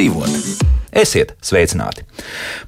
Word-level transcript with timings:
dzīvot. 0.00 0.64
Esiet 0.96 1.36
sveicināti! 1.44 2.02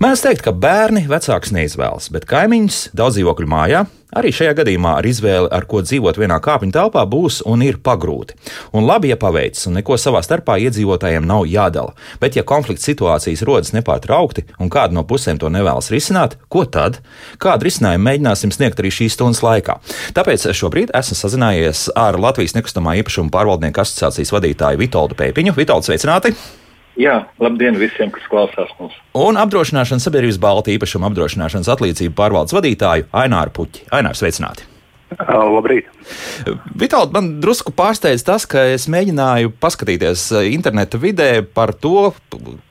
Mēdz 0.02 0.20
teikt, 0.22 0.44
ka 0.44 0.52
bērni 0.54 1.06
vecāks 1.10 1.50
neizvēlas, 1.54 2.10
bet 2.12 2.28
kaimiņš 2.28 2.92
daudz 2.94 3.16
dzīvokļu 3.16 3.48
mājā 3.50 3.80
arī 4.12 4.30
šajā 4.36 4.52
gadījumā 4.60 4.92
ar 5.00 5.08
izvēli, 5.08 5.48
ar 5.48 5.64
ko 5.66 5.80
dzīvot 5.82 6.20
vienā 6.20 6.36
kāpņu 6.44 6.74
telpā, 6.76 7.02
būs 7.08 7.40
un 7.48 7.64
ir 7.64 7.80
pagrūti. 7.82 8.36
Un 8.76 8.84
labi, 8.84 9.10
ja 9.10 9.16
paveicis, 9.18 9.64
un 9.70 9.78
neko 9.80 9.96
savā 9.98 10.20
starpā 10.22 10.58
iedzīvotājiem 10.60 11.24
nav 11.26 11.48
jādala. 11.48 11.96
Bet, 12.20 12.36
ja 12.36 12.44
konflikts 12.44 12.84
situācijas 12.86 13.42
rodas 13.48 13.72
nepārtraukti 13.72 14.44
un 14.60 14.70
kāda 14.70 14.94
no 14.94 15.06
pusēm 15.08 15.40
to 15.40 15.48
nevēlas 15.48 15.88
risināt, 15.94 16.36
ko 16.52 16.66
tad? 16.68 17.00
Kādu 17.42 17.70
risinājumu 17.70 18.10
mēģināsim 18.12 18.52
sniegt 18.52 18.84
arī 18.84 18.92
šīs 18.92 19.16
stundas 19.16 19.40
laikā? 19.42 19.80
Tāpēc 20.14 20.50
šobrīd 20.52 20.92
esmu 21.00 21.18
sazinājies 21.24 21.88
ar 21.96 22.20
Latvijas 22.20 22.58
nekustamā 22.60 23.00
īpašuma 23.00 23.32
pārvaldnieku 23.32 23.86
asociācijas 23.86 24.36
vadītāju 24.36 24.84
Vitoldu 24.84 25.16
Pēpiņu. 25.16 25.56
Vitoldu, 25.56 25.88
sveicināti! 25.88 26.36
Jā, 27.00 27.22
labdien 27.40 27.78
visiem, 27.80 28.10
kas 28.12 28.26
klausās 28.28 28.72
mums. 28.80 28.98
Un 29.16 29.38
apdrošināšanas 29.40 30.08
sabiedrības 30.08 30.40
Baltijas 30.42 30.80
īpašuma 30.80 31.08
apdrošināšanas 31.08 31.72
atlīdzību 31.76 32.18
pārvaldes 32.18 32.56
vadītāju 32.56 33.08
Aināru 33.24 33.56
Puķi. 33.56 33.88
Aināru 33.96 34.20
sveicināti! 34.20 34.71
Labrīt! 35.20 35.88
Vitāli, 36.78 37.10
man 37.14 37.28
drusku 37.42 37.72
pārsteidz 37.76 38.24
tas, 38.26 38.46
ka 38.48 38.64
es 38.72 38.88
mēģināju 38.90 39.52
paskatīties 39.62 40.24
interneta 40.50 40.98
vidē 41.00 41.28
par 41.44 41.74
to, 41.78 42.10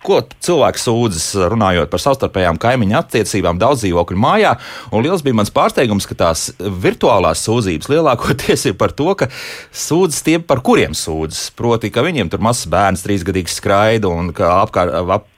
ko 0.05 0.19
cilvēks 0.43 0.85
sūdzas 0.87 1.27
runājot 1.53 1.91
par 1.91 2.03
savstarpējām 2.03 2.59
kaimiņu 2.61 2.97
attiecībām 2.99 3.61
daudz 3.61 3.85
dzīvokļu 3.85 4.21
mājā. 4.21 4.55
Un 4.91 5.05
liels 5.05 5.23
bija 5.25 5.37
mans 5.39 5.53
pārsteigums, 5.53 6.07
ka 6.09 6.17
tās 6.25 6.49
virtuālās 6.59 7.45
sūdzības 7.47 7.91
lielākoties 7.93 8.67
ir 8.71 8.77
par 8.79 8.95
to, 8.97 9.13
ka 9.17 9.29
sūdzas 9.71 10.25
tie, 10.27 10.37
par 10.43 10.63
kuriem 10.65 10.97
sūdzas. 10.97 11.49
Proti, 11.57 11.93
ka 11.93 12.05
viņiem 12.05 12.31
tur 12.31 12.43
mazs 12.43 12.67
bērns, 12.71 13.05
trīsgadīgs 13.05 13.59
skraida 13.61 14.11
un 14.11 14.33
ka 14.35 14.57
apkārt 14.61 14.95
ap, 15.01 15.30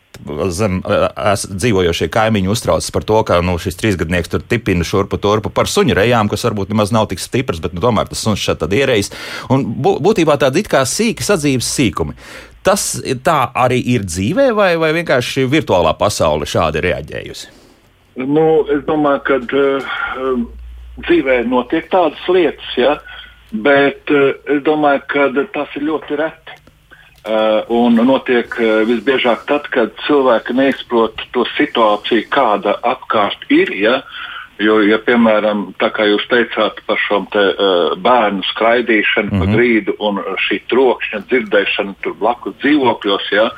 zem 0.54 0.80
dzīvojošie 0.84 2.08
kaimiņi 2.14 2.52
uztraucas 2.52 2.92
par 2.94 3.06
to, 3.08 3.20
ka 3.28 3.40
nu, 3.46 3.58
šis 3.62 3.78
trīsgadnieks 3.80 4.32
tur 4.32 4.44
tipina 4.46 4.86
šurpu 4.88 5.20
turpu 5.22 5.52
par 5.54 5.70
suņu 5.72 5.98
rejām, 5.98 6.30
kas 6.32 6.46
varbūt 6.48 6.74
nemaz 6.74 6.94
nav 6.96 7.10
tik 7.12 7.22
stipras, 7.24 7.62
bet 7.64 7.76
nu, 7.76 7.82
tomēr 7.84 8.10
tas 8.10 8.22
suns 8.24 8.42
šeit 8.44 8.62
tad 8.62 8.74
ierējis. 8.76 9.12
Un 9.54 9.66
būtībā 9.84 10.38
tādi 10.42 10.64
it 10.64 10.72
kā 10.72 10.84
sīki 10.88 11.26
sadzīves 11.26 11.70
sīkumi. 11.76 12.18
Tas 12.64 12.94
tā 13.26 13.40
arī 13.60 13.82
ir 13.96 14.06
dzīvē, 14.08 14.54
vai, 14.56 14.72
vai 14.80 14.94
vienkārši 14.96 15.50
virtuālā 15.52 15.98
pasaule 16.00 16.48
šādi 16.48 16.84
reaģējusi? 16.86 17.50
Nu, 18.24 18.64
es 18.72 18.84
domāju, 18.88 19.24
ka 19.28 19.40
uh, 19.42 20.38
dzīvē 21.02 21.42
notiek 21.50 21.90
tādas 21.92 22.22
lietas, 22.30 22.70
ja? 22.78 23.00
bet 23.54 24.10
uh, 24.14 24.32
es 24.50 24.64
domāju, 24.66 25.02
ka 25.12 25.28
tas 25.54 25.76
ir 25.78 25.90
ļoti 25.90 26.20
reti. 26.22 26.43
Uh, 27.24 27.64
un 27.72 27.96
notiek 28.04 28.52
uh, 28.60 28.82
visbiežāk 28.84 29.46
tad, 29.48 29.70
kad 29.72 29.94
cilvēki 30.04 30.52
neizprot 30.60 31.22
to 31.32 31.46
situāciju, 31.56 32.26
kāda 32.28 32.74
apkārt 32.84 33.46
ir. 33.48 33.72
Ja? 33.80 34.02
Jo, 34.60 34.82
ja, 34.84 34.98
piemēram, 35.00 35.70
tā 35.80 35.88
kā 35.96 36.04
jūs 36.10 36.26
teicāt 36.28 36.82
par 36.84 37.00
šo 37.00 37.22
te, 37.32 37.46
uh, 37.54 37.96
bērnu 37.96 38.44
skraidīšanu 38.50 39.32
mm 39.32 39.32
-hmm. 39.32 39.40
pa 39.40 39.46
mhm. 39.46 39.56
grīdu 39.56 39.96
un 40.04 40.20
šī 40.50 40.60
trokšņa 40.68 41.24
dzirdēšanu 41.32 41.96
tur 42.04 42.20
blakus 42.20 42.60
dzīvokļos, 42.60 43.32
ja? 43.32 43.50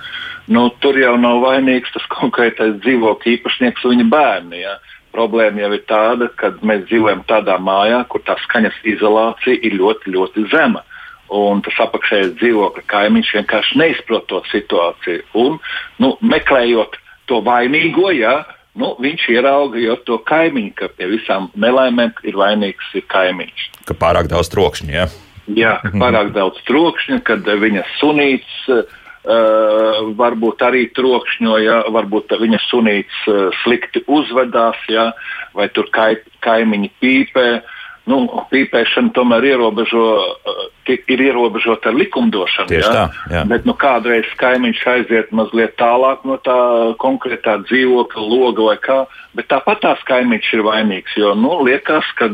nu, 0.47 0.69
tur 0.79 1.01
jau 1.01 1.17
nav 1.17 1.41
vainīgs 1.41 1.89
tas 1.93 2.05
konkrētais 2.19 2.77
dzīvokļu 2.85 3.33
īpašnieks 3.33 3.85
un 3.85 3.97
viņa 3.97 4.09
bērni. 4.09 4.61
Ja? 4.61 4.77
Problēma 5.11 5.65
jau 5.65 5.73
ir 5.73 5.83
tāda, 5.89 6.29
ka 6.37 6.53
mēs 6.61 6.85
dzīvojam 6.85 7.25
tādā 7.25 7.57
mājā, 7.57 8.05
kur 8.05 8.21
tā 8.21 8.37
skaņas 8.45 8.77
izolācija 8.83 9.57
ir 9.57 9.73
ļoti, 9.73 10.13
ļoti 10.13 10.51
zema. 10.53 10.85
Uh, 10.85 10.94
un 11.33 11.61
tas 11.65 11.77
apakšējais 11.87 12.35
dzīvokļa 12.39 12.83
kaimiņš 12.91 13.31
vienkārši 13.39 13.79
neizprot 13.81 14.27
to 14.29 14.41
situāciju. 14.51 15.23
Un, 15.41 15.57
nu, 16.01 16.13
meklējot 16.21 16.97
to 17.29 17.41
vainīgo, 17.45 18.11
ja, 18.15 18.43
nu, 18.77 18.93
viņš 19.01 19.29
ierauga 19.33 19.97
to 20.05 20.19
kaimiņu, 20.27 20.73
ka 20.77 20.91
pie 20.93 21.09
visām 21.15 21.49
nelaimēm 21.57 22.13
ir 22.27 22.37
vainīgs 22.37 22.91
ir 22.97 23.07
kaimiņš. 23.11 23.69
Ka 23.89 23.97
pārāk 23.97 24.29
daudz 24.31 24.51
trokšņa, 24.53 24.93
ja? 24.93 25.07
Jā, 25.45 25.77
ka 25.83 25.93
pārāk 26.01 26.33
daudz 26.35 26.61
trokšņa, 26.69 27.23
kad 27.25 27.45
viņa 27.45 27.87
sunīts. 27.99 28.61
Uh, 29.25 30.11
varbūt 30.13 30.59
arī 30.61 30.83
trokšņo, 30.93 31.55
ja, 31.57 31.79
varbūt 31.89 32.35
viņa 32.37 32.59
sunīts 32.67 33.23
uh, 33.25 33.47
slikti 33.63 34.03
uzvedās, 34.05 34.77
ja, 34.85 35.07
vai 35.57 35.65
tur 35.73 35.89
kai, 35.89 36.11
kaimiņi 36.45 36.91
pīpē. 37.01 37.45
Uh, 37.55 37.71
nu, 38.09 38.19
pīpēšana 38.51 39.13
tomēr 39.15 39.47
ierobežo, 39.51 40.03
uh, 40.45 40.65
ir 40.85 41.23
ierobežota 41.27 41.89
ar 41.89 41.97
likumdošanu. 41.97 42.69
Tieši 42.69 42.85
ja? 42.85 42.93
tā. 42.93 43.05
Jā. 43.33 43.43
Bet 43.49 43.65
nu, 43.67 43.75
kādreiz 43.79 44.29
kaimiņš 44.39 44.83
aiziet 44.93 45.33
mazliet 45.35 45.75
tālāk 45.81 46.25
no 46.27 46.37
tā 46.45 46.57
konkrētā 47.01 47.57
dzīvokļa 47.65 48.27
loga 48.29 48.69
vai 48.69 48.77
kā, 48.83 48.99
bet 49.37 49.49
tāpat 49.53 49.81
tās 49.85 50.05
kaimiņš 50.09 50.53
ir 50.57 50.65
vainīgs. 50.67 51.17
Jo 51.17 51.33
nu, 51.39 51.57
liekas, 51.65 52.09
ka 52.19 52.31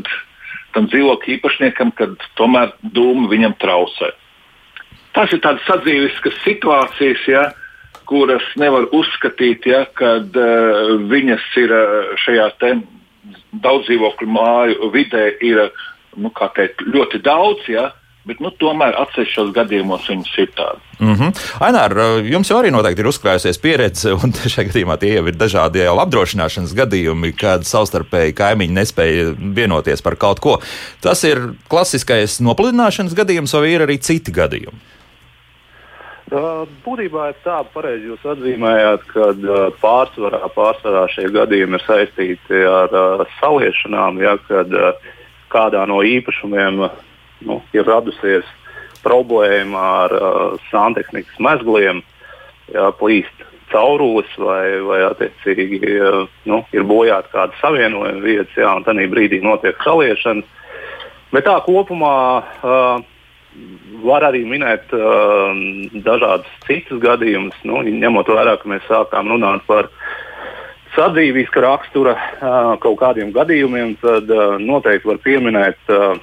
tam 0.76 0.88
dzīvokļa 0.92 1.36
īpašniekam, 1.38 1.96
kad 1.96 2.20
tomēr 2.40 2.76
dūmi 2.84 3.32
viņam 3.32 3.58
trausē. 3.62 4.14
Tas 5.16 5.32
ir 5.36 5.42
tādas 5.44 5.66
sadzīviskas 5.68 6.38
situācijas, 6.46 7.26
ja, 7.28 7.50
kuras 8.08 8.44
nevar 8.60 8.88
uzskatīt, 8.96 9.68
ja, 9.68 9.84
kad 9.96 10.36
uh, 10.40 10.96
viņas 11.12 11.44
ir 11.60 11.76
uh, 11.76 12.18
šajā 12.20 12.48
tēmā 12.60 13.01
daudz 13.64 13.88
dzīvokļu 13.90 14.28
māju 14.28 14.92
vidē 14.94 15.32
ir 15.42 15.66
nu, 16.18 16.32
teikt, 16.56 16.86
ļoti 16.94 17.22
daudz. 17.26 17.68
Ja? 17.72 17.90
Bet, 18.30 18.38
nu, 18.38 18.52
tomēr 18.54 18.94
atsevišķos 19.02 19.50
gadījumos 19.56 20.06
viņas 20.06 20.36
ir 20.44 20.52
tādas. 20.54 20.84
Mm 21.00 21.16
-hmm. 21.18 21.40
Ainār, 21.66 21.96
jums 22.30 22.52
jau 22.52 22.60
arī 22.60 22.70
noteikti 22.70 23.02
ir 23.02 23.10
uzkrājusies 23.10 23.58
pieredze, 23.58 24.14
un 24.22 24.34
šajā 24.34 24.68
gadījumā 24.70 25.00
tie 25.02 25.16
jau 25.16 25.26
ir 25.26 25.40
dažādi 25.42 25.82
jau 25.82 25.98
apdrošināšanas 26.04 26.76
gadījumi, 26.78 27.34
kad 27.34 27.66
savstarpēji 27.66 28.38
kaimiņi 28.38 28.78
nespēja 28.78 29.34
vienoties 29.40 30.06
par 30.06 30.16
kaut 30.22 30.40
ko. 30.40 30.60
Tas 31.02 31.24
ir 31.24 31.56
klasiskais 31.68 32.38
nopludināšanas 32.46 33.18
gadījums, 33.18 33.58
vai 33.58 33.74
ir 33.74 33.88
arī 33.88 33.98
citi 33.98 34.32
gadījumi? 34.32 34.78
Būtībā 36.32 37.26
ir 37.34 37.40
tā, 37.44 37.58
pareizi 37.74 38.08
jūs 38.08 38.22
atzīmējāt, 38.24 39.02
ka 39.12 39.26
pārsvarā, 39.82 40.46
pārsvarā 40.56 41.02
šie 41.12 41.26
gadījumi 41.34 41.76
ir 41.76 41.84
saistīti 41.84 42.62
ar 42.72 42.96
uh, 42.96 43.24
saliešanām, 43.42 44.22
ja, 44.24 44.38
kad 44.48 44.72
uh, 44.72 44.96
kādā 45.52 45.84
no 45.92 46.00
īpašumiem 46.08 46.86
nu, 47.50 47.60
ir 47.76 47.84
radusies 47.84 48.48
problēma 49.04 49.84
ar 50.06 50.16
uh, 50.16 50.40
santehnikas 50.70 51.36
mezgliem, 51.44 52.00
ja, 52.72 52.94
plīst 52.96 53.44
caurulis 53.74 54.32
vai, 54.40 54.80
vai 54.88 55.04
attiecīgi 55.10 55.84
uh, 56.00 56.24
nu, 56.48 56.64
ir 56.72 56.88
bojāta 56.88 57.28
kāda 57.36 57.60
savienojuma 57.60 58.24
vietas, 58.24 58.56
ja, 58.56 58.72
un 58.80 58.88
tādā 58.88 59.04
brīdī 59.12 59.44
notiek 59.44 59.76
saliešana. 59.84 60.48
Bet 61.36 61.44
tā 61.44 61.60
kopumā 61.68 62.16
uh, 62.40 63.04
Var 64.02 64.24
arī 64.24 64.42
minēt 64.48 64.94
uh, 64.96 65.52
dažādus 66.06 66.50
citus 66.66 67.02
gadījumus, 67.04 67.58
nu, 67.68 67.82
ņemot 67.84 68.30
vērā, 68.32 68.56
ka 68.62 68.70
mēs 68.72 68.86
sākām 68.88 69.30
runāt 69.34 69.66
par 69.68 69.90
sadzīviska 70.96 71.64
rakstura 71.66 72.16
uh, 72.16 72.74
kaut 72.82 72.98
kādiem 73.04 73.34
gadījumiem, 73.36 73.98
tad 74.02 74.32
uh, 74.32 74.56
noteikti 74.62 75.12
var 75.12 75.20
pieminēt, 75.26 75.92
uh, 75.92 76.16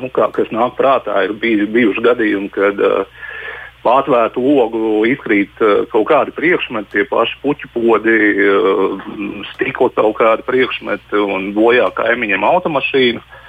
nu, 0.00 0.10
kā, 0.16 0.30
kas 0.34 0.48
nāk 0.54 0.78
prātā, 0.80 1.18
ir 1.28 1.36
bij, 1.36 1.66
bijuši 1.76 2.06
gadījumi, 2.08 2.52
kad 2.56 2.80
uh, 2.80 3.18
Pārtvērtu 3.80 4.42
logu 4.44 5.04
izkrīt 5.08 5.60
uh, 5.64 5.86
kaut 5.92 6.08
kādi 6.10 6.34
priekšmeti, 6.36 6.90
tie 6.92 7.04
paši 7.08 7.38
puķu 7.44 7.70
podi, 7.76 8.16
uh, 8.44 9.12
stikla 9.54 9.92
kaut 9.96 10.18
kādi 10.18 10.44
priekšmeti 10.48 11.20
un 11.20 11.52
bojā 11.56 11.86
kaimiņiem 11.96 12.44
automašīnu. 12.44 13.22
Uh, 13.22 13.39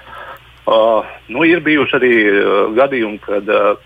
Uh, 0.66 1.06
nu, 1.28 1.42
ir 1.48 1.64
bijuši 1.66 1.96
arī 1.98 2.16
uh, 2.30 2.50
gadījumi, 2.78 3.18
kad 3.24 3.48
uh, 3.50 3.80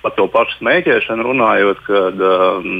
par 0.00 0.14
to 0.16 0.24
pašu 0.32 0.62
smēķēšanu 0.62 1.26
runājot, 1.26 1.82
kad 1.84 2.22
uh, 2.24 2.70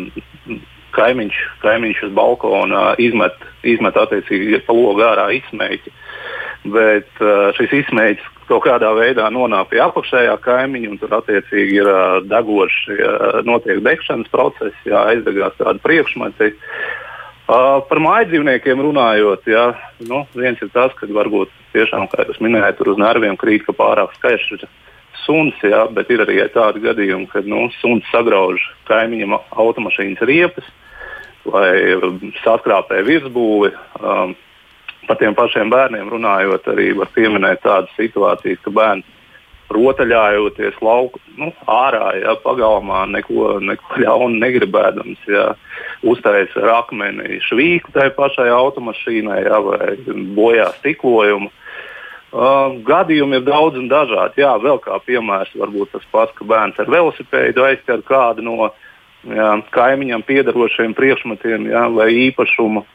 kaimiņš, 0.97 1.41
kaimiņš 1.61 2.01
uz 2.09 2.15
balkona 2.17 2.95
izmet, 3.03 3.37
izmet 3.61 3.99
attiecīgi 4.01 4.63
pa 4.65 4.77
logu 4.77 5.05
ārā 5.05 5.29
izsmēķi. 5.37 5.93
Bet 6.73 7.21
uh, 7.21 7.51
šis 7.59 7.77
izsmēķis 7.83 8.31
kaut 8.49 8.65
kādā 8.65 8.89
veidā 8.97 9.29
nonāk 9.33 9.69
pie 9.69 9.85
apakšējā 9.85 10.39
kaimiņa, 10.45 10.95
un 10.95 10.99
tur 11.03 11.13
attiecīgi 11.21 11.81
ir 11.83 11.93
uh, 11.93 12.19
degoši, 12.25 12.99
uh, 12.99 13.41
notiek 13.45 13.85
degšanas 13.85 14.33
process, 14.33 14.85
jā, 14.89 15.05
aizdegās 15.13 15.61
tādi 15.61 15.85
priekšmeti. 15.85 16.55
Uh, 16.57 17.12
par 17.47 18.01
mājdzīvniekiem 18.03 18.85
runājot, 18.87 19.49
jā, 19.51 19.65
nu, 20.09 20.23
viens 20.39 20.61
ir 20.63 20.71
tas, 20.75 20.95
ka 20.99 21.09
varbūt 21.11 21.51
tiešām, 21.75 22.07
kā 22.13 22.27
jūs 22.29 22.41
minējāt, 22.45 22.79
tur 22.79 22.93
uz 22.95 23.01
nerviem 23.01 23.37
krīt, 23.41 23.65
ka 23.67 23.75
pārāk 23.77 24.15
skaists 24.19 24.57
ir 24.59 24.69
suns, 25.25 25.59
jā, 25.63 25.85
bet 25.95 26.11
ir 26.11 26.23
arī 26.25 26.39
tādi 26.55 26.83
gadījumi, 26.85 27.29
kad 27.33 27.47
nu, 27.49 27.67
suns 27.81 28.07
sagrauž 28.13 28.63
kaimiņam 28.89 29.37
automašīnas 29.39 30.23
riepas 30.29 30.71
vai 31.45 31.75
saskrāpē 32.45 33.03
virsbūvi. 33.07 33.73
Um, 33.99 34.37
par 35.09 35.19
tiem 35.19 35.35
pašiem 35.35 35.71
bērniem 35.73 36.11
runājot, 36.13 36.69
arī 36.71 36.93
var 36.95 37.11
pieminēt 37.15 37.65
tādas 37.65 37.91
situācijas, 37.99 38.61
ka 38.63 38.71
bērns 38.71 39.09
rotaļājoties 39.77 40.79
lauku, 40.85 41.21
nu, 41.41 41.51
ārā, 41.71 42.13
ja, 42.21 42.37
pagalmā, 42.45 43.05
neko, 43.13 43.59
neko 43.65 44.03
ļaunu 44.03 44.41
negribēdams. 44.43 45.25
Ja, 45.31 45.53
uztaisīt 46.03 46.71
akmeni 46.75 47.41
švīku 47.47 47.93
tai 47.95 48.11
pašai 48.15 48.51
automašīnai 48.53 49.43
ja, 49.47 49.59
vai 49.65 49.97
bojā 50.37 50.71
stiklojumu. 50.81 51.51
Uh, 52.33 52.79
gadījumi 52.89 53.37
ir 53.39 53.45
daudz 53.45 53.77
un 53.77 53.91
dažādi. 53.93 54.41
Jā, 54.41 54.55
vēl 54.57 54.81
kā 54.81 54.97
piemērs, 55.05 55.53
varbūt 55.59 55.93
tas 55.93 56.07
pats, 56.15 56.33
ka 56.39 56.47
bērns 56.49 56.81
ar 56.81 56.89
velosipēdu 56.89 57.67
aizķer 57.67 58.01
kādu 58.09 58.47
no 58.47 58.71
jā, 59.29 59.51
kaimiņam 59.75 60.25
piedarošiem 60.25 60.97
priekšmetiem 60.97 61.69
jā, 61.69 61.87
vai 61.93 62.09
īpašumu. 62.31 62.87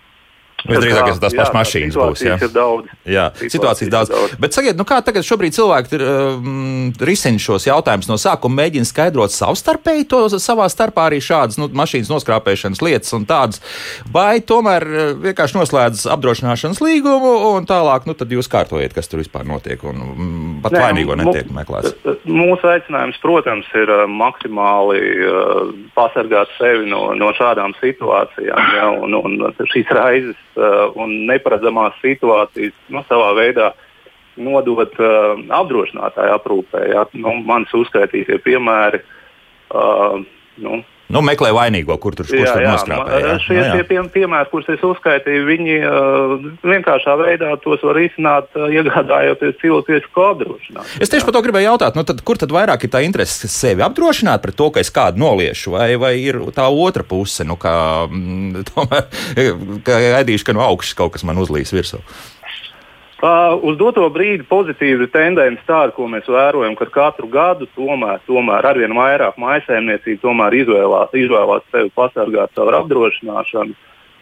Visdrīzāk, 0.68 1.08
ka 1.08 1.16
tās 1.24 1.36
pašas 1.38 1.54
mašīnas 1.56 1.98
būs. 1.98 2.24
Jā, 2.26 2.36
ir 2.44 2.52
daudz. 2.54 2.92
Jā, 3.08 3.26
situācijas 3.40 3.92
daudz. 3.92 4.12
daudz. 4.12 4.36
Bet 4.42 4.56
sakiet, 4.58 4.78
nu 4.80 4.86
kā 4.88 5.00
tagad 5.06 5.26
šobrīd 5.28 5.56
cilvēki 5.56 5.96
ir, 5.96 6.04
um, 6.04 6.90
risina 7.08 7.42
šos 7.42 7.68
jautājumus 7.70 8.10
no 8.10 8.18
sākuma, 8.22 8.64
mēģina 8.64 8.88
skaidrot 8.90 9.34
savstarpēji 9.36 10.08
to 10.12 10.22
savā 10.44 10.68
starpā 10.72 11.08
arī 11.10 11.22
šādas 11.24 11.60
nu, 11.62 11.70
mašīnas 11.78 12.12
noskrāpēšanas 12.12 12.84
lietas 12.84 13.16
un 13.18 13.28
tādas, 13.30 13.62
vai 14.14 14.40
tomēr 14.44 14.88
uh, 14.88 15.12
vienkārši 15.24 15.60
noslēdz 15.60 16.06
apdrošināšanas 16.18 16.82
līgumu 16.84 17.34
un 17.54 17.70
tālāk, 17.70 18.10
nu 18.10 18.18
tad 18.18 18.34
jūs 18.34 18.52
kārtojiet, 18.52 18.96
kas 18.98 19.12
tur 19.12 19.24
vispār 19.24 19.48
notiek 19.48 19.84
un 19.88 20.04
mm, 20.04 20.58
pat 20.66 20.76
Nē, 20.76 20.84
vainīgo 20.88 21.18
netiek 21.20 21.52
meklēts. 21.54 21.96
Mūsu 22.28 22.68
aicinājums, 22.74 23.20
protams, 23.24 23.70
ir 23.78 23.92
uh, 23.94 24.04
maksimāli 24.12 25.02
uh, 25.24 25.72
pasargāt 25.96 26.52
sevi 26.60 26.90
no, 26.92 27.08
no 27.18 27.32
šādām 27.38 27.76
situācijām 27.82 28.76
ja, 28.76 28.92
un, 28.92 29.16
un 29.16 29.40
šīs 29.72 29.96
raizes 29.96 30.38
un 30.98 31.14
neparedzamās 31.30 31.98
situācijas 32.02 32.76
nu, 32.94 33.04
savā 33.10 33.34
veidā 33.38 33.72
nodot 34.38 34.94
uh, 35.02 35.34
apdrošinātāju 35.60 36.36
aprūpē. 36.38 36.84
Ja? 36.94 37.06
Nu, 37.18 37.36
manis 37.46 37.74
uzskaitītie 37.78 38.40
piemēri. 38.46 39.02
Uh, 39.74 40.22
nu, 40.64 40.82
Nu, 41.14 41.22
meklē 41.24 41.54
vainīgo, 41.56 41.96
kur 42.04 42.16
tur 42.18 42.28
kurš 42.28 42.50
tur 42.52 42.66
nostrāpē. 42.66 43.20
Jā. 43.24 43.36
Šie, 43.40 43.56
nu, 43.56 43.64
jā. 43.64 43.84
Tie 43.88 44.02
piemēri, 44.12 44.50
kurus 44.52 44.68
es 44.74 44.84
uzskaitīju, 44.84 45.46
viņi 45.48 45.78
uh, 45.88 46.48
vienkāršā 46.68 47.16
veidā 47.22 47.54
tos 47.64 47.84
var 47.88 48.00
izsnāt, 48.02 48.50
uh, 48.60 48.68
iegādājoties 48.76 49.56
cilvēcisku 49.62 50.26
apdrošināšanu. 50.34 51.04
Es 51.04 51.14
tieši 51.14 51.28
par 51.30 51.38
to 51.38 51.44
gribēju 51.48 51.70
jautāt, 51.70 51.96
nu, 51.96 52.04
tad, 52.08 52.20
kur 52.28 52.40
tad 52.42 52.52
vairāk 52.52 52.84
ir 52.84 52.92
tā 52.92 53.04
interese 53.08 53.48
sevi 53.52 53.86
apdrošināt 53.88 54.44
pret 54.44 54.60
to, 54.60 54.68
ka 54.76 54.84
es 54.84 54.92
kādu 54.92 55.24
noliešu, 55.24 55.78
vai, 55.78 55.90
vai 56.02 56.18
ir 56.20 56.42
tā 56.56 56.68
otra 56.68 57.08
puse, 57.08 57.48
nu, 57.48 57.56
kā, 57.62 57.78
mm, 58.12 58.66
tomēr, 58.74 59.08
ka 59.88 60.02
gaidīšu, 60.20 60.50
ka 60.50 60.58
no 60.60 60.66
augšas 60.68 60.98
kaut 61.00 61.16
kas 61.16 61.24
man 61.28 61.40
uzlīs 61.40 61.72
virsū. 61.76 62.04
Uh, 63.18 63.56
uz 63.66 63.80
doto 63.80 64.04
brīdi 64.14 64.44
pozitīva 64.46 65.08
tendence 65.10 65.64
tāda, 65.66 65.90
ko 65.96 66.06
mēs 66.06 66.28
vērojam, 66.30 66.76
ka 66.78 66.86
katru 66.94 67.26
gadu 67.34 67.66
tomēr, 67.74 68.20
tomēr 68.30 68.68
arvien 68.70 68.94
vairāk 68.94 69.40
maisaimniecību 69.42 70.36
izvēlās, 70.60 71.16
izvēlās 71.18 71.66
sevi 71.74 71.90
pasargāt 71.98 72.54
caur 72.54 72.78
apdrošināšanu. 72.84 73.74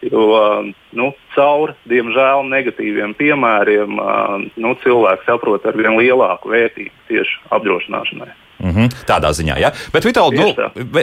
Jo 0.06 0.24
uh, 0.32 0.72
nu, 0.96 1.10
caur, 1.34 1.74
diemžēl, 1.92 2.48
negatīviem 2.48 3.12
piemēriem 3.20 4.00
uh, 4.00 4.48
nu, 4.56 4.72
cilvēks 4.80 5.28
saprot 5.28 5.68
ar 5.68 5.76
vien 5.76 6.00
lielāku 6.00 6.56
vērtību 6.56 7.08
tieši 7.12 7.40
apdrošināšanai. 7.52 8.32
Mm 8.58 8.70
-hmm, 8.72 8.92
tādā 9.04 9.30
ziņā, 9.36 9.58
ja. 9.60 9.70
Bet, 9.92 10.04
Vitāli, 10.04 10.38
nu, 10.38 10.54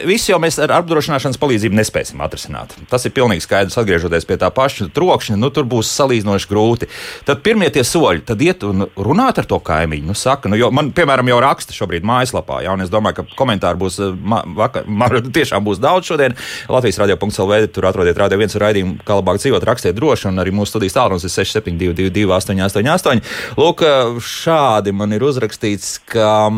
viss 0.07 0.29
jau 0.29 0.39
mēs 0.41 0.57
ar 0.63 0.71
apdrošināšanas 0.79 1.37
palīdzību 1.37 1.77
nespēsim 1.77 2.21
atrisināt. 2.25 2.73
Tas 2.89 3.05
ir 3.05 3.11
pilnīgi 3.13 3.45
skaidrs. 3.45 3.77
Atgriežoties 3.77 4.25
pie 4.25 4.37
tā 4.41 4.49
paša 4.49 4.87
trokšņa, 4.93 5.37
nu, 5.37 5.49
tur 5.49 5.63
būs 5.69 5.91
salīdzinoši 5.93 6.49
grūti. 6.49 6.89
Tad 7.25 7.43
pirmie 7.45 7.69
tie 7.69 7.83
soļi, 7.83 8.23
tad 8.25 8.41
iet 8.41 8.63
un 8.63 8.87
runāt 8.97 9.37
ar 9.37 9.45
to 9.45 9.59
kaimiņu. 9.59 10.05
Nu, 10.05 10.13
saka, 10.13 10.49
nu, 10.49 10.71
man, 10.71 10.91
piemēram, 10.91 11.27
jau 11.29 11.39
raksta 11.39 11.73
šobrīd 11.73 12.03
mājaslapā, 12.03 12.63
ja, 12.63 12.73
un 12.73 12.81
es 12.81 12.89
domāju, 12.89 13.15
ka 13.21 13.37
komentāru 13.37 13.77
būs, 13.77 13.99
ma, 14.17 14.41
vaka, 14.45 14.83
ma, 14.99 15.09
tiešām 15.09 15.63
būs 15.63 15.81
daudz 15.83 16.07
šodien. 16.07 16.33
Latvijas 16.69 16.97
radio.cl. 16.97 17.67
tur 17.67 17.85
atrodiet 17.85 18.17
radio 18.17 18.37
viens 18.37 18.55
raidījumu, 18.55 18.97
kā 19.05 19.19
labāk 19.21 19.37
dzīvot, 19.37 19.63
rakstiet 19.63 19.95
droši, 19.95 20.27
un 20.27 20.41
arī 20.41 20.51
mūsu 20.51 20.73
studijas 20.73 20.97
tālrunis 20.97 21.23
ir 21.23 21.29
6722, 21.29 22.25
888. 22.33 23.21
Lūk, 23.57 23.85
šādi 24.17 24.91
man 24.91 25.13
ir 25.13 25.21
uzrakstīts, 25.21 25.99
ka. 26.09 26.49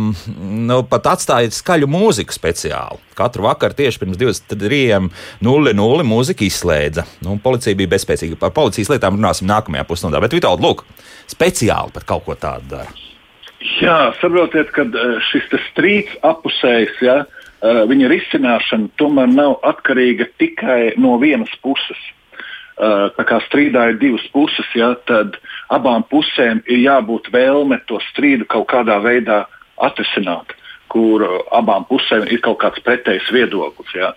Nu, 0.45 0.84
pat 0.89 1.09
atstāja 1.13 1.51
skaļu 1.53 1.87
mūziku 1.91 2.35
speciāli. 2.35 3.01
Katru 3.17 3.45
vakaru 3.47 3.77
tieši 3.77 4.01
pirms 4.01 4.19
23.00 4.21 6.05
mūzika 6.07 6.45
izslēdza. 6.45 7.05
Nu, 7.25 7.37
policija 7.43 7.77
bija 7.77 7.93
bezspēcīga. 7.95 8.39
Par 8.41 8.53
policijas 8.55 8.91
lietām 8.93 9.19
runāsim 9.19 9.49
nākamajā 9.49 9.85
pusstundā. 9.89 10.21
Bet 10.23 10.35
Vitāli, 10.35 10.63
lūk, 10.65 10.85
speciāli 11.31 11.95
par 11.95 12.07
kaut 12.07 12.25
ko 12.27 12.37
tādu 12.39 12.75
dara. 12.75 12.91
Jā, 13.81 14.13
saprotiet, 14.21 14.69
ka 14.75 14.85
eh, 14.85 15.15
šis 15.31 15.47
strīds 15.71 16.13
apusējs, 16.27 16.99
ja, 17.01 17.21
eh, 17.25 17.81
viņa 17.89 18.11
risināšana 18.11 18.91
tomēr 18.99 19.31
nav 19.31 19.57
atkarīga 19.65 20.27
tikai 20.39 20.93
no 21.01 21.17
vienas 21.21 21.53
puses. 21.63 22.01
Eh, 22.75 23.07
tā 23.15 23.23
kā 23.23 23.39
strīdā 23.47 23.89
ir 23.93 23.99
divas 24.01 24.25
puses, 24.35 24.67
ja, 24.75 24.93
tad 25.07 25.39
abām 25.71 26.03
pusēm 26.11 26.61
ir 26.67 26.83
jābūt 26.83 27.31
vēlme 27.31 27.79
to 27.87 28.01
strīdu 28.11 28.45
kaut 28.51 28.67
kādā 28.73 28.99
veidā 29.01 29.45
atrisināt 29.79 30.51
kur 30.95 31.25
uh, 31.27 31.39
abām 31.55 31.85
pusēm 31.89 32.29
ir 32.31 32.41
kaut 32.45 32.61
kāds 32.63 32.83
pretējs 32.85 33.27
viedoklis. 33.35 33.91
Ja? 33.97 34.13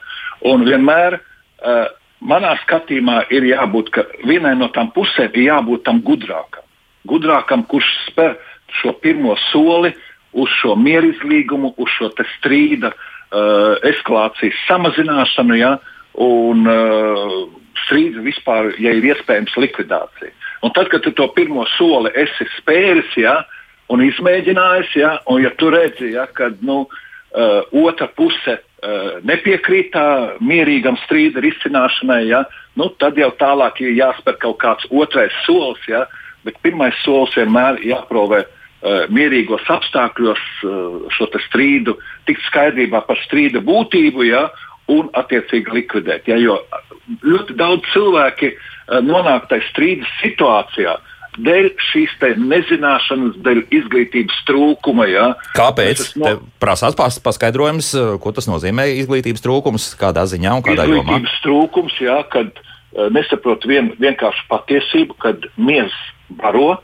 Un 0.47 0.65
vienmēr 0.69 1.19
uh, 1.19 1.89
manā 2.23 2.55
skatījumā 2.63 3.25
ir 3.35 3.49
jābūt, 3.51 3.91
ka 3.95 4.07
vienai 4.29 4.55
no 4.59 4.71
tām 4.75 4.93
pusēm 4.95 5.35
ir 5.35 5.49
jābūt 5.51 5.87
tam 5.89 6.03
gudrākam. 6.07 6.65
Gudrākam, 7.09 7.65
kurš 7.71 7.89
spēr 8.07 8.37
šo 8.81 8.95
pirmo 9.03 9.35
soli 9.49 9.95
uz 10.39 10.51
šo 10.61 10.77
mieru 10.77 11.11
izlīgumu, 11.15 11.73
uz 11.81 11.91
šo 11.97 12.13
strīda 12.37 12.93
uh, 12.93 13.79
eskalācijas 13.91 14.67
samazināšanu, 14.69 15.59
ja? 15.59 15.79
un 16.19 16.67
uh, 16.67 17.39
strīdu 17.85 18.25
vispār, 18.27 18.73
ja 18.83 18.93
ir 18.95 19.07
iespējams, 19.07 19.55
likvidāciju. 19.55 20.35
Un 20.67 20.73
tad, 20.75 20.89
kad 20.91 21.05
tu 21.05 21.13
to 21.15 21.29
pirmo 21.35 21.63
soli 21.77 22.11
esi 22.19 22.47
spēris, 22.57 23.13
ja, 23.23 23.37
uh, 23.39 23.57
un 23.93 24.05
izmēģinājis, 24.05 24.94
ja, 25.00 25.12
un 25.32 25.43
ja 25.44 25.52
tu 25.61 25.70
redzi, 25.73 26.12
ja, 26.14 26.26
ka 26.32 26.50
nu, 26.64 26.82
uh, 26.85 27.60
otra 27.84 28.08
puse 28.17 28.58
uh, 28.58 29.19
nepiekrīt 29.27 29.93
tā 29.96 30.06
mierīgam 30.44 30.98
strīda 31.06 31.43
risināšanai, 31.44 32.22
ja, 32.29 32.44
nu, 32.79 32.91
tad 33.01 33.19
jau 33.20 33.31
tālāk 33.41 33.81
ir 33.84 33.96
jāspēr 33.96 34.39
kaut 34.44 34.60
kāds 34.63 34.89
otrais 34.91 35.34
solis, 35.46 35.82
ja, 35.89 36.05
bet 36.46 36.60
pirmais 36.65 36.96
solis 37.05 37.36
vienmēr 37.39 37.82
ir 37.82 37.94
jāprovē. 37.96 38.44
Uh, 38.79 39.08
mierīgos 39.10 39.65
apstākļos 39.74 40.43
uh, 40.63 41.08
šo 41.10 41.27
strīdu, 41.48 41.96
tikt 42.31 42.44
skaidrībā 42.46 43.01
par 43.08 43.19
strīda 43.24 43.58
būtību, 43.67 44.22
ja, 44.29 44.44
un 44.89 45.08
attiecīgi 45.19 45.74
likvidēt. 45.74 46.29
Ja, 46.31 46.36
jo 46.39 46.60
ļoti 47.27 47.56
daudz 47.58 47.89
cilvēki 47.91 48.53
uh, 48.55 49.01
nonāk 49.03 49.48
tajā 49.51 49.67
strīdas 49.72 50.13
situācijā, 50.20 50.94
dēļ 51.45 51.69
šīs 51.89 52.15
nezināšanas, 52.39 53.39
dēļ 53.45 53.61
izglītības 53.79 54.39
trūkuma. 54.49 55.07
Ja. 55.11 55.27
Kāpēc? 55.57 56.03
No... 56.21 56.35
Prasās 56.63 56.97
pas, 56.99 57.19
paskaidrojums, 57.23 57.93
eh, 57.99 58.11
ko 58.23 58.33
tas 58.37 58.49
nozīmē 58.51 58.89
izglītības 58.99 59.45
trūkums, 59.45 59.91
kādā 60.01 60.27
ziņā 60.31 60.57
un 60.59 60.67
kādā 60.67 60.89
jomā? 60.89 61.05
Izglītības 61.05 61.37
trūkums, 61.45 61.99
jā, 62.03 62.19
kad 62.33 62.51
uh, 62.59 63.09
nesaprot 63.15 63.67
vien, 63.69 63.93
vienkārši 64.01 64.47
patiesību, 64.51 65.19
kad 65.23 65.49
miers 65.57 65.97
baro 66.41 66.79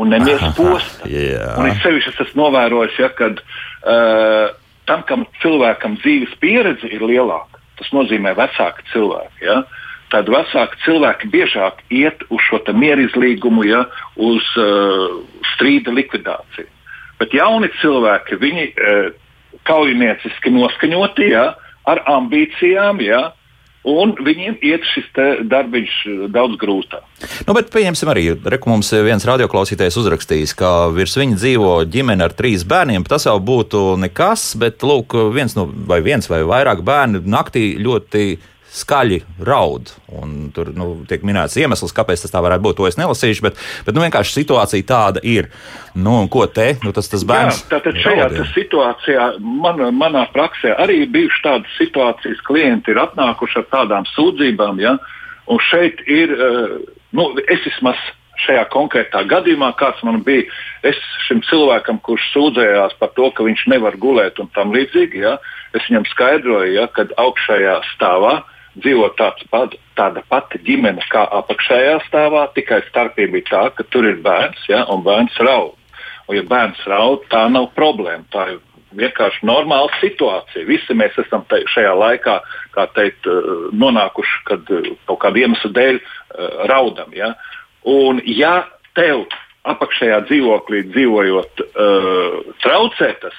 un 0.00 0.12
nemies 0.12 0.44
posta. 0.56 1.08
Yeah. 1.08 1.56
Un 1.60 1.70
es 1.70 1.80
sevišķi 1.84 2.14
esmu 2.26 2.44
novērojis, 2.44 3.00
ja, 3.00 3.10
kad 3.16 3.42
uh, 3.42 4.52
tam, 4.88 5.02
kam 5.08 5.26
cilvēkam 5.42 5.98
dzīves 6.02 6.36
pieredze 6.42 6.90
ir 6.92 7.02
lielāka, 7.04 7.62
tas 7.80 7.90
nozīmē 7.96 8.36
vecāki 8.38 8.86
cilvēki. 8.92 9.48
Ja, 9.48 9.62
uh, 9.64 9.82
tad 10.12 10.30
vecāki 10.30 10.80
cilvēki 10.84 11.30
biežāk 11.32 11.82
iet 11.90 12.22
uz 12.30 12.42
šo 12.48 12.60
mierizlīgumu, 12.72 13.66
ja, 13.66 13.86
uz 14.16 14.46
uh, 14.60 15.22
strīda 15.54 15.94
likvidāciju. 15.94 16.68
Bet 17.20 17.32
jauni 17.34 17.70
cilvēki, 17.80 18.38
viņi 18.42 18.68
uh, 18.74 19.08
kaujinieciski 19.66 20.52
noskaņoti, 20.54 21.32
ja, 21.32 21.48
ar 21.86 22.02
ambīcijām, 22.10 23.00
ja, 23.04 23.30
un 23.86 24.16
viņiem 24.18 24.58
iet 24.66 24.84
šis 24.90 25.06
darbiņš 25.46 25.94
daudz 26.34 26.58
grūtāk. 26.58 27.04
Nu, 27.46 27.54
bet 27.54 27.70
pieņemsim 27.74 28.10
arī, 28.10 28.24
ka 28.42 28.70
mums 28.70 28.90
viens 29.06 29.26
radioklausītājs 29.28 29.98
uzrakstījis, 30.02 30.56
ka 30.58 30.72
virs 30.94 31.14
viņa 31.18 31.38
dzīvo 31.38 31.72
ģimene 31.90 32.26
ar 32.26 32.34
trīs 32.36 32.66
bērniem. 32.66 33.06
Tas 33.06 33.28
jau 33.28 33.38
būtu 33.38 33.94
nekas, 34.02 34.50
bet 34.58 34.82
lūk, 34.86 35.14
viens, 35.34 35.54
no, 35.58 35.68
vai 35.70 36.00
viens 36.04 36.26
vai 36.30 36.42
vairāk 36.46 36.82
bērni 36.86 37.22
naktī 37.30 37.68
ļoti 37.78 38.26
skaļi 38.76 39.20
raud. 39.46 39.90
Un 40.12 40.50
tur 40.54 40.70
nu, 40.76 40.90
tiek 41.08 41.24
minēts 41.26 41.56
iemesls, 41.60 41.94
kāpēc 41.96 42.24
tas 42.24 42.34
tā 42.34 42.42
varētu 42.44 42.64
būt. 42.66 42.78
To 42.80 42.88
es 42.90 42.98
nelasīšu, 43.00 43.46
bet, 43.46 43.60
bet 43.86 43.96
nu, 43.96 44.04
vienkārši 44.04 44.36
situācija 44.40 44.88
tāda 44.88 45.22
ir. 45.24 45.50
Nu, 45.96 46.18
ko 46.32 46.44
te? 46.46 46.74
Nu, 46.84 46.92
tas, 46.96 47.08
tas 47.12 47.24
bērns. 47.28 47.62
Jā, 47.64 47.70
tātad 47.76 48.00
šajā 48.04 48.28
raud, 48.28 48.42
situācijā 48.52 49.30
man, 49.40 49.80
manā 49.96 50.26
praksē 50.34 50.76
arī 50.82 51.02
bijušas 51.08 51.44
tādas 51.46 51.78
situācijas, 51.80 52.44
klienti 52.48 52.92
ir 52.92 53.00
atnākuši 53.06 53.62
ar 53.62 53.70
tādām 53.72 54.08
sūdzībām. 54.12 54.82
Ja? 54.84 54.98
Un 55.48 55.62
šeit 55.70 56.02
ir, 56.10 56.36
eh, 56.36 56.78
nu, 57.16 57.30
es 57.48 57.64
vismaz 57.64 58.00
šajā 58.44 58.66
konkrētā 58.72 59.22
gadījumā, 59.28 59.70
kāds 59.80 60.02
man 60.04 60.20
bija, 60.26 60.44
es 60.86 60.98
šim 61.26 61.40
cilvēkam, 61.48 62.00
kurš 62.04 62.26
sūdzējās 62.34 62.98
par 63.00 63.14
to, 63.16 63.30
ka 63.32 63.46
viņš 63.46 63.66
nevar 63.72 63.96
gulēt 64.00 64.40
un 64.42 64.50
tam 64.54 64.74
līdzīgi, 64.76 65.22
ja, 65.24 65.36
es 65.72 65.86
viņam 65.88 66.04
skaidroju, 66.12 66.74
ja, 66.76 66.86
ka 66.92 67.08
augšējā 67.22 67.78
stāvā 67.94 68.34
dzīvo 68.82 69.08
pat, 69.50 69.74
tāda 69.98 70.22
pati 70.28 70.60
ģimene 70.66 71.04
kā 71.12 71.24
apakšējā 71.40 71.98
stāvā, 72.06 72.46
tikai 72.56 72.82
starpība 72.90 73.40
ir 73.40 73.48
tā, 73.48 73.64
ka 73.76 73.86
tur 73.90 74.08
ir 74.08 74.20
bērns 74.24 74.68
ja, 74.68 74.84
un 74.92 75.04
bērns 75.06 75.36
raud. 75.40 75.74
Un, 76.26 76.36
ja 76.36 76.42
bērns 76.46 76.82
raud, 76.90 77.24
tā 77.30 77.46
nav 77.52 77.70
problēma. 77.76 78.24
Tā 78.34 78.48
ir 78.54 78.60
vienkārši 78.96 79.46
normāla 79.46 79.90
situācija. 80.00 80.66
Visi 80.68 80.96
mēs 80.96 81.16
esam 81.20 81.44
te, 81.50 81.62
šajā 81.72 81.92
laikā, 81.96 82.36
kā 82.74 82.86
teikt, 82.96 83.28
nonākuši, 83.76 84.38
kad 84.48 84.72
kaut 85.08 85.20
kāda 85.22 85.42
iemesla 85.42 85.72
dēļ 85.76 86.00
raudam. 86.70 87.12
Ja? 87.16 87.34
Un, 87.86 88.22
ja 88.26 88.64
tev 88.98 89.26
apakšējā 89.66 90.22
dzīvoklī 90.28 90.84
dzīvojot, 90.92 91.62
uh, 91.66 92.34
traucē 92.62 93.10
tas, 93.22 93.38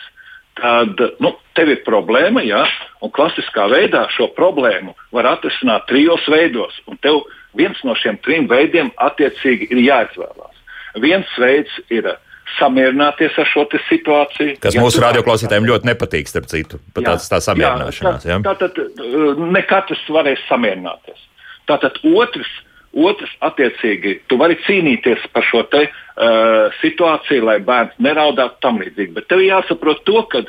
tad 0.57 1.01
nu, 1.23 1.33
tev 1.57 1.71
ir 1.73 1.81
problēma. 1.85 2.43
Ja? 2.45 2.65
Un 3.03 3.13
klasiskā 3.13 3.67
veidā 3.71 4.05
šo 4.15 4.29
problēmu 4.37 4.95
var 5.15 5.31
atrisināt 5.35 5.87
trijos 5.89 6.25
veidos. 6.31 6.77
Un 6.89 6.99
tev 7.03 7.23
viens 7.57 7.79
no 7.87 7.95
šiem 7.97 8.19
trim 8.25 8.47
veidiem 8.49 8.91
attiecīgi 9.09 9.69
ir 9.73 9.83
jāizvēlās. 9.85 10.55
Viens 11.01 11.29
veids 11.37 11.73
ir 11.93 12.09
samierināties 12.57 13.35
ar 13.37 13.49
šo 13.49 13.65
situāciju. 13.89 14.57
Kas 14.63 14.75
ja 14.75 14.81
mūsu 14.81 15.01
radioklausītājiem 15.03 15.67
ļoti 15.67 15.89
nepatīk, 15.89 16.29
starp 16.31 16.47
citu, 16.49 16.79
pat 16.95 17.03
jā, 17.03 17.13
tāds 17.13 17.27
tā 17.31 17.41
samierināšanās. 17.43 18.25
Jā, 18.25 18.39
tā, 18.45 18.55
tā 18.61 18.69
tad 18.71 19.03
ne 19.41 19.63
katrs 19.67 20.03
varēs 20.13 20.41
samierināties. 20.47 21.19
Tātad 21.67 21.99
otrs 22.07 22.49
Otrs, 22.97 23.33
attiecīgi, 23.45 24.15
tu 24.29 24.39
vari 24.41 24.57
cīnīties 24.65 25.27
par 25.33 25.45
šo 25.45 25.61
te, 25.69 25.83
uh, 25.85 26.73
situāciju, 26.81 27.45
lai 27.45 27.59
bērns 27.65 27.99
neraudātu 28.01 28.57
tam 28.65 28.81
līdzīgi. 28.81 29.13
Bet 29.13 29.27
tev 29.29 29.43
jāsaprot 29.45 30.01
to, 30.07 30.23
ka 30.31 30.41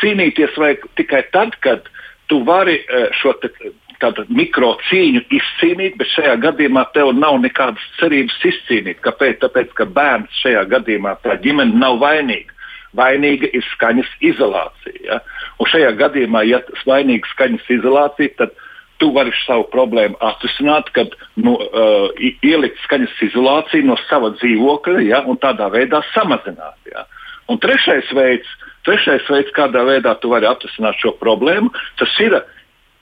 cīnīties 0.00 0.56
vajag 0.56 0.86
tikai 0.96 1.26
tad, 1.34 1.58
kad 1.60 1.90
tu 2.30 2.40
vari 2.46 2.78
uh, 2.80 3.10
šo 3.20 3.34
te, 3.42 3.52
tātad, 4.00 4.30
mikro 4.32 4.72
cīņu 4.88 5.22
izcīnīt, 5.36 5.98
bet 6.00 6.08
šajā 6.14 6.38
gadījumā 6.46 6.86
tev 6.94 7.12
nav 7.16 7.36
nekādas 7.42 7.84
cerības 7.98 8.38
izcīnīt. 8.52 9.02
Kāpēc? 9.04 9.40
Tāpēc, 9.44 9.74
ka 9.76 9.86
bērns 9.98 10.40
šajā 10.40 10.64
gadījumā, 10.72 11.18
tā 11.24 11.36
ģimene 11.44 11.76
nav 11.80 12.00
vainīga. 12.02 12.56
Vainīga 12.96 13.52
ir 13.54 13.62
skaņas 13.74 14.08
izolācija. 14.32 14.98
Ja? 15.04 15.20
Un 15.60 15.68
šajā 15.70 15.92
gadījumā, 16.00 16.42
ja 16.48 16.58
vainīga 16.88 17.28
skaņas 17.34 17.68
izolācija, 17.76 18.34
tad 18.40 18.56
tu 19.00 19.10
vari 19.16 19.32
savu 19.46 19.64
problēmu 19.72 20.18
atrisināt, 20.24 20.90
kad 20.96 21.14
nu, 21.40 21.56
uh, 21.56 22.10
ielikt 22.44 22.80
skaņas 22.84 23.16
izolāciju 23.30 23.88
no 23.88 23.96
sava 24.06 24.32
dzīvokļa 24.36 25.04
ja, 25.08 25.22
un 25.26 25.40
tādā 25.40 25.70
veidā 25.72 26.02
samazināt. 26.12 26.76
Ja. 26.92 27.06
Un 27.50 27.58
trešais 27.62 28.12
veids, 28.14 28.48
trešais 28.86 29.26
veids, 29.32 29.52
kādā 29.56 29.82
veidā 29.88 30.14
tu 30.20 30.30
vari 30.32 30.48
atrisināt 30.50 31.00
šo 31.00 31.14
problēmu, 31.18 31.72
tas 31.98 32.14
ir, 32.22 32.36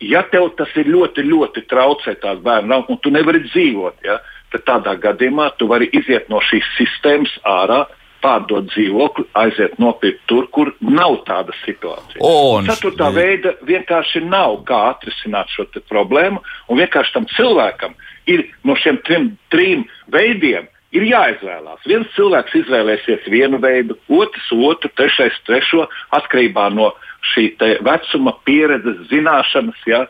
ja 0.06 0.22
tev 0.32 0.52
tas 0.56 0.72
ir 0.78 0.88
ļoti, 0.88 1.26
ļoti 1.26 1.66
traucē 1.68 2.14
tās 2.22 2.40
bērnu, 2.46 2.84
un 2.88 3.02
tu 3.02 3.12
nevari 3.12 3.42
dzīvot, 3.50 3.98
ja, 4.06 4.20
tad 4.54 4.64
tādā 4.70 4.94
gadījumā 5.02 5.50
tu 5.58 5.68
vari 5.68 5.90
iziet 5.92 6.30
no 6.32 6.40
šīs 6.44 6.68
sistēmas 6.78 7.34
ārā 7.44 7.84
pārdot 8.24 8.68
dzīvokli, 8.72 9.26
aiziet 9.38 9.78
nopirkt 9.82 10.24
tur, 10.30 10.48
kur 10.54 10.72
nav 10.80 11.20
tāda 11.28 11.54
situācija. 11.64 12.20
Un... 12.24 12.68
Ceturtā 12.70 13.10
veida 13.14 13.54
vienkārši 13.68 14.24
nav, 14.26 14.60
kā 14.68 14.80
atrisināt 14.92 15.52
šo 15.54 15.68
problēmu, 15.90 16.42
un 16.68 16.82
vienkārši 16.82 17.14
tam 17.14 17.28
cilvēkam 17.36 17.96
ir 18.28 18.44
no 18.66 18.76
šiem 18.78 19.00
trim, 19.06 19.30
trim 19.52 19.86
veidiem. 20.12 20.68
Ir 20.96 21.04
jāizvēlās. 21.04 21.82
Viens 21.84 22.08
cilvēks 22.14 22.54
izvēlēsies 22.62 23.26
vienu 23.28 23.58
veidu, 23.60 23.98
otrs 24.08 24.46
otru, 24.56 24.88
trešais 24.96 25.36
trešo, 25.44 25.84
atkarībā 26.16 26.70
no 26.72 26.94
šī 27.34 27.50
vecuma, 27.84 28.32
pieredzes, 28.48 29.02
zināšanas. 29.10 29.82
Ja, 29.90 30.06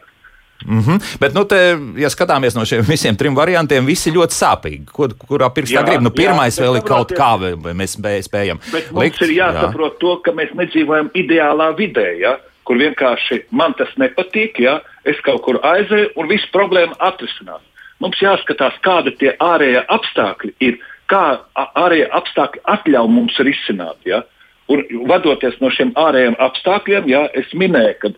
Mm 0.66 0.80
-hmm. 0.80 1.18
Bet, 1.20 1.34
nu, 1.34 1.44
te, 1.44 1.78
ja 1.96 2.08
skatāmies 2.10 2.54
no 2.54 2.64
šiem 2.64 2.82
visiem 2.82 3.16
trim 3.16 3.34
variantiem, 3.34 3.86
visi 3.86 4.10
ļoti 4.10 4.34
sāpīgi. 4.34 4.84
Kur, 4.92 5.14
kurā 5.14 5.50
pirkstā 5.54 5.84
grib? 5.86 6.02
Nu, 6.02 6.10
pirmais 6.10 6.58
jā, 6.58 6.64
vēl 6.64 6.76
ir 6.76 6.82
kaut 6.82 7.12
kā, 7.12 7.30
vai 7.62 7.72
mēs 7.74 7.94
spējam. 8.26 8.58
Bet 8.72 8.90
mums 8.90 9.04
likt, 9.04 9.22
ir 9.22 9.30
jāsaprot 9.38 9.92
jā. 9.92 9.98
to, 10.00 10.16
ka 10.16 10.32
mēs 10.32 10.50
nedzīvojam 10.54 11.10
ideālā 11.14 11.76
vidē. 11.78 12.18
Ja? 12.18 12.38
Kur 12.64 12.76
vienkārši 12.76 13.44
man 13.50 13.74
tas 13.74 13.88
nepatīk, 13.96 14.58
ja 14.58 14.80
es 15.04 15.20
kaut 15.22 15.42
kur 15.42 15.60
aizēju 15.62 16.10
un 16.16 16.28
visu 16.28 16.48
problēmu 16.52 16.94
atrisināt. 16.98 17.62
Mums 17.98 18.18
jāskatās, 18.22 18.74
kāda 18.82 19.10
tie 19.18 19.36
ārējie 19.38 19.84
apstākļi 19.88 20.52
ir, 20.60 20.78
kā 21.06 21.38
ārējie 21.54 22.10
apstākļi 22.10 22.60
atļauj 22.64 23.08
mums 23.08 23.38
risināt. 23.38 23.96
Ja? 24.04 24.22
Un 24.68 24.84
vadoties 25.08 25.56
no 25.60 25.70
šiem 25.70 25.94
ārējiem 25.96 26.36
apstākļiem, 26.38 27.08
ja, 27.08 27.28
es 27.32 27.46
minēju, 27.54 27.94
ka 28.02 28.10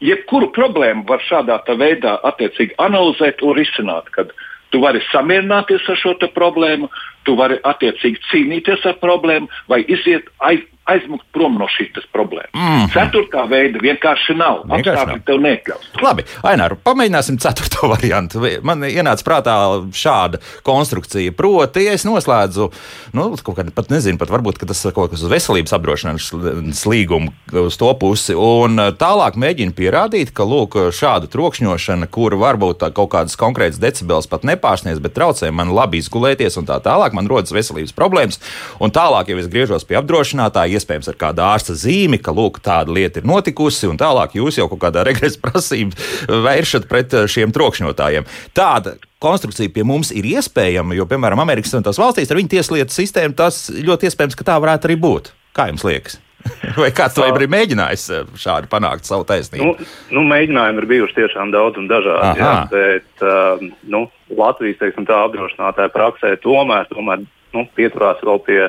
jebkuru 0.00 0.50
problēmu 0.56 1.04
var 1.08 1.22
šādā 1.24 1.60
veidā 1.78 2.18
attiecīgi 2.24 2.76
analizēt 2.78 3.42
un 3.42 3.56
risināt. 3.56 4.10
Kad 4.14 4.32
tu 4.70 4.80
vari 4.82 5.02
samierināties 5.10 5.88
ar 5.88 5.98
šo 6.00 6.14
problēmu, 6.34 6.88
tu 7.24 7.36
vari 7.36 7.58
attiecīgi 7.62 8.22
cīnīties 8.30 8.86
ar 8.86 8.98
problēmu 9.02 9.48
vai 9.68 9.82
iziet 9.88 10.28
aiz, 10.38 10.64
aizmukt 10.90 11.26
prom 11.34 11.58
no 11.60 11.68
šīs 11.70 12.08
problēmas. 12.14 12.52
Mm. 12.54 12.88
Ceturtā 12.94 13.46
veida 13.50 13.80
vienkārši 13.82 14.36
nav. 14.38 14.64
Apstākļi 14.70 15.20
tev 15.26 15.40
neatļaus. 15.44 15.88
Labi, 16.04 16.26
Ainār, 16.46 16.76
pamēģināsim 16.84 17.38
ceturto 17.42 17.88
variantu. 17.94 18.42
Man 18.66 18.84
ienāca 18.88 19.26
prātā 19.26 19.56
šāda 19.96 20.40
konstrukcija. 20.66 21.34
Proti, 21.36 21.84
ja 21.86 21.94
es 21.96 22.06
noslēdzu, 22.08 22.70
nu, 23.16 23.28
kaut 23.40 23.58
kādā 23.58 23.74
pat 23.74 23.92
nezinu, 23.92 24.20
pat 24.20 24.32
varbūt 24.32 24.60
tas 24.70 24.84
ir 24.84 24.94
kaut 24.96 25.12
kas 25.12 25.24
uz 25.24 25.32
veselības 25.32 25.74
apdrošināšanas 25.76 26.82
līgumu 26.90 27.32
uz 27.64 27.78
to 27.80 27.90
pusi, 28.00 28.36
un 28.36 28.78
tālāk 29.00 29.38
mēģinu 29.40 29.74
pierādīt, 29.76 30.32
ka, 30.36 30.46
lūk, 30.46 30.76
šāda 30.94 31.30
trokšņošana, 31.30 32.08
kur 32.12 32.36
varbūt 32.40 32.84
kaut 32.96 33.12
kādas 33.14 33.38
konkrētas 33.40 33.80
decibels 33.82 34.28
pat 34.30 34.44
nepārsniedz, 34.48 35.00
bet 35.02 35.16
traucē 35.16 35.50
man 35.54 35.72
labi 35.74 36.00
izgulēties 36.02 36.58
un 36.60 36.68
tā 36.68 36.78
tālāk, 36.84 37.16
man 37.16 37.30
rodas 37.30 37.54
veselības 37.54 37.94
problēmas, 37.96 38.40
un 38.82 38.94
tālāk, 38.94 39.32
ja 39.32 39.40
es 39.40 39.50
griežos 39.50 39.86
pie 39.88 39.98
apdrošinātāja, 40.00 40.79
iespējams 40.80 41.10
ar 41.12 41.18
kādu 41.20 41.44
ārsta 41.44 41.76
zīmi, 41.78 42.18
ka 42.24 42.34
lūk, 42.34 42.62
tāda 42.64 42.94
lieta 42.96 43.20
ir 43.20 43.28
notikusi, 43.28 43.86
un 43.90 44.00
tālāk 44.00 44.34
jūs 44.40 44.58
jau 44.58 44.66
kaut 44.72 44.82
kādā 44.86 45.04
regresa 45.08 45.40
prasībā 45.44 46.40
vēršat 46.48 46.88
pret 46.90 47.14
eh, 47.14 47.28
šiem 47.30 47.52
trokšņotājiem. 47.56 48.26
Tāda 48.56 48.96
konstrukcija 49.20 49.72
pie 49.74 49.84
mums 49.86 50.14
ir 50.16 50.26
iespējama, 50.32 50.96
jo, 50.96 51.06
piemēram, 51.10 51.42
Amerikas 51.44 51.74
Savienotās 51.74 52.00
valstīs 52.00 52.32
ar 52.32 52.40
viņu 52.40 52.54
tieslietu 52.56 52.96
sistēmu 52.96 53.36
tas 53.38 53.68
ļoti 53.76 54.08
iespējams, 54.08 54.38
ka 54.38 54.48
tā 54.52 54.58
varētu 54.62 54.90
arī 54.90 54.98
būt. 55.00 55.32
Kā 55.56 55.68
jums 55.70 55.84
liekas? 55.86 56.20
Vai 56.80 56.88
kāds 56.96 57.16
to 57.18 57.26
ir 57.26 57.50
mēģinājis 57.52 58.06
eh, 58.16 58.30
šādi 58.40 58.70
panākt 58.72 59.08
savu 59.08 59.26
taisnību? 59.28 59.66
Nu, 59.66 59.90
nu, 60.16 60.24
mēģinājumi 60.30 60.82
ir 60.82 60.88
bijuši 60.94 61.18
tiešām 61.18 61.52
daudz 61.54 61.80
un 61.80 61.90
dažādi. 61.90 62.40
Jā, 62.40 62.54
bet 62.72 63.26
uh, 63.26 63.60
nu, 63.92 64.06
Latvijas 64.38 64.80
teiksim, 64.80 65.04
apdrošinātāja 65.04 65.92
praksē 65.92 66.36
tomēr, 66.44 66.88
tomēr 66.92 67.26
nu, 67.56 67.66
pieturās 67.76 68.22
vēl 68.24 68.40
pie 68.46 68.60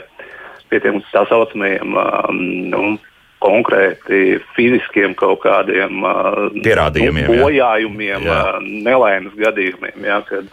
pie 0.72 0.82
tiem 0.84 1.02
tā 1.12 1.26
saucamajiem 1.30 1.98
um, 2.00 2.44
nu, 2.72 2.84
konkrēti 3.42 4.38
fiziskiem 4.56 5.16
kaut 5.18 5.42
kādiem 5.46 6.06
uh, 6.06 6.46
pierādījumiem, 6.62 7.28
nu, 7.32 7.42
bojājumiem, 7.42 8.28
jā. 8.28 8.38
uh, 8.38 8.72
nelaimes 8.86 9.34
gadījumiem. 9.40 10.06
Jā, 10.06 10.20
kad, 10.28 10.52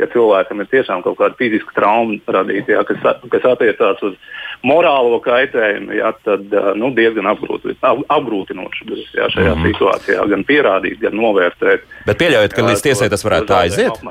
ja 0.00 0.08
cilvēkam 0.10 0.64
ir 0.64 0.70
tiešām 0.72 1.04
kaut 1.06 1.20
kāda 1.20 1.38
fiziska 1.38 1.76
trauma 1.76 2.18
radīta, 2.38 2.74
jā, 2.74 2.82
kas, 2.88 3.22
kas 3.30 3.48
attiecās 3.52 4.02
uz 4.10 4.18
morālo 4.66 5.20
kaitējumu, 5.22 5.94
jā, 6.00 6.10
tad 6.26 6.58
uh, 6.58 6.72
nu, 6.78 6.90
diezgan 6.96 7.30
apgrūtinoši 7.30 8.90
būs 8.90 9.06
šajā 9.14 9.30
mm 9.30 9.48
-hmm. 9.54 9.70
situācijā 9.70 10.28
gan 10.34 10.46
pierādīt, 10.50 10.98
gan 11.06 11.14
novērtēt. 11.20 11.86
Bet 12.06 12.18
pieļaujat, 12.18 12.54
ka 12.54 12.66
līdz 12.66 12.86
tiesai 12.90 13.10
tas 13.14 13.24
varētu 13.24 13.52
tā 13.52 13.64
aiziet? 13.68 14.04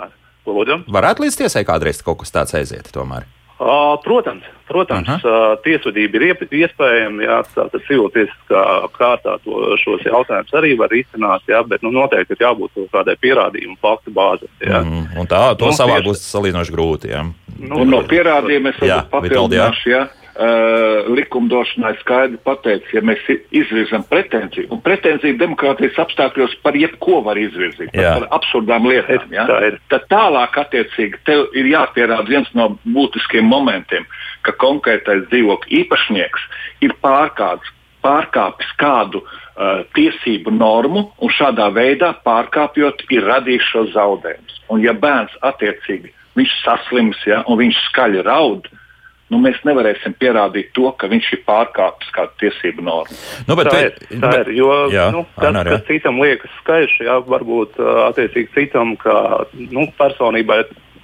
Varētu 0.88 1.24
līdz 1.24 1.44
tiesai 1.44 1.68
kādreiz 1.68 2.04
kaut 2.04 2.24
kas 2.24 2.32
tāds 2.32 2.56
aiziet 2.56 2.92
tomēr. 2.96 3.28
Uh, 3.64 3.96
protams, 4.04 4.44
protams 4.68 5.08
uh 5.08 5.16
-huh. 5.16 5.54
uh, 5.54 5.60
tiesvedība 5.64 6.16
ir 6.16 6.24
iespējama. 6.52 7.24
Jā, 7.24 7.38
tātad 7.56 7.82
civiltiesiskā 7.88 8.64
kārtā 8.98 9.38
to, 9.44 9.78
šos 9.80 10.04
jautājumus 10.04 10.54
arī 10.54 10.78
var 10.78 10.92
izcināt, 10.92 11.42
jā, 11.48 11.64
bet 11.68 11.82
nu, 11.82 11.92
noteikti 11.92 12.34
ir 12.34 12.44
jābūt 12.44 12.72
kādai 12.92 13.16
pierādījumu 13.16 13.78
faktu 13.82 14.12
bāzei. 14.12 14.50
Mm, 14.60 15.06
un 15.20 15.28
tā, 15.28 15.56
to 15.56 15.66
nu, 15.66 15.72
savā 15.72 16.02
būs 16.04 16.26
salīdzinoši 16.34 16.76
grūti. 16.76 17.08
Jā. 17.16 17.24
Nu, 17.60 17.86
no 17.86 18.02
pierādījumiem 18.02 18.74
es 18.74 18.82
varu 18.82 19.08
papildināt 19.10 20.12
uh, 20.36 21.14
likumdošanai 21.16 21.94
skaidri 22.02 22.40
pateicis, 22.46 22.90
ja 22.96 23.04
mēs 23.06 23.22
izvirzām 23.54 24.06
pretenziju, 24.10 24.70
un 24.74 24.82
pretenziju 24.86 25.38
demokrātijas 25.40 26.00
apstākļos 26.06 26.56
par 26.66 26.78
jebko 26.78 27.22
var 27.28 27.40
izvirzīt, 27.42 27.94
par 27.94 28.28
absurdām 28.40 28.88
lietām. 28.90 29.30
Ja? 29.34 29.46
Tā 29.50 29.74
Tad 29.94 30.08
tālāk, 30.12 30.58
attiecīgi, 30.66 31.22
tev 31.28 31.46
ir 31.58 31.70
jāpierāda 31.74 32.28
viens 32.30 32.50
no 32.58 32.74
būtiskiem 32.84 33.46
momentiem, 33.46 34.08
ka 34.44 34.56
konkrētais 34.62 35.28
dzīvokļa 35.30 35.80
īpašnieks 35.84 36.50
ir 36.86 36.96
pārkāpis, 37.04 37.72
pārkāpis 38.04 38.74
kādu 38.82 39.22
uh, 39.24 39.84
tiesību 39.96 40.52
normu, 40.56 41.08
un 41.24 41.32
šādā 41.32 41.70
veidā 41.76 42.14
pārkāpjot, 42.26 43.06
ir 43.14 43.30
radījis 43.30 43.70
šo 43.70 43.86
zaudējumus. 43.94 44.60
Un 44.74 44.84
ja 44.84 44.96
bērns 44.98 45.36
attiecīgi 45.46 46.12
viņš 46.38 46.54
saslims 46.64 47.20
ja, 47.30 47.44
un 47.48 47.60
viņš 47.62 47.80
skaļi 47.90 48.24
raud, 48.26 48.68
nu, 49.34 49.42
mēs 49.44 49.58
nevarēsim 49.68 50.16
pierādīt 50.22 50.72
to, 50.78 50.86
ka 51.00 51.10
viņš 51.12 51.32
ir 51.38 51.42
pārkāpis 51.48 52.14
kādu 52.16 52.38
tiesību 52.44 52.86
normu. 52.86 53.18
Nu, 53.50 53.58
bet, 53.60 53.72
tā 53.74 53.82
ir, 53.88 53.98
tā 54.14 54.30
bet, 54.30 54.48
ir 54.48 54.62
jo 54.62 54.70
jā, 54.94 55.10
nu, 55.16 55.26
tas, 55.36 55.50
Anar, 55.50 55.72
kas 55.74 55.84
citam 55.90 56.22
liekas 56.22 56.96
jā, 57.02 57.18
varbūt 57.28 57.82
attiecīgi 58.10 58.54
citam, 58.56 58.96
ka 59.02 59.46
nu, 59.58 59.90
personībai 60.00 60.64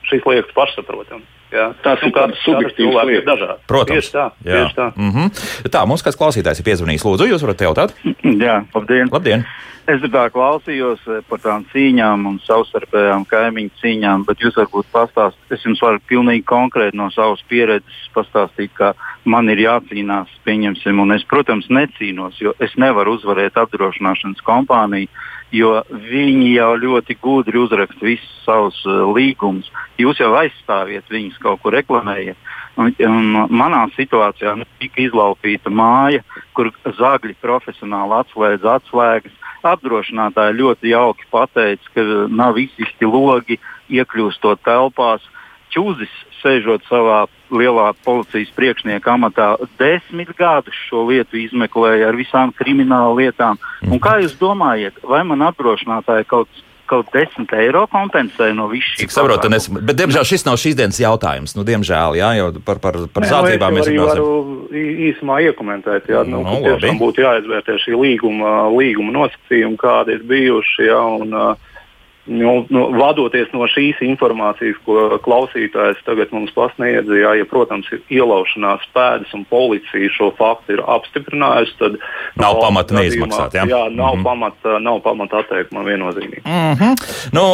šis 0.09 0.25
liekas 0.25 0.55
pašsaprotams. 0.55 1.27
Jā. 1.49 1.71
Tas 1.81 2.01
nu, 2.03 2.11
ir 2.11 2.13
tāds 2.13 2.41
subjektīvs 2.45 2.97
lietas. 3.09 3.41
Protams. 3.69 3.95
Tieši 3.95 4.13
tā. 4.13 4.25
Jā. 4.45 4.59
Tieši 4.59 4.75
tā. 4.77 4.91
Mm 4.95 5.11
-hmm. 5.15 5.69
tā, 5.73 5.85
mums 5.89 6.05
kāds 6.05 6.19
klausītājs 6.19 6.61
ir 6.61 6.67
piezvanījis. 6.69 7.05
Lūdzu, 7.05 7.29
jūs 7.31 7.41
varat 7.41 7.61
jautāt? 7.65 7.95
Jā, 8.45 8.61
labdien. 8.75 9.09
labdien. 9.11 9.45
Es 9.89 10.03
tā 10.13 10.27
klausījos 10.29 11.01
eh, 11.09 11.21
par 11.25 11.39
tām 11.41 11.63
cīņām 11.71 12.27
un 12.29 12.35
savstarpējām 12.43 13.23
kaimiņu 13.29 13.71
cīņām, 13.79 14.25
bet 14.27 14.43
jūs 14.43 14.59
varbūt 14.59 14.91
pastāstīt, 14.93 15.55
es 15.55 15.65
jums 15.65 15.81
varu 15.81 16.01
pilnīgi 16.11 16.45
konkrēti 16.51 16.99
no 16.99 17.07
savas 17.15 17.41
pieredzes 17.49 18.03
pastāstīt, 18.13 18.69
ka 18.77 18.91
man 19.25 19.49
ir 19.49 19.63
jācīnās, 19.63 20.29
pieņemsim, 20.45 21.01
un 21.01 21.15
es, 21.15 21.25
protams, 21.25 21.71
necīnos, 21.73 22.37
jo 22.37 22.53
es 22.61 22.75
nevaru 22.77 23.15
uzvarēt 23.17 23.57
apdrošināšanas 23.57 24.45
kompāniju, 24.45 25.09
jo 25.57 25.73
viņi 25.89 26.53
jau 26.53 26.69
ļoti 26.83 27.17
gudri 27.23 27.57
uzraksta 27.57 28.05
visus 28.05 28.35
savus 28.45 28.77
uh, 28.85 29.07
līgumus. 29.15 29.71
Jūs 29.97 30.21
jau 30.21 30.35
aizstāviet 30.37 31.09
viņus 31.09 31.41
kaut 31.41 31.63
kur 31.63 31.73
reklamējat. 31.73 32.37
Manā 32.79 33.81
situācijā 33.95 34.53
nu, 34.55 34.67
tika 34.79 35.01
izlaupīta 35.03 35.71
māja, 35.71 36.23
kur 36.55 36.71
zagļi 36.95 37.35
profesionāli 37.41 38.15
atslēdz 38.21 38.67
atslēgas 38.77 39.35
apdrošinātāji 39.67 40.59
ļoti 40.61 40.93
jauki 40.93 41.27
pateica, 41.31 41.91
ka 41.95 42.05
nav 42.31 42.59
izsisti 42.61 43.05
logi, 43.05 43.59
iekļūstot 43.91 44.63
telpās. 44.63 45.25
Čūzis, 45.69 46.13
sēžot 46.39 46.87
savā 46.89 47.25
lielā 47.53 47.91
policijas 48.05 48.49
priekšnieka 48.55 49.11
amatā, 49.13 49.51
desmit 49.77 50.31
gadus 50.37 50.77
šo 50.87 51.03
lietu 51.09 51.37
izmeklēja 51.37 52.07
ar 52.09 52.17
visām 52.17 52.53
krimināla 52.55 53.11
lietām. 53.19 53.59
Un 53.85 54.01
kā 54.01 54.17
jūs 54.23 54.33
domājat, 54.39 54.97
vai 55.03 55.21
man 55.27 55.43
apdrošinātāji 55.49 56.25
kaut 56.31 56.49
kas 56.49 56.65
kaut 56.89 57.11
10 57.13 57.53
eiro 57.59 57.85
kompensē 57.91 58.49
no 58.57 58.67
visas 58.71 58.97
šīs 58.97 59.15
saprotu, 59.15 59.51
es, 59.55 59.69
bet, 59.69 59.95
diemžēl, 59.99 60.25
šis 60.27 60.45
nav 60.47 60.59
šīs 60.61 60.77
dienas 60.79 60.99
jautājums. 61.01 61.55
Nu, 61.57 61.65
diemžēl, 61.67 62.17
jā, 62.19 62.31
jau 62.39 62.49
par, 62.65 62.81
par, 62.83 62.99
par 63.13 63.25
Nē, 63.25 63.31
zādzībām 63.33 63.77
mēs 63.77 63.89
runāsim. 63.89 64.09
varu 64.09 64.83
īsumā 65.09 65.39
iekomentēt, 65.49 66.11
jā, 66.11 66.25
nu, 66.27 66.43
nu, 66.45 66.59
tiešām 66.65 67.01
būtu 67.01 67.25
jāizvērtē 67.25 67.79
šī 67.85 67.97
līguma, 67.97 68.53
līguma 68.73 69.15
nosacījumi, 69.21 69.79
kādi 69.79 70.17
ir 70.17 70.25
bijuši, 70.29 70.89
jā, 70.89 71.01
un, 71.23 71.35
uh, 71.35 71.68
Nu, 72.29 72.65
nu, 72.69 72.83
vadoties 72.93 73.49
no 73.55 73.65
šīs 73.65 74.03
informācijas, 74.05 74.77
ko 74.85 75.17
klausītājs 75.25 76.03
tagad 76.05 76.29
mums 76.35 76.51
pasniedz, 76.53 77.09
jā, 77.09 77.31
ja, 77.39 77.45
protams, 77.49 77.87
ir 77.89 78.03
ielaušanās 78.19 78.83
pēdas 78.93 79.31
un 79.33 79.47
policija 79.49 80.11
šo 80.13 80.27
faktu 80.37 80.75
ir 80.75 80.83
apstiprinājusi, 80.85 81.73
tad 81.79 81.95
nav 82.37 82.59
pamata 82.61 82.99
neizmaksāt. 82.99 83.57
Jā, 83.57 83.63
jā 83.65 83.79
nav, 83.89 84.13
mm 84.13 84.19
-hmm. 84.19 84.27
pamata, 84.27 84.75
nav 84.85 84.99
pamata 85.01 85.41
atteikt 85.41 85.73
man 85.73 85.87
viennozīmīgi. 85.89 86.43
Mm 86.45 86.75
-hmm. 86.77 86.93
nu, 87.33 87.45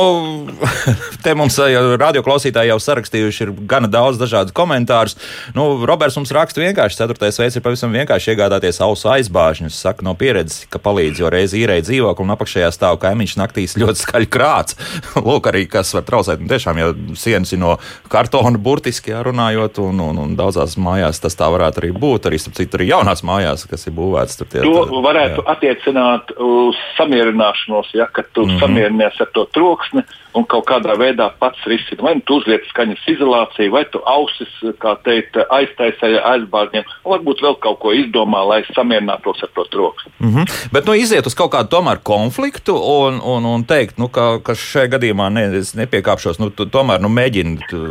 te 1.23 1.35
mums 1.35 1.59
radioklausītāji 2.03 2.73
jau 2.73 2.79
sarakstījuši 2.79 3.43
ir 3.47 3.53
gana 3.71 3.87
daudz 3.87 4.19
dažādu 4.19 4.51
komentārus. 4.51 5.15
Nu, 5.55 5.85
Roberts 5.85 6.15
mums 6.15 6.31
raksta 6.31 6.61
vienkārši, 6.61 6.97
ceturtais 6.97 7.39
veids 7.39 7.55
ir 7.55 7.61
pavisam 7.61 7.95
vienkārši 7.95 8.35
iegādāties 8.35 8.81
ausu 8.81 9.07
aizbāžņus. 9.07 9.81
Saka 9.81 10.03
no 10.03 10.13
pieredzes, 10.13 10.67
ka 10.69 10.79
palīdz, 10.79 11.19
jo 11.19 11.29
reizi 11.29 11.63
īrēja 11.63 11.81
dzīvokli 11.81 12.23
un 12.23 12.35
apakšējā 12.35 12.71
stāv 12.71 12.99
kaimiņš 12.99 13.37
naktīs 13.37 13.77
ļoti 13.77 13.99
skaļi 14.03 14.29
krāt 14.29 14.64
tāds. 14.65 14.77
Lūk, 15.27 15.49
arī 15.51 15.65
kas 15.69 15.93
var 15.95 16.05
traucēt. 16.07 16.41
Un 16.41 16.49
tiešām, 16.49 16.81
ja 16.81 16.91
sienas 17.17 17.53
ir 17.53 17.61
no 17.61 17.75
kartona 18.11 18.57
burtiski 18.57 19.15
runājot, 19.25 19.79
un, 19.83 20.01
un, 20.09 20.19
un 20.25 20.35
daudzās 20.39 20.77
mājās 20.81 21.21
tas 21.23 21.37
tā 21.37 21.49
varētu 21.51 21.83
arī 21.83 21.93
būt. 21.95 22.29
Arī, 22.29 22.41
citu, 22.45 22.77
arī 22.77 22.89
jaunās 22.89 23.23
mājās, 23.25 23.65
kas 23.69 23.87
ir 23.87 23.95
būvētas. 23.97 24.41
Tie, 24.45 24.61
to 24.65 25.01
varētu 25.05 25.41
jā. 25.41 25.47
attiecināt 25.55 26.35
uz 26.41 26.79
samierināšanos, 26.97 27.93
ja, 27.93 28.09
tu 28.33 28.45
mm 28.45 28.49
-hmm. 28.49 28.59
samierinies 28.59 29.21
ar 29.21 29.31
to 29.33 29.45
troksni 29.53 30.03
un 30.35 30.45
kaut 30.49 30.65
kādā 30.69 30.95
veidā 30.99 31.29
pats 31.39 31.63
risini. 31.69 32.03
Vai 32.03 32.15
nu 32.17 32.23
tu 32.27 32.39
uzliec 32.41 32.65
skaņas 32.69 33.03
izolāciju, 33.15 33.71
vai 33.71 33.83
tu 33.91 34.01
ausis, 34.05 34.51
kā 34.83 34.95
teikt, 35.07 35.37
aiztaisēji 35.49 36.19
aizbārņiem, 36.31 36.87
varbūt 37.07 37.43
vēl 37.45 37.57
kaut 37.63 37.79
ko 37.83 37.93
izdomā, 37.95 38.43
lai 38.47 38.61
samierinātos 38.75 39.43
ar 39.45 39.51
to 39.55 39.65
troksni. 39.71 40.11
Mm 40.19 40.33
-hmm. 40.33 40.69
Bet 40.71 40.85
nu, 40.85 40.93
iziet 40.93 41.27
uz 41.27 41.35
kaut 41.35 41.51
kādu 41.51 41.69
tomēr 41.69 42.01
konfliktu 42.03 42.75
un, 42.75 43.21
un, 43.23 43.45
un 43.45 43.65
teikt, 43.65 43.97
nu, 43.97 44.07
ka, 44.07 44.39
ka 44.45 44.55
šajā 44.59 44.91
gadījumā 44.95 45.27
ne, 45.33 45.43
nepiekāpšos, 45.79 46.39
nu, 46.41 46.49
tu, 46.55 46.67
tomēr 46.71 47.01
nu, 47.03 47.09
mēģini 47.13 47.67
to, 47.69 47.81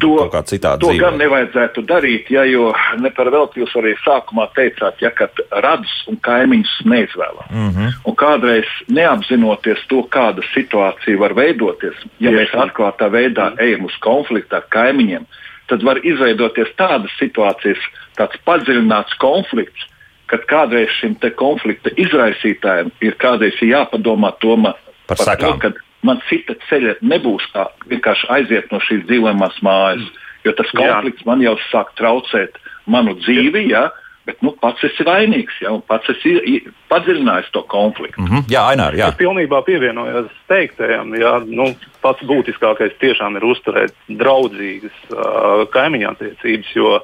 kaut 0.00 0.32
kā 0.32 0.42
citādi. 0.48 0.84
To 0.84 0.92
dzīvot. 0.92 1.02
gan 1.02 1.18
nevajadzētu 1.20 1.84
darīt, 1.88 2.30
ja, 2.34 2.44
jo 2.48 2.70
ne 3.02 3.12
par 3.14 3.30
velti 3.34 3.62
jūs 3.62 3.74
arī 3.80 3.94
sākumā 4.04 4.48
teicāt, 4.56 5.00
ja, 5.04 5.12
ka 5.14 5.28
radus 5.64 5.94
un 6.10 6.18
kaimiņus 6.24 6.74
neizvēlas. 6.90 7.48
Mm 7.50 7.70
-hmm. 7.70 7.96
Un 8.04 8.18
kādreiz 8.24 8.70
neapzinoties 8.88 9.86
to, 9.88 10.02
kāda 10.16 10.44
situācija 10.54 11.18
var 11.18 11.34
veidoties. 11.34 11.96
Ja 12.18 12.30
mēs 12.30 12.52
atklātā 12.52 13.10
veidā 13.10 13.52
ejam 13.58 13.84
uz 13.84 13.96
konfliktu 14.00 14.56
ar 14.56 14.64
kaimiņiem, 14.68 15.26
tad 15.66 15.82
var 15.82 16.00
izveidoties 16.02 16.70
tādas 16.76 17.12
situācijas, 17.20 17.80
tāds 18.16 18.38
padziļināts 18.44 19.16
konflikts, 19.18 19.88
kad 20.26 20.44
kādreiz 20.48 20.92
šim 21.00 21.16
konflikta 21.36 21.90
izraisītājiem 21.96 22.90
ir 23.00 23.16
kādreiz 23.20 23.60
jāpadomā 23.60 24.32
tomā, 24.40 24.74
par, 25.06 25.16
par 25.16 25.36
to, 25.36 25.52
ka 25.60 25.72
man 26.06 26.22
cita 26.28 26.56
ceļa 26.68 26.98
nebūs 27.02 27.48
kā 27.54 27.66
vienkārši 27.90 28.30
aiziet 28.36 28.72
no 28.72 28.80
šīs 28.84 29.04
dzīvojamās 29.08 29.60
mājas, 29.64 30.06
jo 30.44 30.54
tas 30.56 30.70
konflikts 30.76 31.24
Jā. 31.24 31.28
man 31.32 31.44
jau 31.44 31.56
sāk 31.70 31.94
traucēt 31.98 32.60
manu 32.86 33.16
dzīvi. 33.20 33.68
Ja, 33.72 33.88
Bet 34.24 34.38
nu, 34.40 34.54
pats 34.56 34.80
esi 34.86 35.04
vainīgs, 35.04 35.58
ja 35.60 35.74
pats 35.84 36.08
esi 36.08 36.62
padziļinājis 36.88 37.50
to 37.52 37.60
konfliktu. 37.68 38.22
Mm 38.22 38.30
-hmm. 38.30 38.44
Jā, 38.48 38.62
Ainār, 38.72 38.96
jā. 38.96 39.08
Es 39.12 39.18
pilnībā 39.20 39.60
pievienojos 39.66 40.30
teiktajam. 40.48 41.12
Jā, 41.20 41.34
nu, 41.44 41.66
pats 42.00 42.24
būtiskākais 42.24 42.96
tiešām 43.02 43.36
ir 43.36 43.44
uzturēt 43.44 43.92
draudzīgas 44.08 44.96
uh, 45.12 45.68
kaimiņu 45.76 46.08
attiecības, 46.10 46.72
jo 46.74 46.94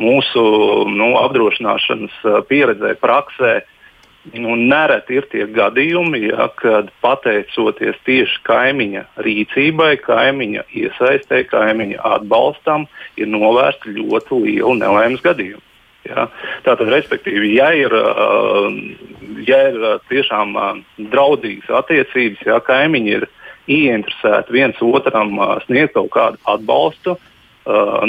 mūsu 0.00 0.42
nu, 0.88 1.10
apdrošināšanas 1.20 2.16
uh, 2.24 2.40
pieredzē, 2.48 2.96
praksē, 3.04 3.60
Nu, 4.30 4.54
nereti 4.54 5.16
ir 5.18 5.24
tie 5.32 5.48
gadījumi, 5.50 6.20
ja, 6.28 6.46
kad 6.60 6.92
pateicoties 7.02 7.96
tieši 8.06 8.38
kaimiņa 8.46 9.02
rīcībai, 9.26 9.96
kaimiņa 10.04 10.62
iesaistē, 10.78 11.40
kaimiņa 11.50 11.98
atbalstam, 12.06 12.86
ir 13.18 13.32
novērsta 13.32 13.90
ļoti 13.90 14.38
liela 14.44 14.76
nelaimes 14.84 15.24
gadījuma. 15.26 15.64
Ja? 16.06 16.28
Tātad, 16.62 16.86
respektīvi, 16.94 17.50
ja 17.58 17.72
ir, 17.74 17.94
ja 19.46 19.60
ir 19.72 19.84
tiešām 20.10 20.54
draudzīgas 21.10 21.74
attiecības, 21.82 22.46
ja 22.46 22.62
kaimiņi 22.62 23.14
ir 23.18 23.28
ieinteresēti 23.70 24.54
viens 24.54 24.82
otram 24.82 25.34
sniegt 25.66 25.98
kaut 25.98 26.14
kādu 26.14 26.42
atbalstu 26.50 27.18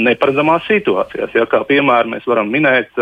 neparedzamās 0.01 0.65
situācijās, 0.69 1.33
ja? 1.33 1.49
kā 1.49 1.65
piemēram 1.69 2.13
mēs 2.15 2.29
varam 2.29 2.53
minēt 2.53 3.01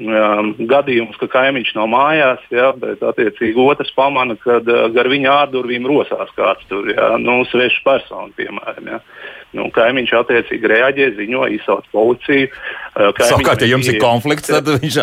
gadījumus, 0.00 1.18
ka 1.20 1.28
kaimiņš 1.30 1.74
nav 1.76 1.88
mājās, 1.92 2.44
ja, 2.54 2.70
bet 2.76 3.02
attiecīgi 3.04 3.60
otrs 3.60 3.92
pamana, 3.96 4.36
ka 4.40 4.60
gar 4.94 5.10
viņa 5.10 5.34
ārdurvīm 5.44 5.86
rosās 5.88 6.32
kāds 6.36 6.64
tur, 6.70 6.88
ja, 6.92 7.12
nu, 7.20 7.40
svešs 7.50 7.82
persona, 7.84 8.30
piemēram. 8.38 8.90
Ja. 8.94 9.00
Nu, 9.56 9.66
kaimiņš 9.74 10.12
attiecīgi 10.20 10.68
reaģē, 10.70 11.08
ziņo, 11.16 11.46
izsauc 11.56 11.88
policiju. 11.90 12.50
Savukārt, 13.18 13.64
ja 13.64 13.72
jums 13.72 13.88
ir 13.90 13.98
konflikts, 14.02 14.52
tad 14.52 14.68
viņš 14.70 15.00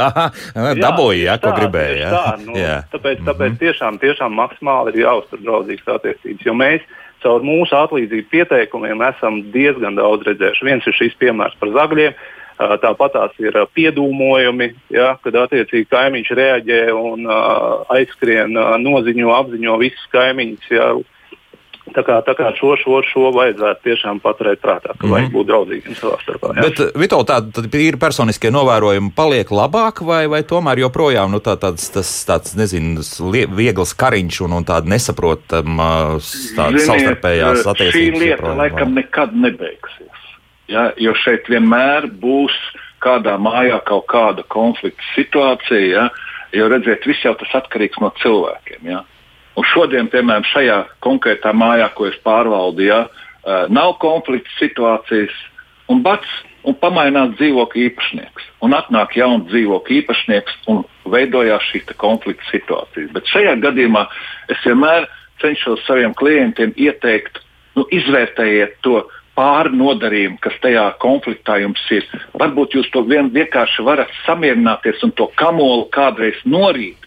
dabūja, 0.80 1.24
ja, 1.26 1.36
ko 1.42 1.52
tā, 1.52 1.58
gribēja. 1.60 1.98
Ja? 2.00 2.12
Tā, 2.14 2.46
nu, 2.46 2.56
jā. 2.56 2.78
tāpēc, 2.94 3.26
tāpēc 3.28 3.52
mm 3.52 3.58
-hmm. 3.58 3.60
tiešām, 3.66 4.00
tiešām 4.04 4.40
maksimāli 4.40 4.96
ir 4.96 5.04
jāuztur 5.04 5.44
draudzīgas 5.44 6.00
attiecības, 6.00 6.48
jo 6.48 6.56
mēs 6.56 6.88
caur 7.26 7.44
mūsu 7.44 7.76
atlīdzību 7.76 8.30
pieteikumiem 8.32 9.02
esam 9.10 9.42
diezgan 9.54 9.98
daudz 10.00 10.28
redzējuši. 10.28 10.68
Viens 10.68 10.88
ir 10.88 10.96
šis 10.96 11.18
piemērs 11.20 11.58
par 11.60 11.74
zagļiem. 11.76 12.16
Tāpat 12.58 13.14
tās 13.14 13.36
ir 13.42 13.58
piedūmojumi, 13.78 14.72
ja, 14.96 15.12
kad 15.22 15.36
attiecīgi 15.44 15.86
kaimiņš 15.92 16.32
reaģē 16.40 16.80
un 16.96 17.28
uh, 17.30 17.84
aizskrien, 17.94 18.58
uh, 18.58 18.74
noziņo, 18.82 19.30
apziņo 19.36 19.78
visus 19.84 20.10
kaimiņus. 20.16 20.74
Ja, 20.74 20.90
Tā 21.96 22.04
kā, 22.04 22.18
tā 22.26 22.34
kā 22.36 22.50
šo, 22.58 22.74
šo, 22.80 23.00
šo 23.08 23.30
vajadzētu 23.36 23.84
tiešām 23.86 24.20
paturēt 24.24 24.60
prātā, 24.64 24.92
ka 24.98 25.08
mm. 25.08 25.14
vajag 25.14 25.30
būt 25.32 25.48
draudzīgiem 25.48 25.96
savā 25.96 26.18
starpā. 26.20 26.52
Jā. 26.58 26.66
Bet, 26.66 26.82
Vito, 27.00 27.20
tādi 27.28 27.84
ir 27.86 27.98
personiskie 28.02 28.52
novērojumi, 28.52 29.14
paliek 29.16 29.52
labāk, 29.56 30.04
vai, 30.08 30.26
vai 30.32 30.42
tomēr 30.48 30.84
joprojām 30.84 31.32
nu, 31.32 31.40
tā, 31.44 31.56
tāds, 31.62 31.88
tas, 31.94 32.12
tāds, 32.28 32.58
nezinu, 32.60 33.06
viegls 33.56 33.96
kariņš 33.98 34.42
un, 34.48 34.58
un 34.60 34.68
tāda 34.68 34.92
nesaprotama 34.92 35.90
savstarpējās 36.28 37.64
attiecības? 37.64 37.96
Šī 37.96 38.26
lieta 38.26 38.54
laikam 38.60 38.94
nekad 38.98 39.36
nebeigsies. 39.48 40.17
Ja, 40.68 40.92
jo 41.00 41.14
šeit 41.16 41.48
vienmēr 41.48 42.10
būs 42.22 42.56
kādā 43.04 43.38
mājā 43.40 43.80
kaut 43.88 44.08
kāda 44.12 44.44
konflikta 44.52 45.04
situācija. 45.14 45.86
Ja, 45.88 46.08
jo 46.56 46.68
redziet, 46.72 47.06
viss 47.08 47.24
jau 47.24 47.36
tas 47.40 47.54
atkarīgs 47.62 48.02
no 48.04 48.12
cilvēkiem. 48.22 48.84
Ja. 48.90 49.04
Un 49.58 49.66
šodien, 49.66 50.10
piemēram, 50.12 50.46
šajā 50.46 50.82
konkrētā 51.06 51.54
mājā, 51.56 51.88
ko 51.98 52.10
es 52.12 52.18
pārvaldu, 52.26 52.84
ja, 52.86 53.06
nav 53.74 53.96
konflikta 54.04 54.52
situācijas, 54.60 55.34
un 55.90 56.04
bats 56.06 56.30
un 56.68 56.76
pamainās 56.76 57.34
dzīvokļa 57.40 57.84
īpašnieks. 57.88 58.48
Un 58.66 58.76
atnāk 58.76 59.16
jauns 59.18 59.48
dzīvokļa 59.52 60.00
īpašnieks 60.02 60.58
un 60.72 60.84
veidojās 61.10 61.64
šī 61.72 61.84
konflikta 61.96 62.44
situācija. 62.52 63.12
Bet 63.16 63.30
šajā 63.32 63.56
gadījumā 63.64 64.04
es 64.52 64.64
vienmēr 64.66 65.08
cenšos 65.42 65.86
saviem 65.88 66.16
klientiem 66.18 66.74
ieteikt, 66.76 67.40
nu, 67.78 67.86
izvērtējiet 67.94 68.82
to 68.84 69.06
pārnodarījumu, 69.38 70.40
kas 70.42 70.56
tajā 70.64 70.86
konfliktā 71.02 71.60
jums 71.62 71.84
ir. 71.94 72.06
Varbūt 72.38 72.78
jūs 72.78 72.90
to 72.94 73.04
vien, 73.08 73.30
vienkārši 73.34 73.86
varat 73.86 74.14
samierināties 74.26 75.04
un 75.06 75.14
to 75.18 75.30
kamolu 75.40 75.86
kādreiz 75.94 76.40
norīt. 76.46 77.04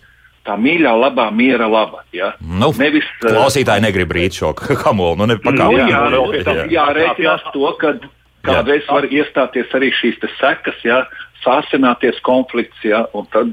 Tā 0.47 0.55
mīļā, 0.57 0.93
labā 0.97 1.27
miera 1.37 1.67
laba. 1.69 2.01
Ja? 2.17 2.33
Nu, 2.41 2.71
Nevis, 2.81 3.05
klausītāji 3.21 3.85
negrib 3.85 4.15
rīt 4.17 4.39
šo 4.41 4.55
kamolu. 4.85 5.19
Nu, 5.21 5.37
nu, 5.37 5.57
jā, 5.77 5.89
jā, 5.91 6.05
nu, 6.15 6.23
jārēķinās 6.73 7.51
to, 7.53 7.67
ka 7.83 7.97
kādreiz 8.47 8.87
var 8.89 9.05
iestāties 9.11 9.75
arī 9.77 9.91
šīs 9.99 10.23
sekas, 10.39 10.81
ja? 10.87 11.03
sāsināties 11.45 12.23
konflikts. 12.25 12.81
Ja? 12.85 13.05
Tad 13.35 13.53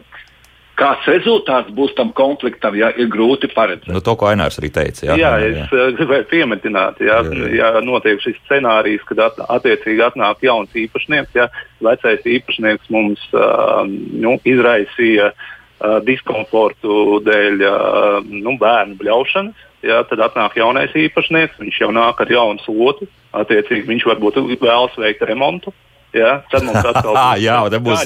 Kāds 0.77 1.07
rezultāts 1.09 1.71
būs 1.73 1.95
tam 1.97 2.11
konfliktam, 2.13 2.75
ja 2.77 2.91
ir 2.93 3.07
grūti 3.09 3.49
paredzēt? 3.49 3.89
Nu, 3.89 4.01
to, 4.05 4.13
ko 4.19 4.27
Ainārs 4.29 4.59
arī 4.61 4.69
teica. 4.75 5.07
Jā, 5.07 5.15
jā, 5.17 5.31
jā. 5.41 5.47
es 5.49 5.73
jā. 5.73 5.85
gribēju 5.97 6.27
piemetināt, 6.29 7.01
ja, 7.01 7.17
ja 7.49 7.71
notiek 7.81 8.21
šis 8.21 8.37
scenārijs, 8.43 9.01
kad 9.09 9.23
at, 9.25 9.39
attiecīgi 9.57 10.05
atnāk 10.05 10.45
jauns 10.45 10.77
īpašnieks, 10.77 11.33
ja 11.37 11.47
vecais 11.81 12.29
īpašnieks 12.29 12.91
mums 12.93 13.23
uh, 13.33 13.87
nu, 13.89 14.35
izraisīja 14.45 15.31
uh, 15.33 15.97
diskomfortu 16.05 17.23
dēļ 17.25 17.65
uh, 17.65 18.21
nu, 18.29 18.53
bērnu 18.61 18.99
bļaušanas. 19.01 19.65
Ja, 19.85 20.03
tad 20.09 20.21
atnāk 20.25 20.57
jaunais 20.57 20.93
īpašnieks, 20.97 21.57
viņš 21.61 21.81
jau 21.87 21.89
nāk 21.93 22.21
ar 22.21 22.29
jaunu 22.33 22.61
slotu. 22.61 23.09
Attiecīgi 23.37 23.85
viņš 23.89 24.07
varbūt 24.09 24.39
vēlas 24.61 24.97
veikt 25.01 25.25
remontu. 25.25 25.73
Ja, 26.15 26.37
tad 26.51 26.63
mums 26.63 26.79
atkal 26.79 27.15
būs, 27.17 27.41
jā, 27.43 27.55
būs 27.83 28.03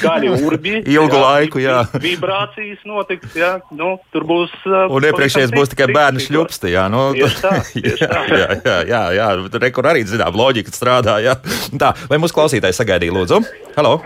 skaļi, 0.00 0.30
urbi. 0.42 0.74
Ilgu 0.96 1.14
jā, 1.14 1.22
laiku, 1.22 1.62
jā. 1.62 1.76
Vibrācijas 2.02 2.82
notiks, 2.88 3.36
jā. 3.38 3.52
Nu, 3.70 3.94
tur 4.14 4.26
būs. 4.28 4.54
Uh, 4.66 4.88
un 4.90 5.06
iepriekšējais 5.06 5.54
būs 5.54 5.72
tikai 5.74 5.88
bērnu 5.94 6.24
šļupsti, 6.24 6.72
jā. 6.74 6.88
Nu, 6.92 7.10
tā, 7.38 7.54
tieši 7.72 8.10
tā. 8.10 8.24
jā, 8.32 8.48
jā, 8.58 8.78
jā, 8.90 9.02
jā. 9.20 9.30
Rekur 9.68 9.90
arī, 9.92 10.02
zinām, 10.08 10.34
loģika 10.38 10.74
strādā, 10.74 11.18
jā. 11.24 11.38
Tā, 11.78 11.94
vai 12.10 12.20
mūsu 12.22 12.36
klausītājs 12.36 12.82
sagaidīja, 12.82 13.14
lūdzu? 13.14 13.42
Halo! 13.78 14.00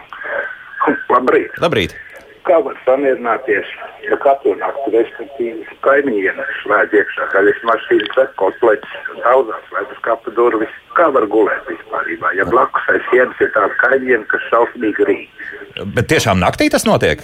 Labrīt! 1.12 1.56
Labrīt! 1.62 1.96
Kā 2.42 2.58
var 2.64 2.76
samierināties, 2.84 3.68
ja 4.06 4.18
katru 4.22 4.54
nakti, 4.60 4.92
respektīvi, 4.94 5.66
kaimiņiem 5.84 6.40
slēdz 6.62 6.96
iekšā 7.00 7.28
gaļas 7.32 7.60
mašīnas, 7.68 8.32
kotletes, 8.40 8.96
daudzās 9.22 9.68
slēdzas 9.70 10.02
kapa 10.06 10.34
durvis? 10.36 10.72
Kā 10.96 11.08
var 11.14 11.26
gulēt 11.32 11.68
vispār, 11.70 12.10
ja 12.36 12.46
blakus 12.48 12.88
aiz 12.92 13.04
sienas 13.10 13.38
ir 13.40 13.52
tādi 13.54 13.78
kaimiņi, 13.82 14.24
kas 14.32 14.48
šausmīgi 14.50 15.08
rīt? 15.08 15.44
Bet 15.96 16.10
tiešām 16.12 16.42
naktī 16.42 16.68
tas 16.72 16.84
notiek? 16.88 17.22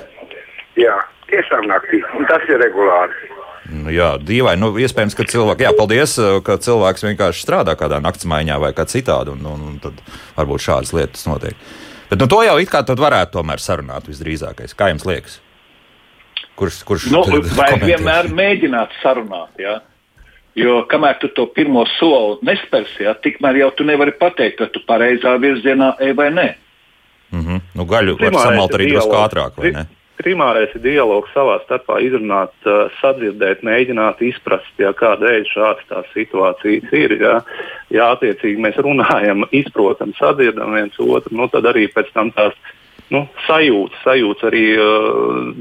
Jā, 0.78 0.94
tiešām 1.32 1.66
naktī, 1.68 2.00
un 2.16 2.28
tas 2.30 2.44
ir 2.48 2.62
regulāri. 2.62 3.34
Nu, 3.68 3.90
jā, 3.92 4.14
dīvaini. 4.24 4.62
Nu, 4.62 4.70
iespējams, 4.80 5.16
ka 5.18 5.26
cilvēks, 5.28 5.66
jā, 5.66 5.74
paldies, 5.76 6.14
ka 6.46 6.56
cilvēks 6.64 7.04
vienkārši 7.04 7.44
strādā 7.44 7.74
kādā 7.76 7.98
naktsmaiņā 8.00 8.56
vai 8.62 8.72
kā 8.76 8.86
citādi, 8.88 9.34
un, 9.34 9.44
un, 9.44 9.66
un 9.72 9.76
tad 9.82 10.00
varbūt 10.38 10.64
šādas 10.64 10.94
lietas 10.96 11.26
notiek. 11.28 11.58
Bet 12.08 12.22
nu, 12.22 12.30
to 12.32 12.40
jau 12.46 12.56
it 12.62 12.72
kā 12.72 12.80
varētu 12.88 13.36
tomēr 13.36 13.60
sarunāt 13.60 14.08
visdrīzākais. 14.08 14.72
Kā 14.78 14.88
jums 14.88 15.04
liekas? 15.04 15.36
Kurš, 16.58 16.82
kurš 16.86 17.06
nu, 17.14 17.22
vajag 17.54 17.84
vienmēr 17.86 18.30
mēģināt 18.34 18.96
sarunāt. 19.02 19.52
Ja? 19.62 19.78
Jo 20.58 20.80
kamēr 20.90 21.20
tu 21.22 21.30
to 21.36 21.46
pirmo 21.54 21.84
soli 21.98 22.40
nespērsi, 22.48 23.04
ja, 23.06 23.14
tikmēr 23.14 23.60
jau 23.60 23.68
tu 23.78 23.86
nevari 23.86 24.14
pateikt, 24.18 24.64
vai 24.64 24.72
tu 24.74 24.82
pareizā 24.88 25.36
virzienā 25.38 25.92
ej 26.02 26.16
vai 26.18 26.32
nē. 26.34 26.48
Mm 27.30 27.44
-hmm. 27.44 27.60
Nu, 27.74 27.84
gaļu 27.84 28.16
var 28.18 28.34
samalt 28.34 28.74
arī 28.74 28.90
drusku 28.90 29.14
ātrāk, 29.14 29.52
vai 29.56 29.70
ne? 29.70 29.86
primārais 30.18 30.72
ir 30.74 30.82
dialogs 30.82 31.30
savā 31.34 31.58
starpā, 31.64 32.00
izrunāt, 32.02 32.54
sadzirdēt, 33.00 33.62
mēģināt 33.66 34.22
izprast, 34.26 34.72
ja, 34.82 34.92
kādēļ 34.92 35.46
šādas 35.52 35.86
tās 35.90 36.10
situācijas 36.14 36.92
ir. 36.92 37.14
Ja, 37.22 37.34
ja 37.94 38.10
attiecīgi 38.16 38.60
mēs 38.64 38.80
runājam, 38.82 39.46
izprotam, 39.52 40.14
sadzirdam 40.18 40.74
viens 40.74 40.98
otru, 40.98 41.36
nu, 41.38 41.48
tad 41.52 41.70
arī 41.70 41.86
pēc 41.94 42.10
tam 42.16 42.32
tās 42.36 42.56
nu, 43.14 43.22
sajūtas, 43.46 44.00
sajūtas 44.04 44.48
arī 44.50 44.64
uh, 44.76 45.52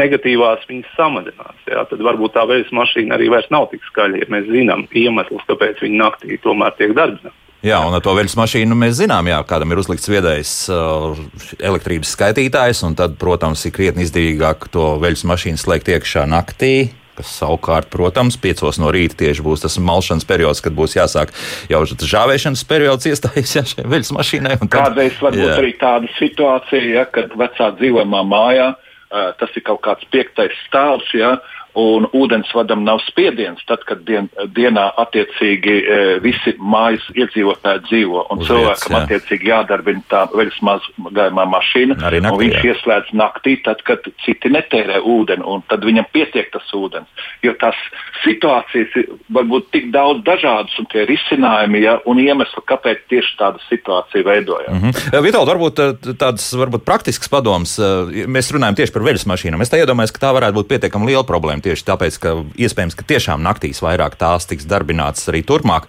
negatīvās 0.00 0.64
viņas 0.70 0.96
samazinās. 0.98 1.60
Jā. 1.70 1.84
Tad 1.90 2.02
varbūt 2.06 2.34
tā 2.36 2.46
veļas 2.50 2.72
mašīna 2.76 3.16
arī 3.16 3.30
vairs 3.32 3.50
nav 3.54 3.68
tik 3.72 3.84
skaļa, 3.90 4.22
ja 4.22 4.30
mēs 4.32 4.48
zinām 4.50 4.86
iemeslus, 4.90 5.46
kāpēc 5.50 5.84
viņa 5.84 6.02
naktī 6.04 6.40
tomēr 6.44 6.74
tiek 6.78 6.96
darbināta. 6.98 7.36
Jā, 7.60 7.76
un 7.84 7.92
ar 7.92 8.00
to 8.00 8.14
veļas 8.16 8.38
mašīnu 8.40 8.76
mēs 8.78 8.94
zinām, 9.02 9.26
jā, 9.28 9.36
kādam 9.44 9.74
ir 9.74 9.82
uzlikts 9.82 10.08
viedais 10.08 10.52
uh, 10.72 11.12
elektrības 11.60 12.14
skaitītājs, 12.16 12.80
un 12.88 12.96
tad, 12.96 13.18
protams, 13.20 13.66
ir 13.68 13.74
krietni 13.76 14.06
izdevīgāk 14.06 14.70
to 14.72 14.94
veļas 15.02 15.26
mašīnu 15.28 15.60
slēgt 15.60 15.92
iekšā 15.92 16.24
naktī. 16.30 16.72
Kas 17.20 17.32
savukārt, 17.36 17.90
protams, 17.92 18.38
piecos 18.40 18.78
no 18.80 18.88
rīta 18.94 19.18
tieši 19.20 19.44
būs 19.44 19.64
tas 19.64 19.76
malšanas 19.76 20.24
periods, 20.28 20.62
kad 20.64 20.72
būs 20.76 20.96
jāsāk 20.96 21.34
jau 21.68 21.82
žāvēšanas 21.84 22.62
periods 22.68 23.08
iestājas 23.10 23.52
ja, 23.58 23.64
šai 23.68 23.84
veļas 23.84 24.14
mašīnai. 24.16 24.56
Tad, 24.62 24.70
Kādreiz 24.72 25.18
var 25.20 25.36
būt 25.36 25.52
arī 25.58 25.74
tāda 25.80 26.08
situācija, 26.16 26.86
ja, 26.94 27.04
kad 27.12 27.34
vecā 27.36 27.72
dzīvojamā 27.76 28.22
mājā 28.30 28.70
uh, 28.72 29.32
tas 29.36 29.52
ir 29.52 29.66
kaut 29.68 29.82
kāds 29.84 30.08
piektais 30.14 30.56
stāvs. 30.64 31.12
Ja, 31.12 31.36
un 31.78 32.06
ūdensvadam 32.16 32.82
nav 32.84 33.00
spiediens, 33.06 33.60
tad, 33.68 33.84
kad 33.88 34.02
dien, 34.06 34.28
dienā 34.56 34.88
attiecīgi 35.00 35.74
e, 35.80 35.98
visi 36.24 36.54
mājas 36.58 37.04
iedzīvotāji 37.14 37.84
dzīvo. 37.86 38.24
Un 38.32 38.42
Uz 38.42 38.50
cilvēkam 38.50 38.96
vietas, 38.96 39.04
attiecīgi 39.04 39.50
jādarbina 39.50 40.02
tā 40.10 40.24
veļas 40.34 40.58
mazgājumā 40.66 41.46
mašīna, 41.54 41.98
naktī, 42.00 42.22
un 42.26 42.38
viņš 42.42 42.58
jā. 42.58 42.64
ieslēdz 42.72 43.14
naktī, 43.20 43.56
tad, 43.66 43.84
kad 43.86 44.08
citi 44.24 44.52
netērē 44.52 45.00
ūdeni, 45.00 45.46
un 45.46 45.62
tad 45.70 45.86
viņam 45.86 46.08
pietiek 46.14 46.50
tas 46.52 46.66
ūdens. 46.76 47.26
Jo 47.46 47.54
tās 47.60 47.78
situācijas 48.24 48.96
ir 49.00 49.12
varbūt 49.32 49.70
tik 49.74 49.90
daudz 49.94 50.24
dažādas, 50.26 50.74
un 50.82 50.88
tie 50.90 51.06
risinājumi 51.08 51.84
ja, 51.84 51.96
un 52.10 52.20
iemesli, 52.22 52.64
kāpēc 52.68 53.06
tieši 53.12 53.36
tāda 53.38 53.62
situācija 53.68 54.26
veidojās. 54.26 54.74
Mm 54.74 54.90
-hmm. 54.90 55.22
Vitāli, 55.24 55.50
varbūt 55.52 55.84
e, 55.84 56.14
tāds 56.18 56.50
varbūt 56.56 56.84
praktisks 56.84 57.30
padoms, 57.30 57.78
mēs 58.26 58.52
runājam 58.52 58.76
tieši 58.76 58.92
par 58.92 59.06
veļas 59.06 59.26
mašīnām. 59.30 59.62
Es 59.62 59.72
tā 59.72 59.80
iedomājos, 59.80 60.12
ka 60.12 60.26
tā 60.26 60.34
varētu 60.36 60.58
būt 60.58 60.68
pietiekami 60.68 61.06
liela 61.12 61.24
problēma 61.24 61.62
tieši 61.70 61.86
tāpēc, 61.86 62.20
ka 62.20 62.34
iespējams, 62.58 62.98
ka 62.98 63.06
tiešām 63.08 63.42
naktīs 63.46 63.82
vairāk 63.84 64.18
tās 64.20 64.48
tiks 64.50 64.68
darbinātas 64.68 65.30
arī 65.30 65.44
turpmāk. 65.46 65.88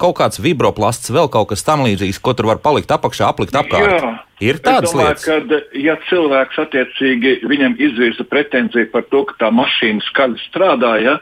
Kaut 0.00 0.18
kāds 0.18 0.40
vibroplasts, 0.42 1.12
vēl 1.14 1.30
kaut 1.32 1.52
kas 1.52 1.64
tam 1.66 1.84
līdzīgs, 1.86 2.22
ko 2.24 2.34
tur 2.36 2.50
var 2.54 2.62
palikt 2.64 2.92
apakšā, 2.94 3.28
aplikt 3.28 3.56
apkārt. 3.60 3.98
Jā. 4.00 4.14
Ir 4.42 4.58
tādas 4.64 4.90
domāju, 4.92 5.14
lietas, 5.14 5.24
ka, 5.28 5.60
ja 5.78 5.94
cilvēks 6.08 6.58
attiecīgi 6.64 7.36
viņam 7.46 7.76
izvirza 7.78 8.26
pretenziju 8.26 8.90
par 8.92 9.06
to, 9.12 9.22
ka 9.28 9.36
tā 9.44 9.50
mašīna 9.54 10.02
skaļi 10.08 10.40
strādā, 10.48 10.96
ja, 11.04 11.18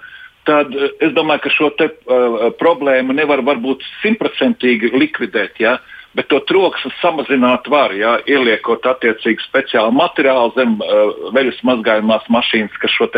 tad 0.49 0.73
es 0.75 1.13
domāju, 1.15 1.45
ka 1.45 1.53
šo 1.53 1.71
te, 1.79 1.91
uh, 1.93 2.49
problēmu 2.59 3.15
nevar 3.17 3.45
varbūt 3.47 3.85
simtprocentīgi 4.01 4.95
likvidēt. 4.97 5.61
Ja, 5.63 5.77
bet 6.17 6.31
to 6.33 6.41
troksni 6.49 6.93
samazināt 7.03 7.69
var, 7.73 7.95
ja, 7.97 8.17
ieliekot 8.29 8.89
attiecīgi 8.95 9.45
speciālu 9.45 9.93
materiālu 10.01 10.57
zem 10.57 10.79
uh, 10.81 11.31
veļas 11.37 11.61
mazgājumās 11.69 12.27
mašīnas, 12.33 12.81
kas 12.81 12.97
šo 12.97 13.11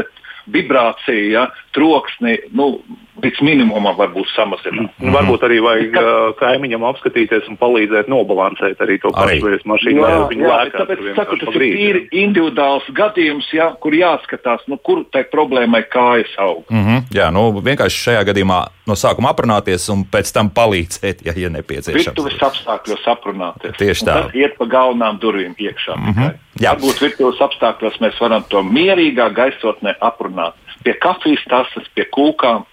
vibrāciju, 0.53 1.31
ja, 1.33 1.47
troksni 1.77 2.37
nu, 2.53 2.79
līdz 3.23 3.43
minimumam 3.47 3.95
varbūt 3.97 4.31
samazināt. 4.35 4.91
Mm 4.99 5.07
-hmm. 5.07 5.15
Varbūt 5.15 5.45
arī 5.47 5.59
vajag 5.63 5.97
uh, 5.97 6.35
kaimiņam 6.39 6.85
apskatīties 6.91 7.49
un 7.49 7.57
palīdzēt 7.61 8.09
nobalansēt 8.11 8.81
arī 8.83 8.99
to 9.03 9.13
pašu 9.15 9.59
mašīnu. 9.65 10.01
Jā, 10.01 10.11
jā, 10.31 10.49
lēkāt, 10.51 10.79
tāpēc 10.81 11.11
es 11.11 11.17
saku, 11.17 11.37
tas 11.39 11.55
ir 11.55 11.61
tīri 11.61 12.01
individuāls 12.11 12.89
gadījums, 12.91 13.53
ja, 13.53 13.71
kur 13.81 13.95
jāskatās, 13.95 14.67
nu, 14.67 14.79
kur 14.79 15.05
tai 15.13 15.25
problēmai 15.25 15.85
kājas 15.91 16.35
aug. 16.39 16.65
Mm 16.71 16.85
-hmm. 16.85 17.03
Jā, 17.15 17.31
nu, 17.31 17.53
vienkārši 17.53 18.03
šajā 18.07 18.25
gadījumā 18.25 18.67
no 18.87 18.95
sākuma 18.95 19.31
aprunāties 19.31 19.89
un 19.93 20.05
pēc 20.13 20.33
tam 20.35 20.51
palīdzēt, 20.51 21.23
ja, 21.25 21.33
ja 21.37 21.49
nepieciešams. 21.49 22.05
Virtuves 22.05 22.43
apstākļos 22.43 23.07
aprunāties. 23.07 23.77
Tieši 23.79 24.05
tā. 24.05 24.15
Tas 24.23 24.35
iet 24.35 24.59
pa 24.59 24.65
galvenām 24.65 25.19
durvīm 25.21 25.55
iekšā. 25.59 25.97
Mm 25.97 26.13
-hmm. 26.13 26.31
Jā. 26.61 26.75
Varbūt 26.75 27.01
virtuves 27.01 27.41
apstākļos 27.41 28.01
mēs 28.01 28.21
varam 28.21 28.45
to 28.49 28.63
mierīgā 28.63 29.33
gaisotnē 29.35 29.95
aprunāt 30.01 30.55
pie 30.85 30.95
kafijas 31.01 31.45
tasas, 31.49 31.89
pie 31.97 32.07
kūkām. 32.13 32.69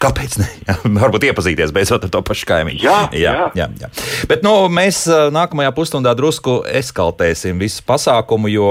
Kāpēc 0.00 0.38
ne? 0.40 0.46
Jā, 0.64 0.74
varbūt 0.96 1.26
iepazīties 1.28 1.74
beidzot 1.76 2.06
ar 2.06 2.12
to 2.12 2.22
pašu 2.24 2.46
kaimiņu. 2.48 2.80
Jā, 2.80 2.96
jā, 3.12 3.32
jā. 3.36 3.48
jā, 3.58 3.66
jā. 3.82 3.90
Bet 4.30 4.44
nu, 4.46 4.54
mēs 4.72 5.02
nākamajā 5.34 5.74
pusstundā 5.76 6.14
drusku 6.16 6.60
eskaltēsim 6.80 7.60
visu 7.60 7.84
pasākumu, 7.88 8.48
jo 8.48 8.70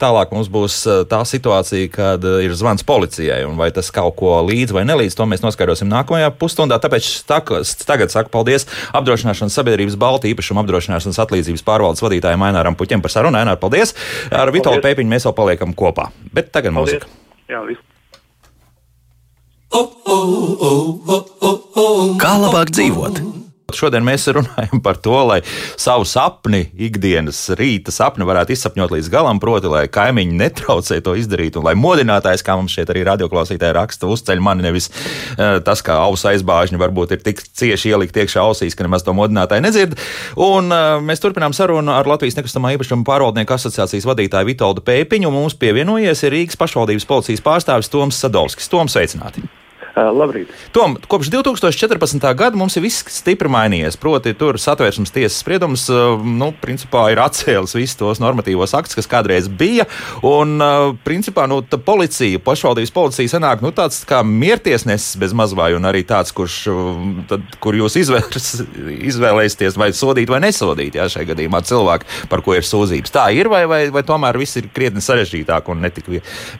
tālāk 0.00 0.34
mums 0.36 0.50
būs 0.52 0.76
tā 1.08 1.22
situācija, 1.28 1.88
kad 1.94 2.26
ir 2.44 2.52
zvans 2.58 2.84
policijai. 2.84 3.40
Vai 3.58 3.70
tas 3.74 3.88
kaut 3.94 4.18
ko 4.20 4.36
līdz 4.44 4.76
vai 4.76 4.84
nelīdz, 4.88 5.16
to 5.16 5.28
mēs 5.30 5.44
noskaidrosim 5.44 5.88
nākamajā 5.88 6.30
pusstundā. 6.36 6.76
Tāpēc 6.84 7.10
taku, 7.28 7.62
tagad 7.88 8.12
saku 8.12 8.32
paldies 8.36 8.68
apdrošināšanas 8.92 9.56
sabiedrības 9.56 9.96
Baltijas 9.96 10.36
īpašuma 10.36 10.66
apdrošināšanas 10.66 11.24
atlīdzības 11.24 11.64
pārvaldes 11.64 12.04
vadītājiem 12.04 12.48
Aināram 12.50 12.76
Puķiem 12.76 13.04
par 13.04 13.14
sarunu. 13.14 13.40
Ainār, 13.40 13.56
paldies! 13.62 13.96
Ar 14.28 14.52
Vitālu 14.52 14.84
Pēpiņu 14.84 15.16
mēs 15.16 15.28
vēl 15.30 15.38
paliekam 15.38 15.72
kopā. 15.72 16.10
Bet 16.28 16.52
tagad 16.52 16.76
paldies. 16.76 17.00
mūzika. 17.00 17.46
Jā, 17.48 17.64
viss. 17.64 17.97
Kā 22.18 22.32
labāk 22.40 22.72
dzīvot? 22.72 23.20
Šodien 23.68 24.00
mēs 24.00 24.22
runājam 24.32 24.80
par 24.80 24.96
to, 25.04 25.12
lai 25.28 25.42
savu 25.76 26.06
sapni, 26.08 26.62
ikdienas 26.72 27.36
rīta 27.58 27.92
sapni 27.92 28.24
varētu 28.24 28.54
izsapņot 28.54 28.94
līdz 28.94 29.10
galam, 29.12 29.36
proti, 29.42 29.68
lai 29.68 29.82
kaimiņi 29.92 30.38
netraucē 30.40 30.96
to 31.04 31.12
izdarīt, 31.20 31.58
un 31.60 31.66
lai 31.68 31.74
modinātājs, 31.76 32.40
kā 32.46 32.56
mums 32.56 32.72
šeit 32.72 32.88
arī 32.88 33.02
radioklausītāji 33.10 33.76
raksta, 33.76 34.08
uzceļ 34.08 34.40
mani 34.40 34.64
nevis 34.64 34.88
uh, 34.88 35.58
tas, 35.60 35.84
kā 35.84 35.98
ausa 36.00 36.32
aizbāžņi 36.32 36.80
varbūt 36.80 37.12
ir 37.18 37.22
tik 37.28 37.44
cieši 37.44 37.92
ielikt 37.92 38.16
iekšā 38.16 38.40
ausīs, 38.40 38.72
ka 38.72 38.88
nemaz 38.88 39.04
to 39.04 39.12
modinātāju 39.12 39.66
nedzird. 39.68 40.00
Un 40.40 40.72
uh, 40.72 40.96
mēs 41.04 41.20
turpinām 41.20 41.52
sarunu 41.52 41.92
ar 41.92 42.08
Latvijas 42.08 42.40
nekustamā 42.40 42.72
īpašuma 42.78 43.04
pārvaldnieku 43.04 43.58
asociācijas 43.60 44.08
vadītāju 44.08 44.48
Vitoldu 44.48 44.88
Pēpiņu, 44.88 45.36
mums 45.36 45.60
pievienojies 45.60 46.24
ir 46.24 46.38
Rīgas 46.38 46.56
pašvaldības 46.56 47.10
policijas 47.12 47.44
pārstāvis 47.44 47.92
Toms 47.92 48.24
Sadovskis. 48.24 48.72
Toms, 48.72 48.96
sveicināti! 48.96 49.44
Uh, 49.98 50.12
labrīt. 50.14 50.50
Tom, 50.70 50.94
kopš 51.10 51.30
2014. 51.32 52.22
gada 52.38 52.58
mums 52.58 52.76
ir 52.78 52.84
viss 52.84 53.02
stipri 53.10 53.50
mainījies. 53.50 53.96
Proti, 53.98 54.30
tur 54.38 54.58
satvērsmes 54.60 55.10
tiesas 55.10 55.40
spriedums 55.42 55.88
nu, 56.22 56.52
principā, 56.62 57.08
ir 57.10 57.18
atcēlis 57.22 57.74
visus 57.74 57.98
tos 57.98 58.20
normatīvos 58.22 58.76
aktus, 58.78 58.94
kas 58.98 59.10
kādreiz 59.10 59.48
bija. 59.50 59.88
Un, 60.26 60.60
principā, 61.06 61.48
nu, 61.50 61.60
policija, 61.64 62.38
pašvaldības 62.44 62.94
policija 62.94 63.32
sanāk 63.32 63.64
nu, 63.64 63.72
tāds 63.74 64.04
kā 64.08 64.20
miertiesnesis 64.26 65.18
bez 65.18 65.34
mazvai, 65.36 65.72
un 65.78 65.88
arī 65.88 66.04
tāds, 66.06 66.34
kurš, 66.36 66.60
tad, 67.30 67.58
kur 67.62 67.78
jūs 67.78 67.98
izvērs, 68.04 68.50
izvēlēsieties 69.10 69.78
vai 69.80 69.90
sodīt 69.96 70.30
vai 70.30 70.42
nesodīt, 70.46 71.00
ja 71.00 71.08
šajā 71.10 71.32
gadījumā 71.32 71.62
cilvēku, 71.66 72.08
par 72.30 72.44
ko 72.46 72.54
ir 72.58 72.66
sūdzības. 72.68 73.14
Tā 73.14 73.26
ir, 73.34 73.50
vai, 73.50 73.64
vai, 73.70 73.82
vai 73.94 74.04
tomēr 74.06 74.38
viss 74.38 74.60
ir 74.60 74.70
krietni 74.74 75.02
sarežģītāk 75.04 75.72
un 75.72 75.82
netik 75.88 76.12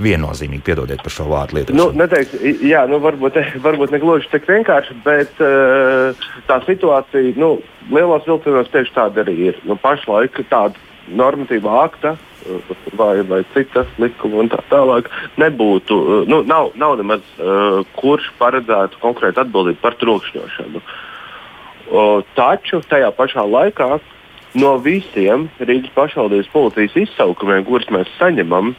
viennozīmīgi, 0.02 0.64
piedodiet 0.64 1.04
par 1.04 1.14
šo 1.14 1.28
vārdu 1.30 1.60
lietu. 1.60 1.76
Nu, 1.76 1.90
neteiks, 1.94 2.34
jā, 2.64 2.82
nu, 2.90 2.98
varbūt 3.04 3.27
varbūt, 3.28 3.62
varbūt 3.62 3.92
ne 3.92 4.00
gluži 4.02 4.28
tik 4.32 4.48
vienkārši, 4.48 4.96
bet 5.04 5.40
uh, 5.42 6.16
tā 6.48 6.60
situācija 6.66 7.36
nu, 7.36 7.58
lielos 7.90 8.26
vilcienos 8.26 8.70
tieši 8.72 8.94
tāda 8.94 9.24
arī 9.24 9.36
ir. 9.50 9.60
Nu, 9.64 9.76
pašlaik 9.76 10.38
tāda 10.50 10.74
normatīva 11.08 11.84
akta 11.84 12.14
uh, 12.16 12.72
vai, 12.98 13.22
vai 13.28 13.42
citas 13.54 13.86
likuma 13.98 14.42
un 14.42 14.48
tā 14.52 14.62
tālāk 14.70 15.10
nebūtu. 15.40 15.98
Uh, 15.98 16.28
nu, 16.28 16.42
nav, 16.46 16.72
nav 16.76 16.96
nemaz 17.00 17.24
uh, 17.38 17.84
kurš 17.98 18.30
paredzētu 18.38 19.00
konkrēti 19.02 19.42
atbildību 19.44 19.80
par 19.82 19.98
trokšņošanu. 20.00 20.82
Uh, 21.88 22.20
taču 22.36 22.82
tajā 22.84 23.12
pašā 23.16 23.46
laikā 23.48 23.98
no 24.58 24.76
visiem 24.82 25.48
Rīgas 25.60 25.92
pašvaldības 25.96 26.50
policijas 26.52 26.96
izsaukumiem, 27.04 27.64
kurus 27.68 27.88
mēs 27.92 28.10
saņemam, 28.18 28.74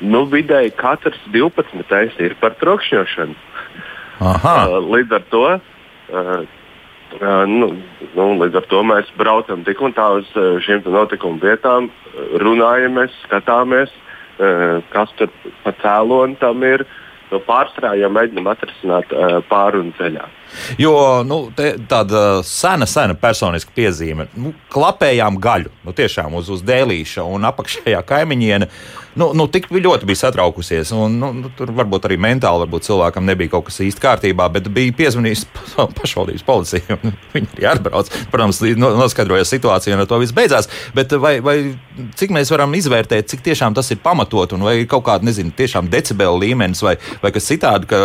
nu, 0.00 0.24
vidēji 0.30 0.74
katrs 0.78 1.20
12. 1.34 2.22
ir 2.22 2.36
par 2.40 2.56
trokšņošanu. 2.60 3.36
Uh, 4.18 4.78
līdz 4.90 5.18
ar 5.20 5.28
to. 5.32 5.44
Uh, 6.08 6.46
Uh, 7.08 7.46
nu, 7.48 7.70
nu, 8.12 8.24
līdz 8.36 8.58
ar 8.60 8.66
to 8.68 8.82
mēs 8.84 9.08
braucam 9.16 9.62
tik 9.64 9.80
un 9.80 9.94
tā 9.96 10.04
uz 10.18 10.28
šīm 10.66 10.82
notikumu 10.92 11.40
vietām, 11.40 11.86
runājamies, 12.42 13.14
skatāmies, 13.24 13.94
kas 14.92 15.14
tur 15.16 15.32
pa 15.64 15.72
cēloni 15.80 16.36
tam 16.42 16.66
ir. 16.68 16.84
Pārsvarā 17.28 17.94
jau 18.00 18.08
mēģinām 18.12 18.46
atrisināt 18.48 19.10
pārunu 19.48 19.92
ceļā. 19.98 20.28
Jo 20.80 20.92
nu, 21.28 21.42
tāda 21.56 22.42
sena, 22.46 22.86
sena 22.88 23.16
personiska 23.20 23.72
piezīme, 23.76 24.28
nu, 24.40 24.54
klapējām 24.72 25.36
gaļu, 25.40 25.72
nu, 25.84 25.92
tiešām 25.96 26.38
uz, 26.40 26.48
uz 26.52 26.64
dēlīša 26.64 27.24
un 27.28 27.44
apakšējā 27.50 28.00
kaimiņiene. 28.08 28.70
Nu, 29.18 29.32
nu, 29.34 29.48
tik 29.50 29.66
ļoti 29.72 30.06
bija 30.06 30.20
satraukusies, 30.20 30.92
un 30.94 31.16
nu, 31.18 31.32
nu, 31.34 31.50
tur 31.58 31.72
varbūt 31.74 32.06
arī 32.06 32.18
mentāli 32.22 32.62
varbūt 32.62 32.86
cilvēkam 32.86 33.26
nebija 33.26 33.50
kaut 33.56 33.66
kas 33.66 33.80
īsti 33.82 34.02
kārtībā, 34.04 34.46
bet 34.54 34.68
bija 34.74 34.94
piezvanījis 34.94 35.42
pašvaldības 35.98 36.44
policija. 36.46 36.98
Viņi 37.34 37.50
arī 37.56 37.66
atbrauc. 37.72 38.12
Protams, 38.30 38.62
noskaidroja 38.78 39.48
situāciju, 39.48 39.96
un 39.96 40.04
ar 40.04 40.10
to 40.10 40.20
viss 40.22 40.36
beidzās. 40.36 40.70
Bet 40.94 41.16
vai, 41.18 41.34
vai 41.42 41.56
cik 42.20 42.34
mēs 42.36 42.52
varam 42.54 42.78
izvērtēt, 42.78 43.30
cik 43.32 43.42
tiešām 43.50 43.74
tas 43.74 43.90
ir 43.90 43.98
pamatot, 44.04 44.54
un 44.54 44.66
vai 44.68 44.78
ir 44.84 44.88
kaut 44.90 45.08
kāda, 45.10 45.26
nezinu, 45.26 45.50
tiešām 45.58 45.90
decibela 45.90 46.38
līmenis 46.38 46.84
vai, 46.86 46.94
vai 47.24 47.34
kas 47.34 47.50
citādi, 47.50 47.90
ka, 47.90 48.02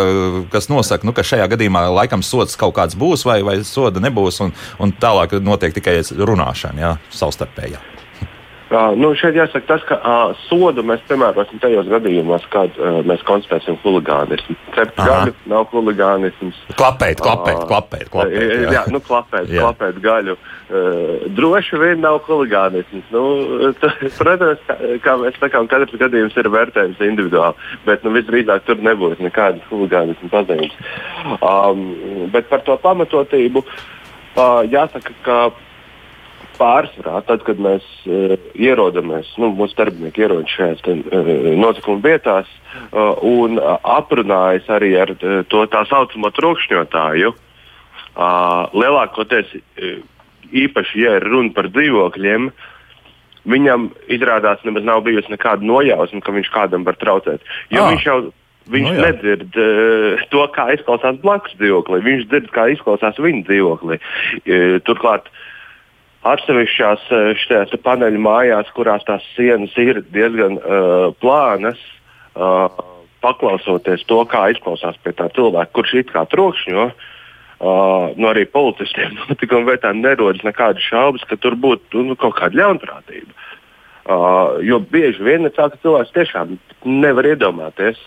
kas 0.50 0.70
nosaka, 0.72 1.06
nu, 1.06 1.14
ka 1.14 1.26
šajā 1.26 1.46
gadījumā 1.54 1.86
laikam 1.94 2.26
sots 2.26 2.58
kaut 2.58 2.74
kāds 2.80 2.98
būs 2.98 3.22
vai, 3.28 3.38
vai 3.46 3.60
soda 3.68 4.02
nebūs, 4.02 4.42
un, 4.42 4.54
un 4.82 4.98
tālāk 4.98 5.38
notiek 5.44 5.78
tikai 5.78 6.00
runāšana, 6.02 6.88
jā, 6.88 6.96
savstarpējā. 7.14 7.93
Uh, 8.74 8.94
nu, 8.98 9.12
šeit 9.14 9.36
jāsaka 9.38 9.68
tas, 9.68 9.82
ka 9.86 9.96
uh, 10.00 10.32
sodu 10.48 10.82
mēs 10.86 11.02
piemērosim 11.06 11.60
tajos 11.62 11.86
gadījumos, 11.92 12.42
kad 12.50 12.74
uh, 12.80 12.96
mēs 13.06 13.20
konstatēsim 13.28 13.76
huligānismu. 13.84 14.56
Cept 14.74 14.96
gaļu 14.98 15.34
nav 15.52 15.68
huligānisms. 15.70 16.58
Klapēt, 16.74 17.20
klapēt, 17.22 17.60
klapēt. 17.68 18.08
klapēt 18.10 18.34
jā, 18.34 18.72
jā 18.74 18.82
nu, 18.90 18.98
klapēt, 19.04 19.52
jā. 19.52 19.62
klapēt 19.62 20.00
gaļu. 20.02 20.34
Uh, 20.64 21.28
droši 21.36 21.78
vien 21.84 22.02
nav 22.02 22.18
huligānisms. 22.26 23.06
Nu, 23.14 23.22
protams, 24.18 24.64
kā, 24.66 24.78
kā 25.04 25.14
mēs 25.22 25.38
sakām, 25.38 25.68
katrs 25.70 25.94
gadījums 26.00 26.34
ir 26.40 26.50
vērtējums 26.56 27.04
individuāli, 27.06 27.70
bet 27.86 28.02
nu, 28.02 28.14
visdrīzāk 28.16 28.66
tur 28.66 28.82
nebūs 28.82 29.22
nekādas 29.22 29.62
huligānismu 29.70 30.32
pazīmes. 30.34 30.74
Um, 31.38 31.86
bet 32.34 32.50
par 32.50 32.66
to 32.66 32.74
pamatotību 32.82 33.62
uh, 33.62 34.64
jāsaka, 34.66 35.14
ka 35.22 35.38
pārsvarā, 36.58 37.20
tad, 37.28 37.44
kad 37.46 37.60
mēs 37.62 37.84
uh, 38.06 38.34
ierodamies, 38.58 39.30
nu, 39.40 39.50
mūsu 39.56 39.76
darbinieki 39.78 40.24
ierodas 40.24 40.54
šajās 40.54 40.84
uh, 40.90 41.32
notikuma 41.60 42.02
vietās 42.04 42.50
uh, 42.50 43.16
un 43.26 43.58
uh, 43.60 43.76
aprunājas 43.96 44.68
arī 44.72 44.94
ar 45.00 45.14
uh, 45.16 45.40
to 45.50 45.64
tā 45.72 45.84
saucamo 45.90 46.30
trokšņotāju, 46.34 47.32
uh, 47.34 48.76
lielākoties 48.76 49.56
uh, 49.56 49.98
īpaši, 50.54 51.02
ja 51.04 51.18
ir 51.18 51.28
runa 51.28 51.54
par 51.56 51.70
dzīvokļiem, 51.74 52.48
viņam 53.50 53.90
izrādās 54.14 54.62
nemaz 54.64 54.86
nav 54.86 55.04
bijusi 55.04 55.34
nekāda 55.34 55.66
nojausma, 55.66 56.22
ka 56.24 56.32
viņš 56.32 56.54
kādam 56.54 56.86
var 56.86 56.96
traucēt. 57.00 57.44
Jo 57.74 57.84
ah. 57.86 57.92
viņš 57.92 58.10
jau 58.10 58.22
Viņš 58.64 58.86
no, 58.86 58.92
nu 58.94 58.96
jā. 58.96 59.08
nedzird 59.10 59.56
uh, 59.60 60.22
to, 60.32 60.40
kā 60.54 60.70
izklausās 60.72 61.18
blakus 61.20 61.52
dzīvoklī. 61.60 61.98
Viņš 62.00 62.22
dzird, 62.30 62.46
kā 62.54 62.62
izklausās 62.72 63.18
viņa 63.20 63.42
dzīvoklī. 63.44 63.98
Uh, 64.00 64.78
turklāt 64.88 65.28
uh, 65.28 65.42
atsevišķās 66.24 67.08
eh, 67.12 67.76
paneļu 67.84 68.20
mājās, 68.24 68.70
kurās 68.76 69.04
tās 69.08 69.24
sienas 69.34 69.74
ir 69.80 70.02
diezgan 70.14 70.58
uh, 70.58 71.12
plānas, 71.20 71.80
uh, 72.34 72.68
paklausoties 73.24 74.04
to, 74.08 74.22
kā 74.28 74.46
izklausās 74.52 74.96
pie 75.04 75.14
tā 75.16 75.28
cilvēka, 75.36 75.72
kurš 75.76 75.98
it 76.02 76.14
kā 76.14 76.24
trokšņo. 76.30 76.88
Uh, 77.64 78.10
nu 78.20 78.28
arī 78.28 78.44
policistiem 78.50 79.14
notikuma 79.28 79.72
vietā 79.72 79.92
nerodas 79.96 80.44
nekādas 80.44 80.84
šaubas, 80.84 81.24
ka 81.28 81.38
tur 81.40 81.56
būtu 81.60 82.02
nu, 82.08 82.16
kaut 82.20 82.36
kāda 82.40 82.60
ļaunprātība. 82.60 83.32
Uh, 84.04 84.60
jo 84.60 84.82
bieži 84.84 85.24
vien 85.24 85.46
ir 85.48 85.54
tā, 85.56 85.70
ka 85.72 85.80
cilvēks 85.80 86.12
tiešām 86.16 86.58
nevar 86.84 87.28
iedomāties, 87.30 88.00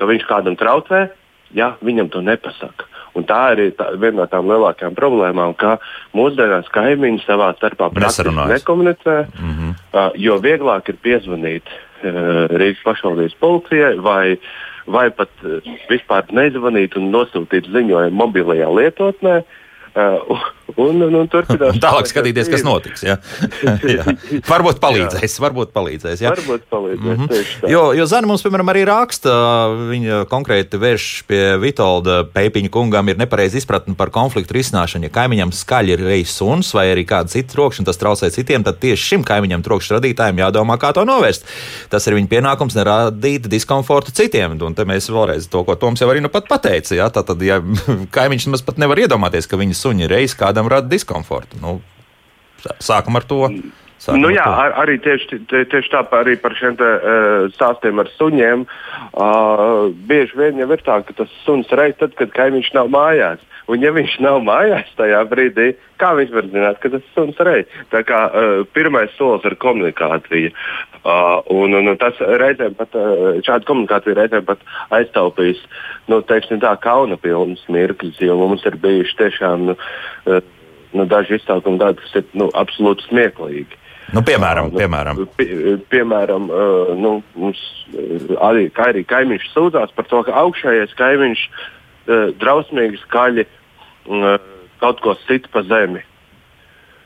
ka 0.00 0.08
viņš 0.10 0.26
kādam 0.26 0.58
traucē, 0.58 1.06
ja 1.54 1.74
viņam 1.84 2.10
to 2.10 2.24
nepasaka. 2.26 2.90
Un 3.14 3.26
tā 3.28 3.40
ir 3.54 3.72
tā, 3.78 3.92
viena 4.00 4.22
no 4.22 4.26
tām 4.30 4.48
lielākajām 4.50 4.96
problēmām, 4.98 5.54
ka 5.58 5.76
mūsdienās 6.18 6.70
kaimiņi 6.74 7.22
savā 7.22 7.52
starpā 7.58 7.90
praktiski 7.94 8.34
nekomunicē, 8.34 9.16
mm 9.30 9.52
-hmm. 9.54 9.74
uh, 9.92 10.10
jo 10.18 10.38
vieglāk 10.42 10.88
ir 10.90 10.98
piezvanīt 11.02 11.62
uh, 11.70 12.50
Rīgas 12.50 12.82
pašvaldības 12.84 13.38
policijai 13.40 13.94
vai, 13.98 14.38
vai 14.86 15.10
pat 15.10 15.30
uh, 15.44 15.62
vispār 15.90 16.26
nezvanīt 16.30 16.96
un 16.98 17.12
nosūtīt 17.14 17.70
ziņojumu 17.70 18.18
mobilajā 18.24 18.68
lietotnē. 18.80 19.42
Uh, 19.94 20.42
un, 20.76 21.02
un, 21.04 21.14
un 21.20 21.28
turpinās. 21.30 21.78
Tālāk 21.82 22.08
skatīties, 22.10 22.50
kas 22.52 22.64
notiks. 22.66 23.04
Ja? 23.06 23.18
varbūt 24.52 24.80
palīdzēs. 24.82 25.36
Varbūt 25.44 25.72
palīdzēs, 25.74 26.22
ja? 26.24 26.32
varbūt 26.34 26.66
palīdzēs 26.72 27.04
mm 27.04 27.26
-hmm. 27.26 27.70
Jo, 27.70 27.82
jo 27.96 28.06
Zana 28.10 28.28
mums, 28.30 28.42
piemēram, 28.44 28.70
arī 28.72 28.84
raksta, 28.88 29.34
viņa 29.90 30.24
konkrēti 30.30 30.80
vērš 30.80 31.08
pie 31.28 31.42
Vitolda 31.62 32.22
Pēpiņa 32.34 32.70
kungam 32.72 33.08
ir 33.08 33.18
nepareizi 33.20 33.60
izpratni 33.62 33.94
par 33.94 34.10
konfliktu 34.10 34.54
risināšanu. 34.56 35.08
Ja 35.08 35.14
kaimiņam 35.14 35.52
skaļi 35.52 35.96
ir 35.96 36.04
reizes 36.04 36.36
suns 36.38 36.74
vai 36.74 36.88
arī 36.92 37.04
kāda 37.08 37.30
cita 37.30 37.52
trokšņa, 37.54 37.86
tas 37.88 38.00
traucē 38.00 38.30
citiem, 38.30 38.64
tad 38.64 38.80
tieši 38.82 39.14
šim 39.14 39.24
kaimiņam 39.26 39.62
trokšņa 39.62 39.98
radītājiem 39.98 40.42
jādomā, 40.42 40.78
kā 40.80 40.92
to 40.92 41.04
novērst. 41.04 41.46
Tas 41.92 42.06
ir 42.06 42.16
viņa 42.18 42.30
pienākums 42.30 42.76
neradīt 42.78 43.48
diskomfortu 43.50 44.14
citiem. 44.16 44.58
Un 44.64 44.74
te 44.74 44.86
mēs 44.88 45.10
vēlreiz 45.12 45.48
to, 45.50 45.64
ko 45.64 45.76
Toms 45.78 46.00
jau 46.00 46.08
arī 46.10 46.22
nu 46.24 46.30
pat 46.32 46.48
pateica. 46.48 46.94
Ja? 46.96 47.10
Tad, 47.12 47.30
ja 47.50 47.60
kaimiņš 48.14 48.48
nemaz 48.48 48.64
pat 48.66 48.80
nevar 48.82 49.00
iedomāties, 49.04 49.48
ka 49.50 49.60
viņas 49.60 49.82
suņi 49.84 50.10
reiz 50.10 50.36
kādam 50.54 50.70
rada 50.70 50.88
diskomfortu. 50.88 51.58
Nu, 51.58 51.80
sākam 52.78 53.18
ar 53.18 53.26
to. 53.26 53.48
Sākam 53.98 54.20
nu, 54.22 54.30
jā, 54.34 54.44
ar, 54.44 54.74
arī 54.84 54.98
tieši, 55.02 55.40
tieši 55.50 55.90
tāpat 55.90 56.22
arī 56.22 56.36
par 56.38 56.54
šiem 56.58 56.76
te, 56.78 56.86
uh, 56.86 57.46
stāstiem 57.56 57.98
ar 58.02 58.10
suņiem. 58.14 58.66
Uh, 59.10 59.90
bieži 60.06 60.38
vien 60.38 60.62
jau 60.62 60.70
ir 60.70 60.84
tā, 60.86 61.00
ka 61.06 61.16
tas 61.18 61.32
suns 61.42 61.70
reiz 61.72 61.98
tad, 61.98 62.14
kad 62.18 62.34
kaimiņš 62.36 62.70
nav 62.76 62.92
mājās. 62.94 63.42
Un, 63.64 63.80
ja 63.80 63.94
viņš 63.96 64.18
nav 64.20 64.42
mājās 64.44 64.90
tajā 64.98 65.22
brīdī, 65.30 65.70
kā 66.00 66.10
viņš 66.18 66.32
var 66.36 66.48
zināt, 66.52 66.80
ka 66.82 66.90
tas 66.92 67.04
suns 67.14 67.38
reizes? 67.40 67.84
Tā 67.92 68.02
kā 68.04 68.18
uh, 68.28 68.56
pirmais 68.76 69.12
solis 69.16 69.46
ir 69.48 69.56
komunikācija. 69.62 70.50
Uh, 71.04 71.40
un, 71.52 71.72
un, 71.76 71.88
un 71.92 72.00
tas 72.00 72.18
reizēm 72.20 72.76
pat 72.76 72.92
uh, 72.96 73.38
šāda 73.44 73.64
komunikācija 73.68 74.16
reizēm 74.18 74.44
pat 74.48 74.60
aiztaupīs 74.96 75.62
nu, 76.12 76.20
teiksim, 76.28 76.60
tā, 76.60 76.74
kauna 76.80 77.16
pilnas 77.20 77.64
mirkļus, 77.72 78.20
jo 78.24 78.36
mums 78.40 78.64
ir 78.68 78.76
bijuši 78.80 79.16
tiešām 79.22 79.64
nu, 79.70 79.76
uh, 80.28 80.42
nu, 80.92 81.06
daži 81.08 81.38
izsaukumi 81.38 81.80
tādi, 81.80 82.04
kas 82.04 82.20
ir 82.20 82.28
nu, 82.40 82.50
absolūti 82.56 83.08
smieklīgi. 83.08 83.80
Nu, 84.12 84.20
piemēram, 84.24 84.68
uh, 84.68 84.80
piemēram. 84.80 85.22
Pie, 85.40 85.78
piemēram 85.92 86.50
nu, 87.00 87.14
mums 87.40 87.62
arī, 88.44 88.68
arī 88.84 89.06
kaimiņš 89.08 89.48
sūdzās 89.54 89.96
par 89.96 90.08
to, 90.12 90.20
ka 90.28 90.36
augšējais 90.44 90.92
kaimiņš 91.00 91.46
uh, 91.48 91.64
drausmīgi 92.06 93.00
skaļi 93.04 93.46
uh, 93.46 94.36
kaut 94.82 95.00
ko 95.04 95.16
sit 95.24 95.48
pa 95.52 95.64
zemi. 95.68 96.02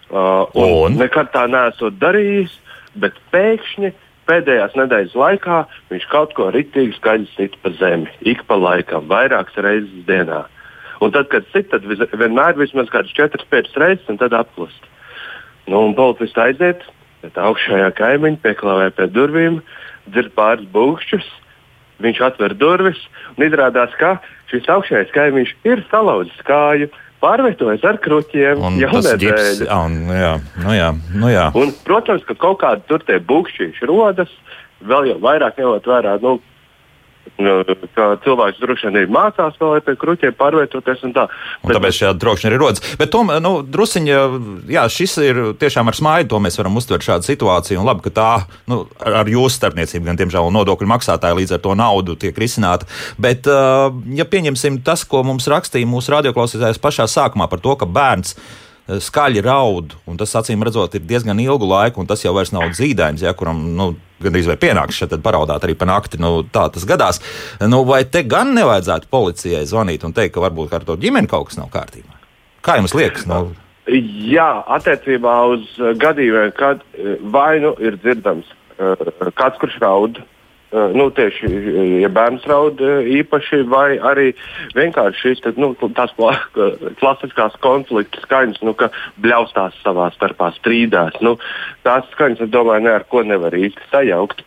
Uh, 0.09 0.49
un? 0.57 0.97
Nekad 0.99 1.33
tā 1.35 1.45
nesot 1.51 1.99
darījis, 2.01 2.55
bet 2.99 3.17
pēkšņi 3.35 3.93
pēdējās 4.29 4.77
nedēļas 4.77 5.17
laikā 5.17 5.63
viņš 5.93 6.07
kaut 6.13 6.35
ko 6.37 6.51
ritīgi 6.53 6.97
skaļi 6.99 7.29
sit 7.35 7.57
pa 7.63 7.73
zemi. 7.81 8.11
Ik 8.29 8.45
pa 8.49 8.59
laikam, 8.61 9.09
vairākas 9.11 9.57
reizes 9.65 10.07
dienā. 10.09 10.45
Un 11.05 11.13
tad, 11.15 11.29
kad 11.31 11.47
sit, 11.53 11.69
tad 11.71 11.85
vienmēr 11.87 12.57
vismaz 12.59 12.91
kādas 12.91 13.13
4-5 13.15 13.77
reizes, 13.79 14.07
un 14.11 14.19
tad 14.19 14.35
apklust. 14.35 14.89
Nu, 15.69 15.85
un 15.85 15.95
policists 15.95 16.41
aiziet, 16.43 16.83
bet 17.23 17.39
augšējā 17.39 17.93
kaimiņa 17.99 18.41
pieklāvē 18.43 18.89
pie 18.97 19.07
durvīm, 19.13 19.61
dzird 20.09 20.33
pāris 20.37 20.67
būkšķus, 20.73 21.29
viņš 22.03 22.23
atver 22.29 22.55
durvis 22.59 23.01
un 23.37 23.47
izrādās, 23.49 23.95
ka 24.01 24.17
šis 24.53 24.69
augšējais 24.73 25.15
kaimiņš 25.15 25.55
ir 25.69 25.85
salauzis 25.93 26.47
kāju. 26.49 26.91
Pārvietojas 27.19 27.83
ar 27.83 27.97
kruķiem 27.99 28.61
jau 28.79 28.91
jā. 31.33 31.49
Un, 31.59 31.73
protams, 31.87 32.23
ka 32.29 32.37
kaut 32.39 32.61
kādi 32.63 32.87
tur 32.87 33.03
tie 33.09 33.19
bukšķīši 33.19 33.89
rodas, 33.91 34.31
vēl 34.87 35.11
jau 35.11 35.17
vairāk 35.25 35.59
ņemot 35.59 35.91
vērā, 35.91 36.15
Nu, 36.23 36.39
ka 37.97 38.09
cilvēks 38.25 38.61
droši 38.63 38.91
vien 38.91 39.13
mācās 39.13 39.57
vēl 39.61 39.81
pie 39.87 39.95
kruķiem 40.01 40.37
pārvietoties. 40.39 41.05
Un 41.07 41.15
tā. 41.17 41.27
un 41.63 41.75
tāpēc 41.75 41.99
šāda 42.01 42.23
trokšņa 42.23 42.51
arī 42.51 42.61
rodas. 42.61 42.85
Bet 43.01 43.13
tomēr, 43.15 43.43
nu, 43.45 43.59
drusiņa, 43.63 44.21
jā, 44.73 44.85
šis 44.93 45.17
ir 45.25 45.43
tiešām 45.61 45.91
ar 45.91 45.99
smaidu, 45.99 46.31
to 46.35 46.43
mēs 46.45 46.59
varam 46.61 46.79
uztvert 46.81 47.07
šādu 47.07 47.29
situāciju. 47.29 47.81
Un 47.83 47.89
labi, 47.89 48.05
ka 48.07 48.15
tā 48.15 48.31
nu, 48.71 48.85
ar 48.99 49.29
jūsu 49.29 49.59
starpniecību, 49.59 50.09
gan, 50.11 50.21
diemžēl, 50.21 50.51
nodokļu 50.55 50.93
maksātāji 50.95 51.41
līdz 51.43 51.57
ar 51.59 51.65
to 51.65 51.75
naudu 51.79 52.17
tiek 52.21 52.39
risināta. 52.39 52.89
Bet, 53.21 53.49
ja 53.49 54.29
pieņemsim 54.29 54.83
tas, 54.87 55.05
ko 55.09 55.25
mums 55.27 55.51
rakstīja 55.51 55.89
mūsu 55.89 56.15
radioklausītājs 56.17 56.83
pašā 56.83 57.09
sākumā 57.11 57.51
par 57.51 57.63
to, 57.65 57.77
ka 57.79 57.89
bērns 57.89 58.37
skaļi 58.89 59.43
raud, 59.45 59.93
un 60.09 60.17
tas 60.21 60.33
acīm 60.41 60.63
redzot 60.65 60.95
ir 60.97 61.05
diezgan 61.05 61.41
ilgu 61.43 61.69
laiku, 61.69 62.01
un 62.01 62.09
tas 62.09 62.23
jau 62.25 62.33
vairs 62.37 62.55
nav 62.55 62.71
zīdainis, 62.77 63.25
ja, 63.27 63.35
kuram 63.37 63.61
nu, 63.77 63.91
gandrīz 64.23 64.49
vai 64.51 64.59
pienāks 64.61 64.99
šeit 65.01 65.17
paraudāt 65.25 65.67
arī 65.67 65.77
pa 65.79 65.89
nakti. 65.89 66.21
Nu, 66.23 66.43
tā 66.43 66.69
tas 66.75 66.87
gadās. 66.89 67.23
Nu, 67.63 67.85
vai 67.89 68.05
te 68.05 68.25
gan 68.27 68.55
nevajadzētu 68.57 69.11
policijai 69.13 69.67
zvanīt 69.69 70.07
un 70.07 70.17
teikt, 70.17 70.35
ka 70.37 70.45
varbūt 70.45 70.75
ar 70.75 70.87
to 70.89 70.99
ģimeni 71.01 71.31
kaut 71.31 71.51
kas 71.51 71.61
nav 71.61 71.73
kārtībā? 71.75 72.19
Kā 72.65 72.79
jums 72.81 72.97
liekas? 72.97 73.29
Nu? 73.31 73.53
Jā, 73.89 74.49
attiecībā 74.77 75.35
uz 75.55 75.69
gadījumiem, 76.01 76.51
kad 76.59 76.83
vai 77.33 77.55
nu 77.63 77.73
ir 77.81 77.97
dzirdams 78.03 78.51
kāds, 78.79 79.57
kurš 79.59 79.79
raud 79.83 80.21
Eh, 80.21 80.38
nu, 80.73 81.09
tieši 81.17 81.49
ja 82.03 82.11
bērns 82.13 82.45
raud 82.49 82.83
eh, 82.85 83.07
īpaši, 83.21 83.63
vai 83.73 83.97
arī 83.97 84.33
vienkārši 84.77 85.23
šīs 85.23 85.41
tad, 85.47 85.61
nu, 85.61 85.73
tās 85.97 86.13
klasiskās 87.01 87.57
konflikta 87.65 88.21
skaņas, 88.27 88.61
nu, 88.67 88.75
ka 88.77 88.91
bļaustās 89.25 89.79
savā 89.85 90.11
starpā 90.17 90.51
strīdās. 90.59 91.17
Nu, 91.25 91.39
tās 91.89 92.05
skaņas, 92.13 92.45
es 92.45 92.53
domāju, 92.53 92.85
ne 92.85 92.95
ar 92.99 93.09
ko 93.09 93.25
nevar 93.25 93.57
īsti 93.57 93.89
sajaukt. 93.93 94.45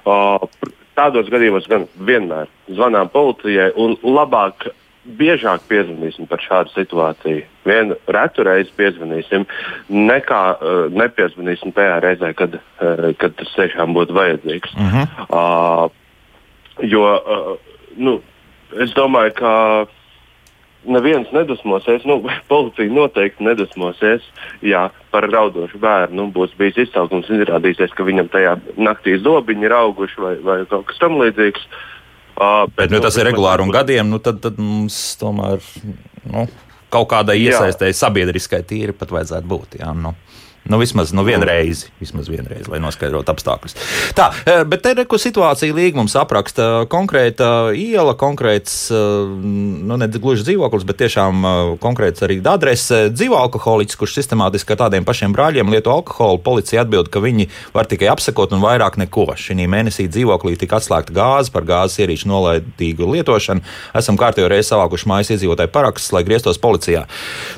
Uh, 0.00 0.42
tādos 0.98 1.28
gadījumos 1.30 1.68
gan 1.70 1.86
vienmēr 2.08 2.50
zvanām 2.72 3.10
policijai 3.12 3.70
un 3.78 3.94
labāk 4.02 4.70
biežāk 5.18 5.64
piezvanīsim 5.70 6.28
par 6.30 6.42
šādu 6.44 6.72
situāciju. 6.74 7.44
Vienu 7.66 7.96
retu 8.10 8.44
reizi 8.46 8.72
piezvanīsim, 8.78 9.46
nekā 9.90 10.42
uh, 10.54 10.82
nepiezvanīsim 10.94 11.74
tajā 11.76 12.00
reizē, 12.04 12.32
kad, 12.38 12.56
uh, 12.56 13.10
kad 13.20 13.36
tas 13.38 13.52
tiešām 13.56 13.94
būtu 13.96 14.16
vajadzīgs. 14.16 14.74
Uh 14.74 14.96
-huh. 14.96 15.06
uh, 15.28 15.90
jo 16.82 17.06
uh, 17.16 17.56
nu, 17.96 18.20
es 18.78 18.94
domāju, 18.94 19.34
ka 19.34 19.52
neviens 20.84 21.28
nedusmosies, 21.32 22.04
nu, 22.04 22.22
policija 22.52 22.92
noteikti 22.92 23.44
nedusmosies, 23.44 24.22
ja 24.62 24.88
par 25.10 25.28
raudošu 25.30 25.78
bērnu 25.78 26.16
nu, 26.22 26.32
būs 26.32 26.56
bijis 26.58 26.76
izsaukums 26.88 27.28
izrādīsies, 27.28 27.94
ka 27.94 28.04
viņam 28.04 28.28
tajā 28.28 28.58
naktī 28.76 29.18
zobiņi 29.18 29.64
ir 29.64 29.72
auguši 29.72 30.20
vai, 30.20 30.36
vai 30.42 30.64
kaut 30.66 30.86
kas 30.86 30.98
tamlīdzīgs. 30.98 31.66
Uh, 31.66 31.99
Uh, 32.40 32.64
bet, 32.72 32.88
nu, 32.88 33.02
tas 33.04 33.16
ir 33.20 33.26
regulāri 33.28 33.60
un 33.60 33.72
gadiem, 33.74 34.08
nu, 34.08 34.16
tad, 34.24 34.38
tad 34.40 34.56
mums 34.56 34.96
tomēr 35.20 35.60
nu, 36.24 36.46
kaut 36.88 37.10
kādai 37.10 37.36
iesaistēji 37.42 37.98
sabiedriskai 37.98 38.62
tīri 38.64 38.94
pat 38.96 39.12
vajadzētu 39.12 39.50
būt. 39.50 39.76
Jā, 39.82 39.90
nu. 39.92 40.14
Nu, 40.70 40.78
vismaz 40.78 41.10
nu, 41.10 41.24
vienreiz, 41.26 41.88
vismaz 41.98 42.28
vienreiz, 42.30 42.68
lai 42.70 42.78
noskaidrotu 42.78 43.32
apstākļus. 43.32 43.72
Tā, 44.14 44.28
e, 44.46 44.52
bet 44.70 44.84
te 44.84 44.92
reku 44.94 45.18
situācija 45.18 45.74
līga 45.74 45.98
mums 45.98 46.14
apraksta 46.14 46.84
konkrēta 46.90 47.72
iela, 47.74 48.12
konkrēts, 48.14 48.76
e, 48.94 49.00
nu, 49.34 49.96
ne 49.98 50.06
gluži 50.14 50.46
dzīvoklis, 50.46 50.84
bet 50.86 51.00
tiešām 51.02 51.42
e, 51.42 51.54
konkrēts 51.82 52.22
arī 52.22 52.36
adrese. 52.46 53.00
Dzīvo 53.10 53.40
alkoholiķis, 53.40 53.98
kurš 53.98 54.14
sistemātiski 54.20 54.76
ar 54.76 54.84
tādiem 54.84 55.08
pašiem 55.08 55.34
brāļiem 55.34 55.72
lieto 55.74 55.90
alkoholu. 55.90 56.38
Policija 56.46 56.84
atbild, 56.84 57.10
ka 57.10 57.24
viņi 57.24 57.48
var 57.74 57.90
tikai 57.90 58.06
apsekot 58.14 58.54
un 58.54 58.62
vairāk 58.62 59.00
neko. 59.02 59.26
Šī 59.34 59.66
mēnesī 59.66 60.06
dzīvoklī 60.06 60.54
tika 60.60 60.78
atslēgta 60.78 61.16
gāze 61.18 61.50
par 61.50 61.66
gāzes 61.66 61.98
ierīču 62.04 62.30
nolaidīgu 62.30 63.10
lietošanu. 63.16 63.66
Esam 63.98 64.20
kārtējo 64.22 64.46
reizi 64.54 64.70
savākuši 64.70 65.10
mājas 65.10 65.34
iedzīvotāju 65.34 65.74
parakstus, 65.74 66.14
lai 66.14 66.22
grieztos 66.30 66.62
policijā. 66.62 67.08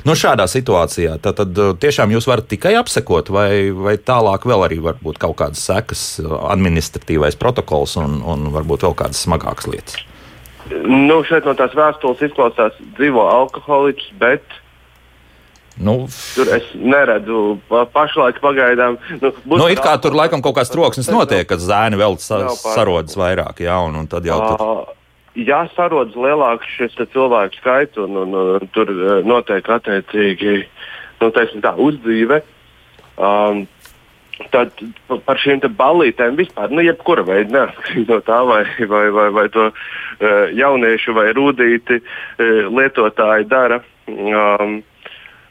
Nu, 0.01 0.17
šādā 0.17 0.49
situācijā 0.49 1.19
tad, 1.21 1.37
tad 1.43 1.63
tiešām 1.77 2.17
jūs 2.17 2.31
varat 2.31 2.49
tikai 2.49 2.73
apsekot 2.81 3.02
apsekot, 3.03 3.29
vai, 3.29 3.71
vai 3.71 3.97
tālāk 3.97 4.45
vēl 4.47 4.63
arī 4.65 4.79
var 4.81 4.97
būt 5.01 5.19
kaut 5.19 5.37
kādas 5.37 5.63
sekas, 5.63 6.21
administratīvais 6.23 7.35
protokols 7.35 7.97
un, 7.97 8.21
un 8.23 8.51
varbūt 8.53 8.83
vēl 8.83 8.95
kādas 8.95 9.23
smagākas 9.23 9.67
lietas? 9.67 9.97
Nu, 10.71 11.23
šeit 11.27 11.45
no 11.45 11.53
tās 11.53 11.73
vēstules 11.75 12.21
izklausās 12.23 12.73
dzīvo 12.97 13.27
alkoholiķis, 13.29 14.13
bet 14.19 14.43
Nu, 15.73 16.05
tur 16.35 16.51
es 16.53 16.67
neredzu 16.77 17.57
pašlaik 17.65 18.37
pagaidām. 18.43 18.99
Nu, 19.17 19.31
nu, 19.57 19.69
it 19.73 19.79
kā 19.81 19.95
tur 19.97 20.13
laikam 20.13 20.43
kaut 20.45 20.59
kāds 20.59 20.69
troksnis 20.69 21.09
notiek, 21.09 21.47
kad 21.49 21.57
zēni 21.57 21.97
vēl 21.97 22.19
sa 22.21 22.43
sarodas 22.53 23.17
vairāk, 23.17 23.63
jā, 23.65 23.79
un, 23.81 23.97
un 23.97 24.05
tad 24.05 24.21
jau 24.29 24.37
tur. 24.37 24.61
Uh, 24.61 24.91
ja 25.33 25.63
sarodas 25.73 26.13
lielāks 26.13 26.69
šis 26.77 26.93
cilvēku 27.15 27.57
skaits, 27.57 27.97
un, 27.97 28.21
un, 28.21 28.37
un, 28.37 28.69
tur 28.77 28.93
notiek 29.25 29.65
attiecīgi 29.65 30.59
nu, 30.61 31.33
tā, 31.33 31.73
uzdzīve, 31.73 32.43
Um, 33.17 33.65
Tad 34.53 34.79
par 35.27 35.37
šīm 35.37 35.61
ballītēm 35.77 36.37
vispār, 36.39 36.71
nu, 36.73 36.81
jebkura 36.83 37.23
veida, 37.25 37.51
neatkarīgi 37.53 38.07
no 38.09 38.17
tā, 38.25 38.39
vai, 38.49 38.63
vai, 38.89 39.03
vai, 39.13 39.27
vai 39.35 39.43
to 39.53 39.67
uh, 39.69 39.75
jauniešu 40.57 41.13
vai 41.13 41.27
rūtīti 41.37 41.99
uh, 42.01 42.65
lietotāji 42.73 43.45
dara. 43.51 43.79
Um, 44.09 44.79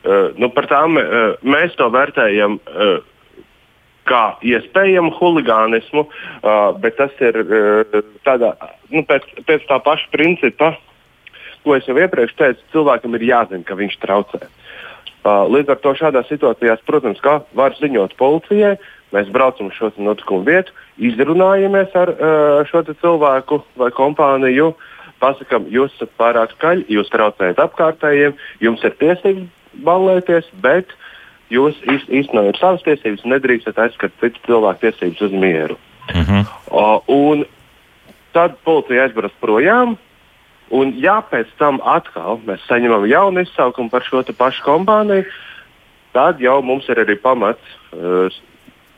uh, 0.02 0.34
nu, 0.34 0.50
par 0.54 0.66
tām 0.70 0.98
uh, 0.98 1.38
mēs 1.46 1.78
to 1.78 1.88
vērtējam. 1.94 2.58
Uh, 2.66 3.00
kā 4.02 4.32
iespējamu 4.42 5.12
huligānismu, 5.14 6.02
uh, 6.08 6.72
bet 6.82 6.96
tas 6.98 7.12
ir 7.22 7.36
uh, 7.38 8.00
tādā, 8.26 8.50
nu, 8.90 9.04
pēc, 9.06 9.28
pēc 9.46 9.68
tā 9.68 9.78
paša 9.78 10.10
principa, 10.10 10.72
ko 11.62 11.76
es 11.78 11.86
jau 11.86 11.94
iepriekš 11.94 12.34
teicu, 12.34 12.66
cilvēkam 12.74 13.14
ir 13.14 13.28
jāzina, 13.28 13.62
ka 13.62 13.78
viņš 13.78 13.94
traucē. 14.02 14.42
Uh, 14.42 14.61
līdz 15.24 15.70
ar 15.70 15.78
to 15.82 15.94
šādās 15.94 16.28
situācijās, 16.30 16.82
protams, 16.86 17.20
var 17.54 17.76
ziņot 17.78 18.16
policijai. 18.18 18.76
Mēs 19.12 19.28
braucam 19.28 19.68
uz 19.68 19.76
šo 19.76 19.90
notikumu 20.00 20.46
vietu, 20.46 20.72
izrunājamies 20.96 21.92
ar 21.94 22.14
uh, 22.14 22.62
šo 22.68 22.82
cilvēku 22.88 23.60
vai 23.76 23.90
kompāniju, 23.92 24.72
pasakām, 25.20 25.68
jūs 25.70 25.92
esat 25.94 26.10
pārāk 26.18 26.54
skaļi, 26.56 26.86
jūs 26.88 27.12
traucējat 27.12 27.60
apkārtējiem, 27.60 28.34
jums 28.64 28.82
ir 28.82 28.96
tiesības 28.98 29.82
ballēties, 29.84 30.48
bet 30.64 30.90
jūs 31.52 31.76
īstenojat 32.08 32.58
savas 32.58 32.84
tiesības 32.86 33.24
un 33.26 33.36
nedrīkstat 33.36 33.78
aizskart 33.84 34.16
citu 34.20 34.40
cilvēku 34.48 34.86
tiesības 34.86 35.26
uz 35.28 35.36
mieru. 35.44 35.76
Uh 36.08 36.16
mhm. 36.16 36.40
-huh. 36.40 36.46
uh, 36.72 37.08
un 37.08 37.44
tad 38.32 38.56
policija 38.64 39.04
aizbrauc 39.04 39.36
projām, 39.40 39.96
Un, 40.72 40.94
ja 40.96 41.18
pēc 41.28 41.50
tam 41.60 41.82
atkal 41.84 42.40
mēs 42.46 42.62
saņemam 42.64 43.04
jaunu 43.10 43.44
izsaukumu 43.44 43.92
par 43.92 44.04
šo 44.06 44.22
pašu 44.24 44.64
kompāniju, 44.64 45.26
tad 46.16 46.40
jau 46.40 46.60
mums 46.64 46.88
ir 46.88 47.02
arī 47.02 47.18
pamats 47.20 47.74
uh, 47.92 48.32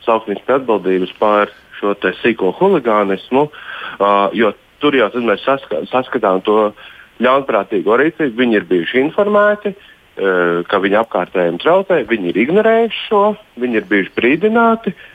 saukt 0.05 0.29
viņus 0.29 0.45
pie 0.47 0.55
atbildības 0.55 1.11
par 1.19 1.51
šo 1.79 1.95
sīko 2.21 2.53
huligānismu, 2.55 3.49
uh, 3.49 4.29
jo 4.31 4.53
tur 4.79 4.95
jau 4.95 5.09
mēs 5.19 5.43
saska, 5.43 5.83
saskatām 5.91 6.39
to 6.47 6.71
ļaunprātīgo 7.19 7.99
rīcību, 7.99 8.39
viņi 8.39 8.59
ir 8.59 8.69
bijuši 8.71 9.01
informēti, 9.03 9.73
uh, 9.75 10.63
ka 10.71 10.79
viņa 10.79 11.03
apkārtējiem 11.03 11.59
traucē, 11.59 12.05
viņi 12.07 12.31
ir 12.31 12.41
ignorējuši 12.45 13.03
šo, 13.09 13.25
viņi 13.59 13.81
ir 13.81 13.91
bijuši 13.91 14.15
brīdināti. 14.15 14.95
Uh, 14.95 15.11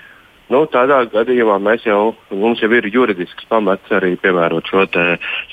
Nu, 0.50 0.64
tādā 0.66 1.04
gadījumā 1.12 1.60
mēs 1.62 1.84
jau, 1.86 2.10
mums 2.34 2.58
jau 2.58 2.68
ir 2.74 2.88
juridisks 2.90 3.46
pamats 3.50 3.92
arī 3.94 4.16
piemērot 4.18 4.66
šo 4.66 4.82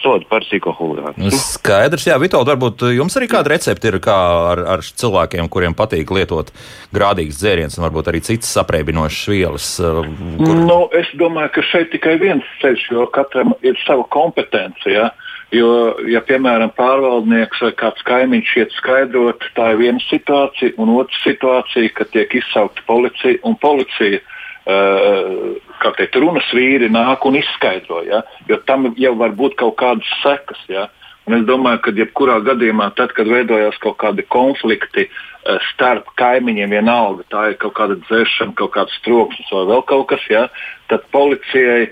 sodu 0.02 0.26
par 0.30 0.41
psihohulīgānu. 0.48 1.28
Nu, 1.28 1.30
skaidrs, 1.38 2.08
jā, 2.10 2.16
Vitold, 2.22 2.50
varbūt 2.50 2.88
jums 2.95 3.18
arī 3.20 3.28
kāda 3.30 3.54
recepte 3.54 3.91
ir 3.91 4.00
kā 4.02 4.16
ar, 4.54 4.64
ar 4.74 4.82
cilvēkiem, 4.82 5.52
kuriem 5.54 5.78
patīk 5.78 6.10
lietot 6.18 6.50
grādīgas 6.98 7.38
dzērienas 7.38 7.78
un 7.78 7.86
varbūt 7.86 8.10
arī 8.10 8.24
citas 8.26 8.50
apreibinošas 8.64 9.30
vielas? 9.30 9.68
Uh, 9.78 10.02
kur... 10.39 10.58
Nu, 10.66 10.80
es 10.98 11.12
domāju, 11.22 11.54
ka 11.60 11.66
šeit 11.70 11.93
tikai 11.93 12.16
viens 12.24 12.48
ceļš, 12.64 12.88
jo 12.95 13.06
katram 13.14 13.54
ir 13.62 13.78
sava 13.84 14.08
kompetence. 14.16 14.89
Ja? 14.89 15.12
Jo, 15.54 15.70
ja, 16.10 16.24
piemēram, 16.26 16.74
pārvaldnieks 16.76 17.62
vai 17.64 17.70
kāds 17.78 18.02
kaimiņš 18.10 18.56
iet 18.64 18.74
skaidrot, 18.80 19.45
tā 19.56 19.70
ir 19.76 19.84
viena 19.84 20.02
situācija, 20.08 20.74
un 20.82 20.95
otra 20.98 21.22
situācija, 21.22 21.93
ka 21.95 22.10
tiek 22.10 22.34
izsaukta 22.41 22.82
policija 22.89 23.38
un 23.48 23.56
policija 23.62 24.20
Eh, 24.20 24.34
kā 24.68 25.93
teikt, 25.95 26.18
runas 26.20 26.47
vīri 26.51 26.89
nāk 26.91 27.26
un 27.28 27.38
izskaidro, 27.39 28.01
ja? 28.03 28.24
jo 28.49 28.59
tam 28.68 28.91
jau 28.99 29.13
var 29.20 29.36
būt 29.38 29.55
kaut 29.61 29.78
kādas 29.80 30.09
sekas. 30.24 30.59
Ja? 30.68 30.88
Un 31.28 31.39
es 31.39 31.47
domāju, 31.47 31.82
ka 31.84 31.95
jebkurā 31.95 32.39
gadījumā, 32.43 32.89
tad, 32.95 33.13
kad 33.15 33.28
veidojās 33.28 33.80
kaut 33.84 33.97
kādi 33.99 34.24
konflikti 34.32 35.07
uh, 35.07 35.28
starp 35.72 36.09
kaimiņiem, 36.20 36.76
vienalga 36.76 37.26
tā 37.32 37.43
ir 37.51 37.57
kaut 37.61 37.76
kāda 37.80 37.97
dzēršana, 38.05 38.55
kaut 38.59 38.74
kāds 38.76 38.95
troksnis 39.05 39.51
vai 39.53 39.65
vēl 39.72 39.84
kaut 39.88 40.07
kas, 40.11 40.24
ja, 40.32 40.47
tad 40.91 41.05
policijai 41.11 41.88
e, 41.88 41.91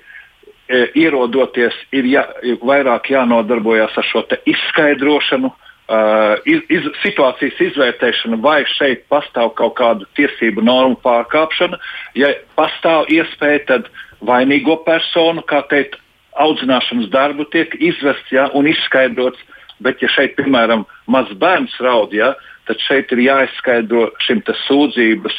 ierodoties 0.97 1.75
ir 1.95 2.09
jā, 2.09 2.25
vairāk 2.63 3.11
jānodarbojas 3.13 3.95
ar 3.99 4.07
šo 4.07 4.25
izskaidrošanu, 4.51 5.51
Uh, 5.85 6.39
iz, 6.49 6.63
iz, 6.73 6.85
situācijas 7.03 7.59
izvērtēšana, 7.61 8.39
vai 8.41 8.63
šeit 8.71 9.03
pastāv 9.11 9.51
kaut 9.59 9.75
kāda 9.77 10.07
tiesību 10.17 10.63
normu 10.65 10.97
pārkāpšana. 11.03 11.77
Ja 12.17 12.31
pastāv 12.57 13.05
iespēja, 13.13 13.59
tad 13.69 13.91
vainīgo 14.25 14.79
personu, 14.87 15.43
kā 15.45 15.61
teikt, 15.69 15.99
audzināšanas 16.41 17.11
darbu 17.13 17.45
tiek 17.53 17.77
izvests 17.77 18.33
ja, 18.33 18.47
un 18.57 18.65
izskaidrots. 18.71 19.37
Bet, 19.83 20.01
ja 20.01 20.09
šeit, 20.09 20.33
piemēram, 20.39 20.87
mazs 21.11 21.35
bērns 21.37 21.77
raud, 21.83 22.13
ja, 22.15 22.31
tad 22.67 22.81
šeit 22.83 23.11
ir 23.13 23.23
jāizskaidro 23.25 24.09
šim 24.25 24.41
sūdzības 24.65 25.37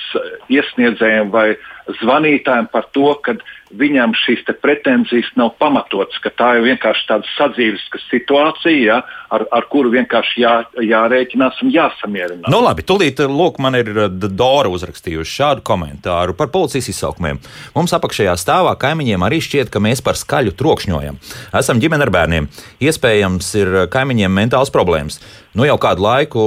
iesniedzējiem 0.52 1.32
vai 1.34 1.48
zvanītājiem 2.00 2.66
par 2.72 2.88
to, 2.94 3.12
ka 3.22 3.36
viņam 3.76 4.14
šīs 4.14 4.44
pretenzijas 4.62 5.28
nav 5.38 5.52
pamatotas, 5.60 6.18
ka 6.22 6.30
tā 6.34 6.52
ir 6.58 6.66
vienkārši 6.66 7.06
tāda 7.08 7.28
sadzīves 7.34 7.84
situācija, 8.06 8.82
ja, 8.82 8.98
ar, 9.34 9.46
ar 9.54 9.66
kuru 9.70 9.90
vienkārši 9.94 10.42
jā, 10.42 10.54
jārēķinās 10.82 11.62
un 11.64 11.72
jāsamierinās. 11.74 12.50
Nu, 12.52 12.60
labi, 12.62 12.86
tūlīt, 12.86 13.22
lūk, 13.30 13.58
man 13.62 13.78
ir 13.78 13.90
eh, 13.90 14.10
Dora 14.26 14.70
uzrakstījusi 14.72 15.38
šādu 15.40 15.66
komentāru 15.66 16.36
par 16.38 16.50
policijas 16.54 16.90
izsaukumiem. 16.92 17.40
Mums 17.76 17.94
apakšējā 17.98 18.36
stāvā 18.38 18.76
kaimiņiem 18.82 19.26
arī 19.26 19.40
šķiet, 19.42 19.72
ka 19.74 19.82
mēs 19.82 20.02
par 20.06 20.18
skaļu 20.18 20.54
trokšņojam. 20.58 21.18
Esam 21.58 21.82
ģimene 21.82 22.06
ar 22.06 22.14
bērniem. 22.14 22.50
Iespējams, 22.86 23.50
ir 23.62 23.76
kaimiņiem 23.94 24.40
mentāls 24.42 24.74
problēmas. 24.74 25.20
Nu, 25.56 25.64
jau 25.64 25.78
kādu 25.80 26.04
laiku 26.04 26.42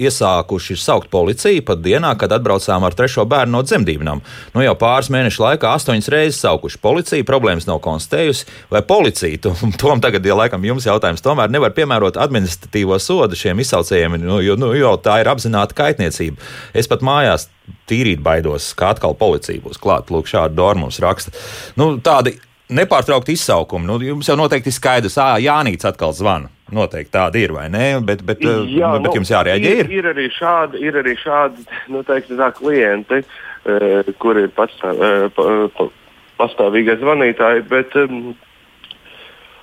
iesākuši 0.00 0.78
saukt 0.80 1.10
policiju 1.12 1.60
pat 1.68 1.82
dienā, 1.84 2.14
kad 2.16 2.32
atbraucām 2.32 2.86
ar 2.88 2.94
trešo 2.96 3.26
bērnu 3.28 3.52
no 3.52 3.60
dzemdībām. 3.66 4.22
Nu, 4.54 4.62
jau 4.64 4.72
pāris 4.80 5.10
mēnešu 5.12 5.42
laikā 5.42 5.74
astoņas 5.76 6.08
reizes 6.14 6.40
saukuši 6.40 6.80
policiju, 6.80 7.26
problēmas 7.28 7.68
nav 7.68 7.82
konstatējusi. 7.84 8.48
Vai 8.72 8.80
policija, 8.88 9.42
to, 9.44 9.52
tom 9.82 10.00
tagad, 10.00 10.24
ja 10.24 10.38
laikam 10.38 10.64
jums 10.64 10.88
jautājums, 10.88 11.24
tomēr 11.24 11.52
nevar 11.52 11.76
piemērot 11.76 12.16
administratīvo 12.24 12.96
sodu 13.04 13.36
šiem 13.36 13.60
izsaucējiem, 13.60 14.16
nu, 14.24 14.40
jo, 14.44 14.56
nu, 14.60 14.72
jo 14.78 14.96
tā 14.96 15.20
ir 15.20 15.32
apzināta 15.32 15.76
kaitniecība. 15.76 16.40
Es 16.72 16.88
pat 16.88 17.04
mājās 17.04 17.50
tīrīt 17.90 18.24
baidos, 18.24 18.72
ka 18.78 18.94
atkal 18.94 19.12
policija 19.18 19.60
būs 19.60 19.82
klāta. 19.82 20.16
Lūk, 20.16 20.32
šādu 20.32 20.56
dormu 20.56 20.86
mums 20.86 21.04
raksta. 21.04 21.36
Nu, 21.76 21.98
tādi 22.00 22.38
nepārtraukti 22.72 23.36
izsaukumi. 23.36 23.84
Nu, 23.92 24.00
jums 24.00 24.32
jau 24.32 24.40
noteikti 24.40 24.72
ir 24.72 24.80
skaidrs, 24.80 25.20
ka 25.20 25.34
Jānis 25.42 25.84
atkal 25.84 26.16
zvana. 26.16 26.55
Noteikti 26.74 27.12
tāda 27.14 27.38
ir, 27.38 27.52
vai 27.54 27.68
ne? 27.70 27.84
Bet, 28.02 28.24
bet, 28.26 28.40
Jā, 28.42 28.88
nu, 28.90 28.96
bet 28.98 29.04
nu, 29.06 29.12
jums 29.20 29.30
jārēģē. 29.30 29.74
Ir, 29.84 29.90
ir, 30.00 30.08
arī 30.10 30.26
šādi, 30.34 30.80
ir 30.82 30.98
arī 30.98 31.14
šādi 31.20 31.62
nu, 31.94 32.02
teiksim, 32.06 32.40
tā, 32.40 32.50
klienti, 32.56 33.20
uh, 33.22 34.10
kuri 34.22 34.48
ir 34.48 34.54
pastāv, 34.56 34.98
uh, 34.98 35.68
pa, 35.76 35.86
pastāvīgie 36.40 36.98
zvanītāji. 36.98 37.62
Bet, 37.70 37.94
um, 38.02 38.32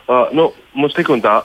uh, 0.07 0.31
nu, 0.31 0.47
mums 0.79 0.95
tik 0.95 1.11
un 1.11 1.25
tā 1.25 1.41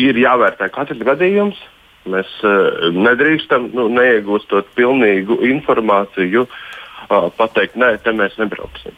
ir 0.00 0.16
jāvērtē 0.24 0.70
katrs 0.72 1.04
gadījums. 1.04 1.60
Mēs 2.08 2.32
uh, 2.48 2.88
nedrīkstam, 2.96 3.68
nu, 3.76 3.90
neiegūstot 3.92 4.72
pilnīgu 4.78 5.42
informāciju, 5.50 6.46
uh, 6.48 7.28
pateikt, 7.36 7.76
nē, 7.76 7.98
te 8.00 8.16
mēs 8.16 8.40
nebrauksim. 8.40 8.96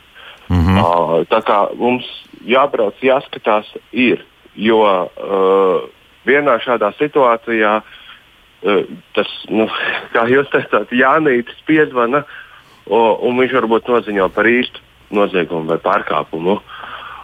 Mm 0.50 0.62
-hmm. 0.66 0.78
uh, 0.78 1.26
tā 1.26 1.42
kā 1.42 1.64
mums 1.74 2.06
jābrauc, 2.46 2.94
jāskatās, 3.02 3.66
ir. 3.90 4.22
Jo 4.58 4.80
uh, 4.82 5.88
vienā 6.26 6.56
šādā 6.64 6.90
situācijā 6.98 7.76
uh, 7.80 8.82
tas, 9.16 9.30
nu, 9.50 9.68
kā 10.14 10.26
jūs 10.30 10.50
teicāt, 10.54 10.92
Jānis 10.96 11.64
piezvana, 11.68 12.24
uh, 12.24 13.14
un 13.26 13.38
viņš 13.40 13.56
varbūt 13.60 13.90
noziņo 13.92 14.30
par 14.34 14.50
īstu 14.50 14.82
noziegumu 15.14 15.70
vai 15.70 15.78
pārkāpumu. 15.82 16.60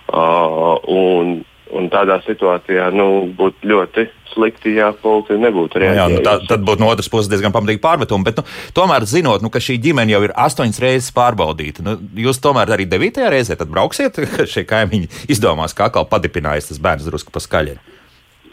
Uh, 0.06 0.76
un, 0.90 1.40
Un 1.74 1.88
tādā 1.90 2.20
situācijā 2.22 2.92
nu, 2.94 3.26
būtu 3.34 3.66
ļoti 3.66 4.04
slikti, 4.30 4.76
ja 4.76 4.92
policija 5.02 5.38
nebūtu 5.40 5.80
reaģējusi. 5.82 5.98
Jā, 5.98 6.20
nu, 6.20 6.22
tā, 6.22 6.36
tad 6.46 6.62
būtu 6.66 6.84
no 6.84 6.90
otras 6.92 7.08
puses 7.10 7.30
diezgan 7.32 7.54
pamatīgi 7.54 7.82
pārmetumi. 7.82 8.26
Bet, 8.28 8.38
nu, 8.38 8.44
tomēr, 8.76 9.06
zinot, 9.08 9.42
nu, 9.42 9.50
ka 9.50 9.62
šī 9.62 9.78
ģimene 9.82 10.14
jau 10.14 10.22
ir 10.28 10.34
astoņas 10.46 10.80
reizes 10.84 11.10
pārbaudīta, 11.16 11.82
nu, 11.86 11.96
jūs 12.26 12.38
tomēr 12.44 12.76
arī 12.76 12.86
devītajā 12.90 13.32
reizē 13.34 13.58
brauksiet, 13.64 14.20
ka 14.36 14.46
šie 14.46 14.66
kaimiņi 14.68 15.26
izdomās, 15.32 15.74
kā 15.74 15.90
atkal 15.90 16.06
padipinājis 16.10 16.70
tas 16.70 16.82
bērns 16.82 17.08
drusku 17.08 17.34
pa 17.34 17.42
skaļiem. 17.42 17.82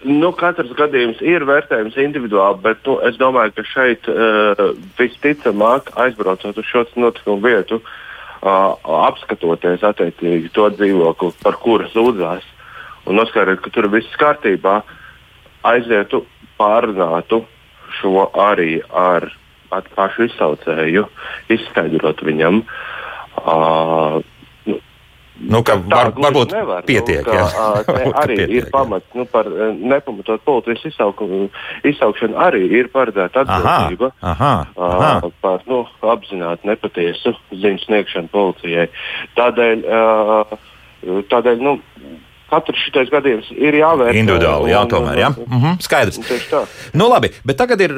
Nu, 0.04 0.34
katrs 0.36 0.74
gadījums 0.76 1.22
ir 1.24 1.46
vērtējams 1.48 1.96
individuāli, 2.02 2.60
bet 2.66 2.82
nu, 2.88 2.98
es 3.08 3.16
domāju, 3.22 3.54
ka 3.56 3.64
šeit 3.70 4.10
uh, 4.12 4.74
visticamāk, 4.98 5.94
aizbraucot 6.02 6.60
uz 6.60 6.68
šo 6.68 6.84
notikumu 7.00 7.40
vietu, 7.46 7.80
uh, 7.80 8.74
apskatoties 9.08 9.86
attiecīgi 9.88 10.52
to 10.56 10.68
dzīvokli, 10.76 11.32
par 11.46 11.56
kuru 11.64 11.88
sūdzās, 11.94 12.44
un 13.08 13.20
noskaidrot, 13.20 13.62
ka 13.64 13.72
tur 13.74 13.90
viss 13.94 14.20
kārtībā, 14.22 14.82
aizietu, 15.68 16.24
pārunātu 16.60 17.44
šo 18.00 18.28
arī 18.40 18.82
ar, 18.90 19.30
ar 19.74 19.90
pašu 19.96 20.28
izsaucēju, 20.30 21.08
izskaidrot 21.54 22.24
viņam. 22.26 22.64
Uh, 23.44 24.22
Nu, 25.34 25.64
ka 25.66 25.76
var, 25.90 26.12
varbūt 26.14 26.52
nevar, 26.54 26.84
pietiek. 26.86 27.26
Nu, 27.26 27.46
ka, 27.88 27.94
arī 28.22 28.36
pietiek, 28.38 28.52
ir 28.54 28.68
pamats 28.72 29.16
nu, 29.18 29.26
par 29.30 29.48
nepamatot 29.50 30.44
policijas 30.46 30.86
izsaukšanu. 30.92 31.48
Izsaukšana 31.90 32.38
arī 32.48 32.62
ir 32.78 32.92
paredzēta 32.94 33.42
atbildība 33.42 34.12
aha, 34.22 34.52
aha, 34.78 34.92
aha. 35.00 35.32
par 35.42 35.66
nu, 35.70 35.82
apzināti 36.14 36.70
nepatiesu 36.70 37.34
ziņu 37.50 37.82
sniegšanu 37.88 38.30
policijai. 38.34 38.86
Tādēļ, 39.40 39.84
tādēļ 41.34 41.66
nu, 41.66 41.76
katrs 42.54 42.86
šis 42.86 43.12
gadījums 43.14 43.50
ir 43.58 43.78
jāvērtē. 43.80 44.20
Individuāli, 44.22 44.72
jā, 44.74 44.84
tomēr. 44.92 45.20
Jā. 45.20 45.30
Mm 45.34 45.62
-hmm, 45.62 45.80
skaidrs. 45.84 46.20
Nu, 46.94 47.10
labi, 47.10 47.32
bet 47.46 47.58
tagad 47.58 47.82
ir 47.82 47.96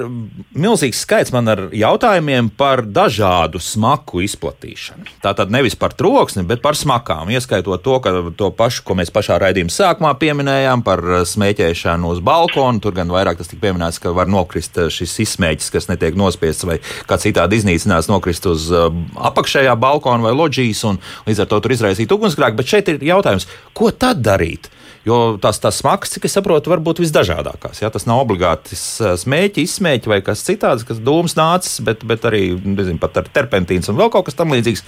milzīgs 0.55 1.01
skaits 1.03 1.33
man 1.35 1.51
ar 1.51 1.61
jautājumiem 1.75 2.49
par 2.57 2.83
dažādu 2.85 3.59
smaku 3.59 4.23
izplatīšanu. 4.25 5.09
Tā 5.23 5.35
tad 5.35 5.51
nevis 5.51 5.75
par 5.75 5.93
troksni, 5.93 6.43
bet 6.47 6.61
par 6.61 6.75
smakām. 6.75 7.29
Ieskaitot 7.29 7.83
to, 7.83 7.99
ka 7.99 8.13
to 8.37 8.51
pašu, 8.51 8.83
ko 8.87 8.95
mēs 8.95 9.11
pašā 9.11 9.39
raidījuma 9.41 9.73
sākumā 9.73 10.13
pieminējām 10.21 10.83
par 10.83 11.03
smēķēšanu 11.25 12.13
uz 12.15 12.19
balkona. 12.19 12.79
Tur 12.79 12.95
gan 12.95 13.11
vairāk 13.11 13.37
tas 13.37 13.51
tika 13.51 13.67
pieminēts, 13.67 13.99
ka 13.99 14.13
var 14.15 14.27
nokrist 14.31 14.79
šis 14.89 15.19
izsmēķis, 15.25 15.71
kas 15.73 15.89
netiek 15.91 16.15
nospiests 16.15 16.67
vai 16.67 16.79
kā 17.09 17.19
citādi 17.21 17.59
iznīcināts, 17.59 18.09
nokrist 18.11 18.45
uz 18.45 18.69
apakšējā 18.71 19.75
balkona 19.79 20.23
vai 20.23 20.35
loģijas 20.35 20.83
un 20.89 21.01
līdz 21.27 21.43
ar 21.43 21.51
to 21.51 21.59
tur 21.59 21.75
izraisīt 21.75 22.11
ugunsgrēku. 22.11 22.59
Bet 22.61 22.71
šeit 22.71 22.93
ir 22.93 23.03
jautājums, 23.03 23.47
ko 23.73 23.91
tad 23.91 24.23
darīt? 24.25 24.44
Darīt. 24.45 24.69
Jo 25.05 25.37
tās, 25.41 25.59
tās 25.61 25.79
smagas, 25.81 26.09
cik 26.15 26.25
es 26.25 26.33
saprotu, 26.33 26.71
var 26.71 26.81
būt 26.81 26.99
visdažādākās. 27.03 27.81
Ja? 27.83 27.91
Tas 27.93 28.07
nav 28.09 28.23
obligāti 28.23 28.77
smēķi, 28.77 29.65
izsmēķi 29.65 30.09
vai 30.09 30.21
kas 30.25 30.41
citāds, 30.45 30.85
kas 30.87 30.97
dūms 30.97 31.35
nācis, 31.37 31.77
bet, 31.85 32.01
bet 32.07 32.25
arī 32.25 32.55
nezinu, 32.57 32.97
ar 33.01 33.29
terpentīnu 33.35 33.85
un 33.91 33.99
vēl 33.99 34.11
kaut 34.13 34.25
kas 34.29 34.37
tamlīdzīgs. 34.39 34.85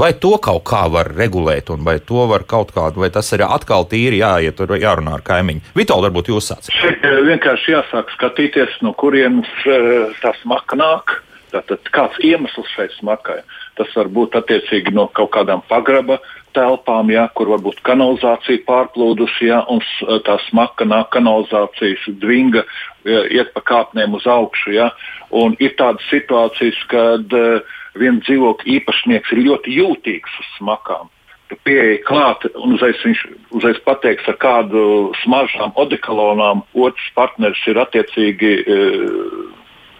Vai 0.00 0.12
to 0.16 0.36
kaut 0.40 0.64
kā 0.70 0.86
var 0.92 1.12
regulēt, 1.12 1.72
un 1.74 1.84
vai 1.84 1.98
to 2.00 2.24
var 2.30 2.46
kaut 2.48 2.72
kādu, 2.72 3.02
vai 3.04 3.10
tas 3.12 3.28
ir 3.36 3.44
atkal 3.44 3.84
tīri 3.90 4.22
jāiet, 4.22 4.56
tur 4.56 4.72
jārunā 4.78 5.18
ar 5.18 5.24
kaimiņu? 5.26 5.74
Vitāli, 5.76 6.08
varbūt 6.08 6.32
jūs 6.32 6.52
sācat. 6.52 6.72
Šeit 6.80 7.04
vienkārši 7.28 7.74
jāsāk 7.76 8.14
skatīties, 8.16 8.80
no 8.86 8.94
kurienes 8.96 9.50
tā 10.22 10.32
smaka 10.40 10.80
nāk. 10.80 11.18
Tātad, 11.50 11.82
kāds 11.90 12.14
iemesls 12.22 12.68
šai 12.76 12.86
smakai? 12.94 13.40
Tas 13.74 13.90
var 13.98 14.06
būt 14.12 14.36
attiecīgi 14.38 14.92
no 14.94 15.08
kaut 15.10 15.32
kādām 15.34 15.64
pagraba 15.66 16.20
telpām, 16.56 17.10
ja, 17.12 17.26
kur 17.36 17.50
varbūt 17.52 17.82
kanalizācija 17.86 18.64
pārplūdusi, 18.66 19.48
ja, 19.50 19.60
un 19.70 19.82
tā 20.26 20.38
smaka 20.48 20.86
nāk 20.88 21.10
kanalizācijas 21.14 22.08
dvinga, 22.22 22.64
ja, 23.08 23.22
iet 23.40 23.52
pa 23.54 23.62
kāpnēm 23.72 24.16
uz 24.18 24.26
augšu. 24.30 24.74
Ja, 24.76 24.90
un 25.30 25.56
ir 25.62 25.76
tādas 25.78 26.06
situācijas, 26.10 26.80
kad 26.90 27.36
uh, 27.36 27.78
viens 27.98 28.24
dzīvokļa 28.26 28.76
īpašnieks 28.78 29.32
ir 29.34 29.46
ļoti 29.48 29.78
jūtīgs 29.78 30.36
uz 30.42 30.52
smakām. 30.58 31.10
Tu 31.50 31.58
pieeji 31.66 32.02
klāt, 32.06 32.44
un 32.54 32.76
uzreiz 32.76 33.00
viņš 33.02 33.24
uzreiz 33.58 33.80
pateiks, 33.82 34.28
ar 34.30 34.36
kādu 34.38 35.10
smaržām, 35.24 35.72
odekolonām 35.82 36.62
otrs 36.78 37.08
partneris 37.16 37.64
ir 37.70 37.80
attiecīgi. 37.82 38.52
Uh, 38.66 39.56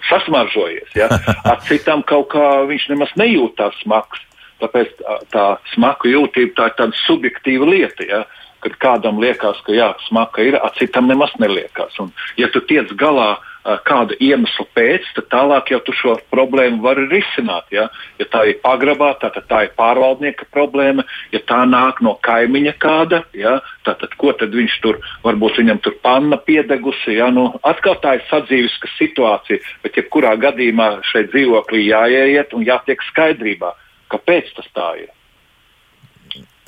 Sasmaržojies. 0.08 0.88
Ja? 0.96 1.10
Ar 1.50 1.60
citām 1.68 2.00
kaut 2.08 2.30
kā 2.32 2.44
viņš 2.70 2.86
nemaz 2.90 3.12
nejūtās 3.20 3.76
smags. 3.84 4.22
Tāpēc 4.60 4.92
tā, 5.00 5.16
tā 5.32 5.46
smaku 5.74 6.12
jūtība 6.12 6.56
tā 6.56 6.70
ir 6.70 6.78
tāda 6.78 7.02
subjektīva 7.06 7.68
lieta. 7.70 8.06
Ja? 8.08 8.24
Kad 8.60 8.76
kādam 8.76 9.20
liekas, 9.22 9.60
ka 9.64 9.72
jā, 9.72 9.94
smaka 10.08 10.44
ir, 10.44 10.58
citam 10.76 11.08
nemaz 11.08 11.32
neliekas. 11.40 11.96
Un, 12.02 12.10
ja 12.36 12.50
tu 12.52 12.60
tiec 12.60 12.92
galā 13.00 13.38
kāda 13.84 14.16
iemesla 14.20 14.64
pēc, 14.74 15.08
tad 15.16 15.28
tālāk 15.32 15.70
jau 15.72 15.80
tu 15.84 15.92
šo 15.96 16.14
problēmu 16.32 16.80
vari 16.82 17.06
risināt. 17.10 17.68
Ja, 17.74 17.88
ja 18.18 18.26
tā 18.32 18.46
ir 18.48 18.60
pagrabā, 18.64 19.12
tad 19.20 19.36
tā 19.48 19.64
ir 19.66 19.74
pārvaldnieka 19.76 20.48
problēma. 20.52 21.04
Ja 21.32 21.42
tā 21.44 21.62
nāk 21.68 22.00
no 22.04 22.16
kaimiņa 22.24 22.74
kāda, 22.80 23.22
ja, 23.36 23.58
tad 23.84 24.02
ko 24.20 24.32
tad 24.32 24.56
viņš 24.56 24.78
tur, 24.84 25.00
varbūt 25.24 25.60
viņam 25.60 25.82
tur 25.84 25.98
panna 26.02 26.40
piedegusi. 26.40 27.18
Ja, 27.18 27.30
nu, 27.34 27.50
atkal 27.62 27.98
tā 28.00 28.16
ir 28.18 28.26
sadzīviska 28.30 28.92
situācija, 28.96 29.60
bet 29.84 30.00
jebkurā 30.00 30.34
gadījumā 30.40 31.00
šeit 31.12 31.32
dzīvoklī 31.34 31.84
jāieiet 31.90 32.56
un 32.56 32.64
jātiek 32.66 33.02
skaidrībā 33.10 33.74
kāpēc 34.12 34.52
tas 34.58 34.68
tā 34.76 34.90
ir. 35.04 35.10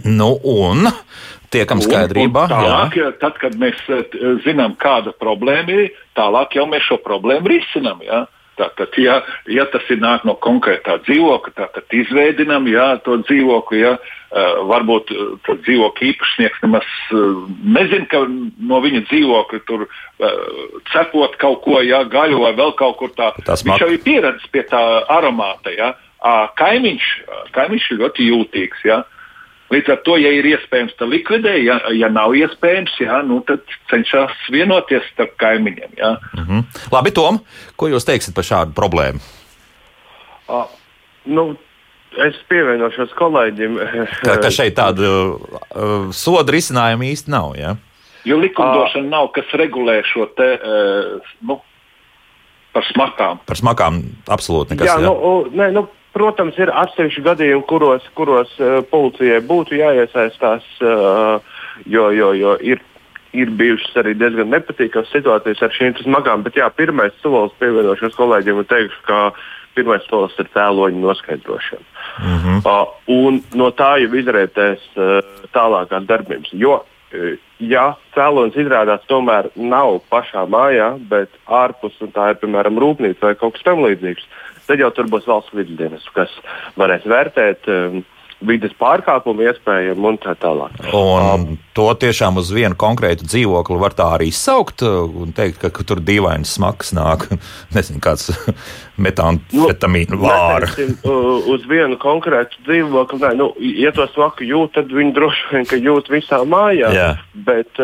Nu, 0.03 0.35
un 0.43 0.89
tiekam 1.53 1.83
skaidrībā. 1.85 2.47
Un, 2.49 2.53
un 2.53 2.55
tālāk, 2.57 2.99
jā. 2.99 3.09
tad, 3.23 3.39
kad 3.43 3.57
mēs 3.61 3.81
eh, 3.93 4.05
zinām, 4.47 4.77
kāda 4.81 5.15
problēma 5.19 5.75
ir, 5.77 5.91
tālāk 6.19 6.57
jau 6.59 6.69
mēs 6.71 6.89
šo 6.89 6.99
problēmu 7.05 7.53
risinām. 7.55 8.03
Jā. 8.07 8.25
Tātad, 8.53 8.93
ja, 9.01 9.15
ja 9.49 9.65
tas 9.73 9.87
ir 9.89 10.03
nāk 10.03 10.27
no 10.29 10.35
konkrētā 10.37 10.99
dzīvokļa, 11.07 11.69
tad 11.73 11.95
izveidinām 11.97 12.67
jā, 12.69 12.85
to 13.01 13.17
dzīvokli. 13.23 13.81
Ja, 13.81 13.95
uh, 13.97 14.59
varbūt 14.69 15.13
uh, 15.15 15.55
dzīvokļa 15.65 16.09
īpašnieks 16.11 16.61
nemaz 16.67 16.91
uh, 17.17 17.47
nezina, 17.65 18.05
ka 18.13 18.21
no 18.29 18.83
viņa 18.85 19.07
dzīvokļa 19.09 19.63
tur 19.71 19.87
cepot 20.93 21.33
kaut 21.41 21.65
ko, 21.65 21.81
ja, 21.83 22.05
gaļu 22.07 22.45
vai 22.45 22.53
vēl 22.59 22.77
kaut 22.79 23.01
kur 23.01 23.17
tā. 23.17 23.33
Tas 23.49 23.65
Viņš 23.65 23.87
jau 23.87 23.89
ir 23.91 24.05
pieredzējis 24.05 24.53
pie 24.53 24.63
tā 24.69 24.83
aromāta. 25.11 25.73
Ja, 25.73 25.95
kaimiņš, 26.59 27.09
kaimiņš 27.57 27.89
ir 27.91 28.01
ļoti 28.03 28.29
jūtīgs. 28.31 28.85
Ja? 28.87 29.03
Līdz 29.73 29.89
ar 29.95 30.01
to, 30.05 30.19
ja 30.21 30.29
ir 30.37 30.47
iespējams, 30.51 30.93
tad 30.99 31.09
likvidē, 31.09 31.55
ja, 31.65 31.79
ja 31.97 32.11
nav 32.13 32.35
iespējams, 32.37 32.93
ja, 33.01 33.23
nu, 33.25 33.41
tad 33.49 33.65
cenšas 33.89 34.35
vienoties 34.53 35.07
starp 35.15 35.33
kaimiņiem. 35.41 35.95
Ja. 35.97 36.17
Mm 36.37 36.45
-hmm. 36.49 36.83
Labi, 36.93 37.13
Tom, 37.17 37.41
ko 37.77 37.89
jūs 37.89 38.05
teiksiet 38.05 38.37
par 38.37 38.45
šādu 38.45 38.77
problēmu? 38.77 39.23
Uh, 40.49 40.69
nu, 41.25 41.55
es 42.21 42.37
pievienošos 42.49 43.17
kolēģim. 43.17 43.81
ka, 44.27 44.37
ka 44.45 44.51
šeit 44.51 44.77
tāda 44.77 45.09
uh, 45.09 46.13
soda 46.13 46.53
risinājuma 46.53 47.09
īsti 47.09 47.33
nav. 47.33 47.57
Ja? 47.57 47.77
Jo 48.29 48.37
likumdošana 48.39 49.07
uh, 49.07 49.11
nav, 49.11 49.33
kas 49.33 49.49
regulē 49.57 50.03
šo 50.05 50.29
te, 50.37 50.53
uh, 50.61 51.33
nu, 51.49 51.61
par 52.77 52.85
smakām. 52.93 53.41
Par 53.49 53.57
smakām 53.57 54.03
absolūti 54.29 54.77
nekas. 54.77 54.87
Jā, 54.87 55.01
jā. 55.01 55.09
Nu, 55.09 55.49
ne, 55.57 55.73
nu, 55.73 55.89
Protams, 56.13 56.59
ir 56.61 56.73
atsevišķi 56.77 57.25
gadījumi, 57.25 57.65
kuros, 57.71 58.05
kuros 58.19 58.51
uh, 58.61 58.81
policijai 58.91 59.41
būtu 59.49 59.79
jāiesaistās, 59.79 60.67
uh, 60.85 61.41
jo, 61.89 62.11
jo, 62.13 62.33
jo 62.37 62.53
ir, 62.61 62.83
ir 63.33 63.53
bijušas 63.57 63.97
arī 64.03 64.13
diezgan 64.21 64.53
nepatīkamas 64.53 65.13
situācijas 65.15 65.65
ar 65.65 65.73
šīm 65.73 65.97
smagām. 66.03 66.45
Bet 66.45 66.61
jā, 66.61 66.69
pirmais 66.77 67.17
solis 67.25 67.57
pievienošos 67.63 68.19
kolēģiem 68.19 68.61
un 68.61 68.69
teikšu, 68.69 69.01
ka 69.09 69.23
pirmais 69.73 70.05
solis 70.11 70.37
ir 70.37 70.53
cēloņu 70.53 71.01
noskaidrošana. 71.01 71.89
Mm 72.21 72.39
-hmm. 72.39 72.61
uh, 72.69 72.93
un 73.09 73.41
no 73.57 73.71
tā 73.73 73.95
jau 74.05 74.13
izrietēs 74.13 74.85
uh, 74.97 75.25
tālākās 75.57 76.05
darbības. 76.13 76.53
Jo, 76.53 76.83
uh, 76.83 77.33
ja 77.59 77.95
cēlonis 78.15 78.57
izrādās 78.59 79.05
tomēr 79.09 79.49
nav 79.57 80.01
pašā 80.13 80.45
mājā, 80.45 80.93
bet 81.09 81.31
ārpus, 81.47 81.97
un 82.05 82.13
tā 82.13 82.31
ir 82.31 82.41
piemēram 82.43 82.79
rūpnīca 82.79 83.31
vai 83.31 83.35
kaut 83.35 83.57
kas 83.57 83.65
tamlīdzīgs, 83.71 84.29
tad 84.67 84.83
jau 84.83 84.91
tur 84.95 85.11
būs 85.13 85.29
valsts 85.29 85.55
vidusdienas, 85.57 86.07
kas 86.17 86.33
varēs 86.81 87.07
vērtēt. 87.09 87.69
Vidas 88.47 88.75
pārkāpumu 88.81 89.45
iespējami 89.47 90.09
un 90.09 90.19
tā 90.23 90.35
tālāk. 90.41 90.79
Un 90.97 91.57
to 91.77 91.87
tiešām 91.99 92.41
uz 92.41 92.51
vienu 92.55 92.77
konkrētu 92.79 93.27
dzīvokli 93.29 93.79
var 93.81 93.95
tā 93.97 94.09
arī 94.17 94.31
saukt 94.35 94.83
un 94.85 95.33
teikt, 95.37 95.61
ka, 95.63 95.71
ka 95.75 95.87
tur 95.87 96.03
dīvains 96.03 96.57
smags 96.59 96.93
nāk. 96.97 97.29
Nezinu, 97.77 98.03
kāds 98.03 98.31
metānfetamīna 99.07 100.17
nu, 100.17 100.21
vāra. 100.25 100.69
uz 101.55 101.65
vienu 101.71 101.99
konkrētu 102.03 102.61
dzīvokli, 102.67 103.21
nē, 103.23 103.33
nu, 103.41 103.49
ja 103.79 103.93
to 103.97 104.07
smaku 104.13 104.47
jūt, 104.49 104.75
tad 104.77 104.93
viņi 104.93 105.15
droši 105.17 105.49
vien, 105.53 105.69
ka 105.71 105.81
jūt 105.81 106.11
visā 106.13 106.43
mājā. 106.49 106.93
Jā. 106.97 107.09
Bet, 107.47 107.81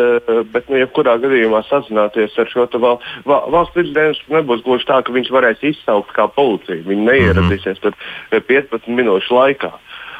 bet 0.52 0.68
nu, 0.68 0.80
jebkurā 0.82 1.16
gadījumā 1.22 1.64
sazināties 1.70 2.36
ar 2.38 2.52
šo 2.52 2.68
val, 2.78 3.00
val, 3.28 3.48
valsts 3.54 3.78
vidusdienas 3.78 4.20
nebūs 4.32 4.64
gluži 4.66 4.88
tā, 4.90 5.00
ka 5.04 5.14
viņš 5.14 5.32
varēs 5.34 5.64
izsaukt 5.72 6.12
kā 6.16 6.28
policija. 6.34 6.84
Viņi 6.86 7.08
neieradīsies 7.08 7.82
mm 7.82 7.94
-hmm. 7.94 8.46
15 8.48 8.88
minūšu 9.00 9.34
laikā. 9.34 9.72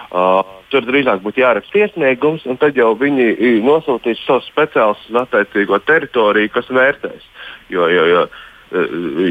Uh, 0.08 0.40
tur 0.72 0.84
drīzāk 0.88 1.20
būtu 1.24 1.42
jāraksta 1.42 1.82
iesniegums, 1.84 2.44
un 2.48 2.56
tad 2.60 2.76
jau 2.76 2.94
viņi 2.96 3.58
nosūtīs 3.64 4.20
savus 4.24 4.48
speciālistus 4.48 5.10
uz 5.12 5.18
attiecīgo 5.22 5.80
teritoriju, 5.84 6.52
kas 6.54 6.70
vērtēs. 6.72 7.26
Jo, 7.72 7.88
jo, 7.92 8.06
jo, 8.08 8.22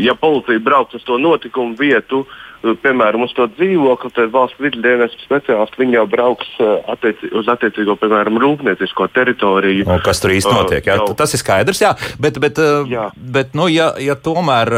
ja 0.01 0.13
policija 0.17 0.61
brauc 0.61 0.93
uz 0.93 1.05
to 1.05 1.17
notikumu 1.21 1.77
vietu, 1.79 2.25
piemēram, 2.61 3.25
uz 3.25 3.33
to 3.37 3.45
dzīvokli, 3.53 4.13
tad 4.15 4.31
valsts 4.33 4.61
vidusdienas 4.61 5.13
speciālisti 5.21 5.89
jau 5.93 6.05
brauks 6.09 6.49
attieci, 6.93 7.29
uz 7.37 7.49
attiecīgo, 7.53 7.97
piemēram, 8.01 8.39
rūpniecisko 8.41 9.09
teritoriju. 9.13 9.85
O, 9.85 9.99
kas 10.05 10.21
tur 10.23 10.33
īsti 10.33 10.53
notiek? 10.53 10.89
Jā? 10.89 10.97
Tas 11.17 11.37
ir 11.37 11.41
skaidrs, 11.41 11.83
jā. 11.85 11.93
Bet, 12.21 12.41
bet, 12.41 12.61
jā. 12.89 13.09
bet 13.17 13.57
nu, 13.57 13.69
ja, 13.71 13.93
ja 14.01 14.17
tomēr 14.17 14.73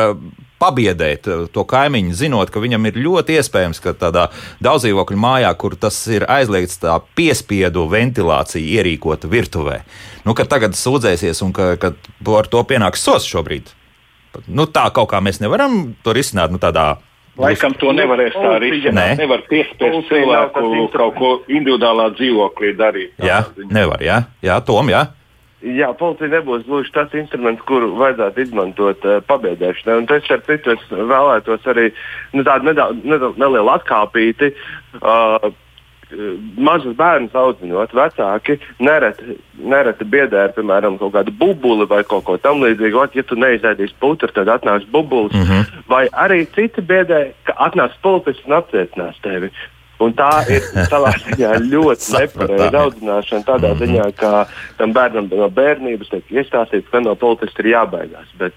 pabiedēt 0.62 1.28
eh, 1.28 1.48
to 1.54 1.66
kaimiņu, 1.70 2.14
zinot, 2.20 2.52
ka 2.54 2.62
viņam 2.64 2.90
ir 2.90 3.02
ļoti 3.06 3.40
iespējams, 3.40 3.82
ka 3.84 3.96
tādā 3.98 4.28
daudzdzīvokļu 4.66 5.20
mājā, 5.20 5.52
kur 5.60 5.76
tas 5.80 5.98
ir 6.12 6.28
aizliegts, 6.30 6.82
tā 6.84 7.00
piespiedu 7.18 7.88
ventilācija 7.92 8.80
ierīkota 8.80 9.32
virtuvē, 9.32 9.82
nu, 10.28 10.36
ka 10.38 10.48
tagad 10.50 10.78
sūdzēsies 10.80 11.44
un 11.46 11.54
ka, 11.56 11.74
ka 11.82 11.94
ar 12.38 12.50
to 12.52 12.64
pienāks 12.68 13.06
sos 13.06 13.28
šobrīd. 13.30 13.76
Nu, 14.46 14.68
tā 14.70 14.86
kaut 14.94 15.10
kā 15.10 15.24
mēs 15.26 15.42
nevaram 15.42 15.96
to 16.06 16.14
risināt 16.14 16.54
nu, 16.54 16.62
tādā 16.62 17.00
Laikam 17.40 17.72
to 17.80 17.94
nevarēs 17.96 18.34
tā 18.36 18.58
risināt. 18.60 18.98
Ne. 18.98 19.22
Nevar 19.22 19.46
piespiest 19.48 20.10
cilvēku 20.10 20.64
kaut 20.92 21.16
ko 21.16 21.30
individuālā 21.48 22.10
dzīvoklī 22.18 22.74
darīt. 22.76 23.14
Jā, 23.24 23.46
nevar, 23.72 24.04
jā, 24.04 24.18
jā 24.44 24.58
Tom, 24.68 24.92
jā. 24.92 25.06
Jā, 25.60 25.90
policija 26.00 26.30
nebūs 26.32 26.64
gluži 26.64 26.92
tas 26.96 27.14
instruments, 27.20 27.64
kuru 27.68 27.92
vajadzētu 28.00 28.46
izmantot 28.46 29.04
uh, 29.04 29.18
pabeigšanai. 29.28 29.98
Un 30.00 30.06
es 30.16 30.30
ar 30.32 30.44
citu 30.48 30.72
es 30.72 30.86
vēlētos 30.92 31.66
arī 31.68 31.90
nu, 32.32 32.46
tādu 32.48 32.70
nedaudz, 32.70 33.02
nedaudz 33.04 33.42
nelielu 33.42 33.74
atkāpīti. 33.74 34.54
Uh, 35.02 35.50
Mazus 36.58 36.96
bērnus 36.98 37.36
audzinot, 37.38 37.92
vecāki 37.94 38.56
nereti, 38.82 39.36
nereti 39.62 40.08
biedē 40.10 40.46
ar, 40.48 40.54
piemēram, 40.56 40.98
kaut 40.98 41.14
kādu 41.14 41.34
bubuli 41.38 41.86
vai 41.90 42.02
kaut 42.08 42.26
ko 42.26 42.38
tamlīdzīgu. 42.42 43.04
Ja 43.14 43.26
tu 43.28 43.38
neizēdīsi 43.38 43.94
putru, 44.02 44.32
tad 44.34 44.50
atnāks 44.50 44.88
bubulis. 44.90 45.36
Mm 45.36 45.46
-hmm. 45.46 45.84
Vai 45.92 46.08
arī 46.10 46.48
citi 46.56 46.82
biedē, 46.82 47.34
ka 47.44 47.54
atnāks 47.68 48.00
policists 48.02 48.48
un 48.48 48.58
apcietinās 48.58 49.22
tevi. 49.22 49.52
Un 50.00 50.14
tā 50.16 50.30
ir 50.48 50.64
savā 50.88 51.12
ziņā 51.26 51.56
ļoti 51.66 52.14
nepareiza 52.16 52.84
audzināšana. 52.86 53.46
Tādā 53.48 53.74
mm 53.74 53.80
-hmm. 53.80 53.86
ziņā, 53.86 54.06
ka 54.16 54.46
tam 54.78 54.94
bērnam 54.96 55.28
no 55.32 55.50
bērnības 55.50 56.12
tiek 56.14 56.32
iestāstīts, 56.32 56.92
ka 56.92 57.02
no 57.04 57.16
politista 57.16 57.64
ir 57.64 57.74
jābaigās. 57.74 58.30
Bet, 58.40 58.54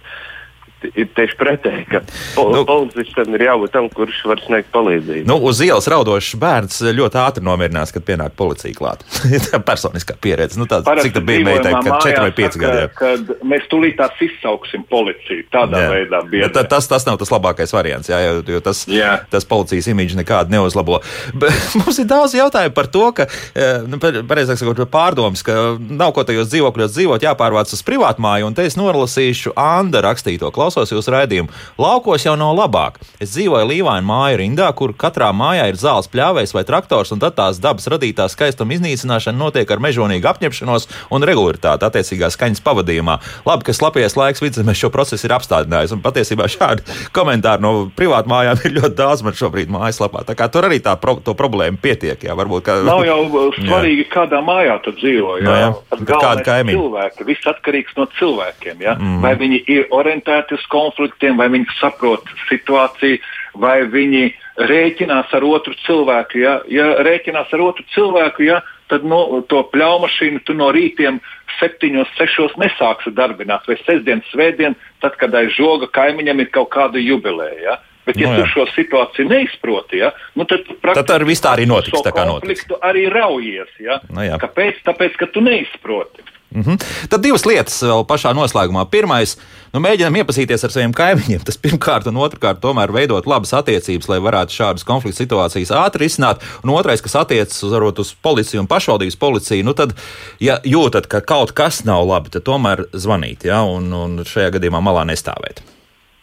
ir 0.91 1.09
tieši 1.17 1.39
pretēji, 1.41 1.85
ka 1.91 2.03
pol 2.37 2.53
nu, 2.55 2.63
policistam 2.69 3.37
ir 3.37 3.47
jābūt 3.47 3.73
tam, 3.75 3.89
kurš 3.93 4.23
var 4.29 4.43
sniegt 4.45 4.71
palīdzību. 4.75 5.27
Nu, 5.29 5.39
uz 5.49 5.61
ielas 5.65 5.89
raudošs 5.91 6.35
bērns 6.41 6.81
ļoti 6.97 7.21
ātri 7.23 7.45
nomierinās, 7.47 7.93
kad 7.95 8.05
pienāk 8.07 8.37
policija 8.39 8.77
klāt. 8.77 9.05
tā 9.51 9.61
personiskā 9.71 10.17
pieredze. 10.23 10.59
Nu, 10.61 10.67
tāds, 10.71 10.89
cik 11.05 11.17
tā 11.17 11.23
bija 11.25 11.47
meitai, 11.47 11.75
kad 11.79 12.07
4 12.07 12.25
vai 12.27 12.33
5 12.37 12.59
gadi? 12.61 12.85
Kad 12.99 13.33
mēs 13.47 13.69
tūlīt 13.73 13.99
tās 14.01 14.19
izsauksim 14.25 14.87
policiju 14.91 15.47
tādā 15.53 15.85
jā. 15.87 15.93
veidā. 15.95 16.23
Ja, 16.43 16.51
tas, 16.53 16.89
tas 16.91 17.07
nav 17.09 17.21
tas 17.21 17.33
labākais 17.33 17.75
variants, 17.75 18.11
jā, 18.11 18.21
jo, 18.27 18.43
jo 18.57 18.63
tas, 18.65 18.85
jā. 18.91 19.15
tas 19.33 19.47
policijas 19.49 19.91
imidžu 19.93 20.19
nekādu 20.21 20.55
neuzlabo. 20.55 21.01
Bet 21.35 21.55
mums 21.81 22.01
ir 22.03 22.09
daudz 22.11 22.37
jautājumu 22.37 22.77
par 22.77 22.91
to, 22.93 23.05
ka, 23.17 23.29
eh, 23.55 23.83
nu, 23.89 24.01
pareizāk 24.03 24.61
sakot, 24.61 24.85
pārdomas, 24.93 25.45
ka 25.47 25.77
nav 25.79 26.15
ko 26.17 26.27
tajos 26.27 26.51
dzīvokļos 26.53 26.95
dzīvot, 26.97 27.27
jāpārvāc 27.27 27.73
uz 27.75 27.85
privātmāju, 27.87 28.51
un 28.51 28.59
te 28.59 28.67
es 28.69 28.79
nolasīšu 28.81 29.55
Anda 29.59 30.03
rakstīto 30.05 30.51
klausītāju 30.55 30.72
klausos 30.73 30.93
jūsu 30.95 31.13
raidījumu. 31.13 31.53
Laukos 31.81 32.25
jau 32.27 32.35
nav 32.39 32.55
labāk. 32.57 32.99
Es 33.23 33.35
dzīvoju 33.35 33.69
Līvaina 33.69 34.05
māju 34.07 34.41
rindā, 34.41 34.69
kur 34.77 34.95
katrā 34.99 35.31
mājā 35.37 35.69
ir 35.71 35.79
zāles 35.81 36.09
pļāvējs 36.13 36.55
vai 36.57 36.65
traktors, 36.69 37.13
un 37.15 37.23
tad 37.23 37.37
tās 37.39 37.61
dabas 37.63 37.89
radītā 37.93 38.29
skaistuma 38.33 38.77
iznīcināšana 38.77 39.39
notiek 39.39 39.71
ar 39.71 39.83
mežonīgu 39.83 40.29
apņemšanos 40.33 40.89
un 41.13 41.27
regularitāti 41.29 41.89
attiecīgā 41.89 42.31
skaņas 42.33 42.65
pavadījumā. 42.65 43.19
Labi, 43.49 43.67
ka 43.69 43.77
slapjais 43.77 44.17
laiks 44.19 44.43
vidzemes 44.45 44.81
šo 44.81 44.93
procesu 44.95 45.29
ir 45.29 45.37
apstādinājis, 45.37 45.95
un 45.97 46.03
patiesībā 46.05 46.49
šādi 46.51 46.87
komentāri 47.17 47.65
no 47.65 47.73
privātmājām 47.97 48.65
ir 48.67 48.77
ļoti 48.81 48.99
daudz 48.99 49.25
man 49.27 49.37
šobrīd 49.39 49.73
mājaslapā. 49.73 50.25
Tā 50.29 50.37
kā 50.39 50.49
tur 50.53 50.69
arī 50.69 50.81
tā 50.85 50.97
pro, 51.01 51.19
problēma 51.21 51.81
pietiek. 51.83 52.21
Jā, 52.23 52.37
varbūt, 52.39 52.67
ka, 52.67 52.79
Nav 52.87 53.05
jau 53.07 53.21
svarīgi, 53.57 54.07
jā. 54.07 54.11
kādā 54.13 54.43
mājā 54.45 54.79
tu 54.85 54.95
dzīvo. 54.97 55.37
Jā, 55.43 55.47
no, 55.47 55.55
jā. 55.59 56.07
kāda 56.09 56.45
kaimiņa. 56.47 56.79
Cilvēki, 56.79 57.27
viss 57.29 57.51
atkarīgs 57.53 57.97
no 57.99 58.07
cilvēkiem. 58.19 58.83
Jā? 58.85 58.97
Mm. 58.99 59.21
Vai 59.25 59.35
viņi 59.41 59.61
ir 59.73 59.89
orientēti 59.95 60.57
uz 60.57 60.62
konfliktiem, 60.73 61.39
vai 61.41 61.49
viņi 61.53 61.79
saprot 61.79 62.29
situāciju, 62.49 63.21
vai 63.61 63.83
viņi 63.91 64.31
rēķinās 64.69 65.33
ar 65.37 65.47
otru 65.49 65.75
cilvēku. 65.87 66.41
Ja, 66.43 66.59
ja 66.71 66.93
rēķinās 67.05 67.53
ar 67.53 67.65
otru 67.65 67.85
cilvēku, 67.95 68.47
ja, 68.49 68.61
tad 68.93 69.07
no, 69.09 69.43
to 69.49 69.63
pļaumašīnu 69.73 70.43
tu 70.47 70.57
no 70.57 70.71
rītiem 70.75 71.21
septiņos, 71.59 72.11
sešos 72.19 72.59
nesāksi 72.61 73.15
darbināt, 73.17 73.65
vai 73.69 73.79
sestdien, 73.85 74.25
svētdien, 74.33 74.77
tad, 75.05 75.17
kad 75.21 75.35
aiz 75.39 75.55
žoga 75.57 75.89
kaimiņam 75.93 76.45
ir 76.45 76.53
kaut 76.53 76.73
kāda 76.75 77.01
jubileja. 77.03 77.59
Ja. 77.63 77.79
Bet, 78.03 78.19
ja 78.19 78.33
no, 78.33 78.35
nu 78.35 78.43
tu 78.43 78.51
šo 78.51 78.65
situāciju 78.75 79.29
neizproti, 79.31 80.01
ja, 80.01 80.09
nu, 80.35 80.43
tad 80.51 80.65
tu 80.67 80.75
tad 80.83 81.11
ar 81.15 81.23
visu 81.23 81.45
tā 81.45 81.53
arī 81.55 81.69
notiks. 81.71 82.03
Tā 82.03 82.11
kā 82.11 82.25
notiks. 82.27 82.65
arī 82.83 83.05
raujies. 83.13 83.71
Ja. 83.79 84.01
No, 84.11 84.25
jā. 84.27 84.41
Kāpēc? 84.43 84.81
Tāpēc, 84.89 85.15
ka 85.21 85.29
tu 85.31 85.45
neizproti. 85.45 86.27
Mm 86.55 86.63
-hmm. 86.63 87.09
Tad 87.09 87.23
divas 87.23 87.45
lietas 87.47 87.83
vēl 87.83 88.05
pašā 88.07 88.33
noslēgumā. 88.37 88.85
Pirmais, 88.91 89.37
nu, 89.73 89.81
mēģinām 89.81 90.17
iepazīties 90.21 90.65
ar 90.65 90.71
saviem 90.71 90.93
kaimiņiem. 90.93 91.45
Tas 91.45 91.57
pirmkārt, 91.59 92.07
un 92.09 92.17
otrkārt, 92.17 92.61
tomēr 92.61 92.93
veidot 92.93 93.27
labas 93.27 93.53
attiecības, 93.53 94.09
lai 94.09 94.19
varētu 94.19 94.53
šādas 94.53 94.85
konflikta 94.85 95.25
situācijas 95.25 95.71
ātri 95.71 96.05
risināt. 96.05 96.43
Un 96.65 96.71
otrais, 96.71 97.01
kas 97.01 97.17
attiecas 97.17 97.63
uz, 97.63 97.73
arot, 97.73 97.99
uz 97.99 98.15
policiju 98.23 98.61
un 98.61 98.69
pašvaldības 98.69 99.17
policiju, 99.17 99.65
nu 99.65 99.73
tad, 99.73 99.95
ja 100.41 100.59
jūtat, 100.65 101.07
ka 101.07 101.21
kaut 101.21 101.53
kas 101.53 101.85
nav 101.85 102.07
labi, 102.07 102.31
tad 102.31 102.43
tomēr 102.43 102.87
zvanīt, 102.93 103.45
ja, 103.45 103.63
un, 103.63 103.93
un 103.93 104.25
šajā 104.25 104.51
gadījumā 104.59 104.81
malā 104.81 105.05
nestāvēt. 105.05 105.63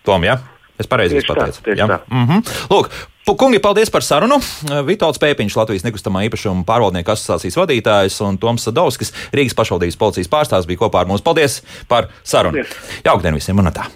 Tom, 0.06 0.24
ja? 0.24 0.40
Es 0.80 0.88
pareizi 0.88 1.20
pateicu. 1.28 1.62
Ja? 1.76 1.86
mm 2.08 2.28
-hmm. 2.28 2.44
Lūk, 2.70 2.90
Kungi, 3.38 3.60
paldies 3.62 3.92
par 3.94 4.02
sarunu. 4.06 4.40
Vitāls 4.88 5.20
Pēpiņš, 5.22 5.58
Latvijas 5.60 5.86
nekustamā 5.86 6.24
īpašuma 6.30 6.66
pārvaldnieku 6.66 7.14
asociācijas 7.14 7.60
vadītājs 7.60 8.20
un 8.26 8.42
Toms 8.42 8.66
Sadovskis, 8.66 9.14
Rīgas 9.36 9.58
pašvaldības 9.60 10.00
policijas 10.02 10.32
pārstāvs 10.34 10.70
bija 10.70 10.86
kopā 10.88 11.04
ar 11.04 11.12
mums. 11.12 11.26
Paldies 11.26 11.62
par 11.92 12.10
sarunu. 12.24 12.64
Paldies. 12.64 13.02
Jauktdien 13.06 13.38
visiem 13.38 13.62
un 13.62 13.74
tā! 13.76 13.90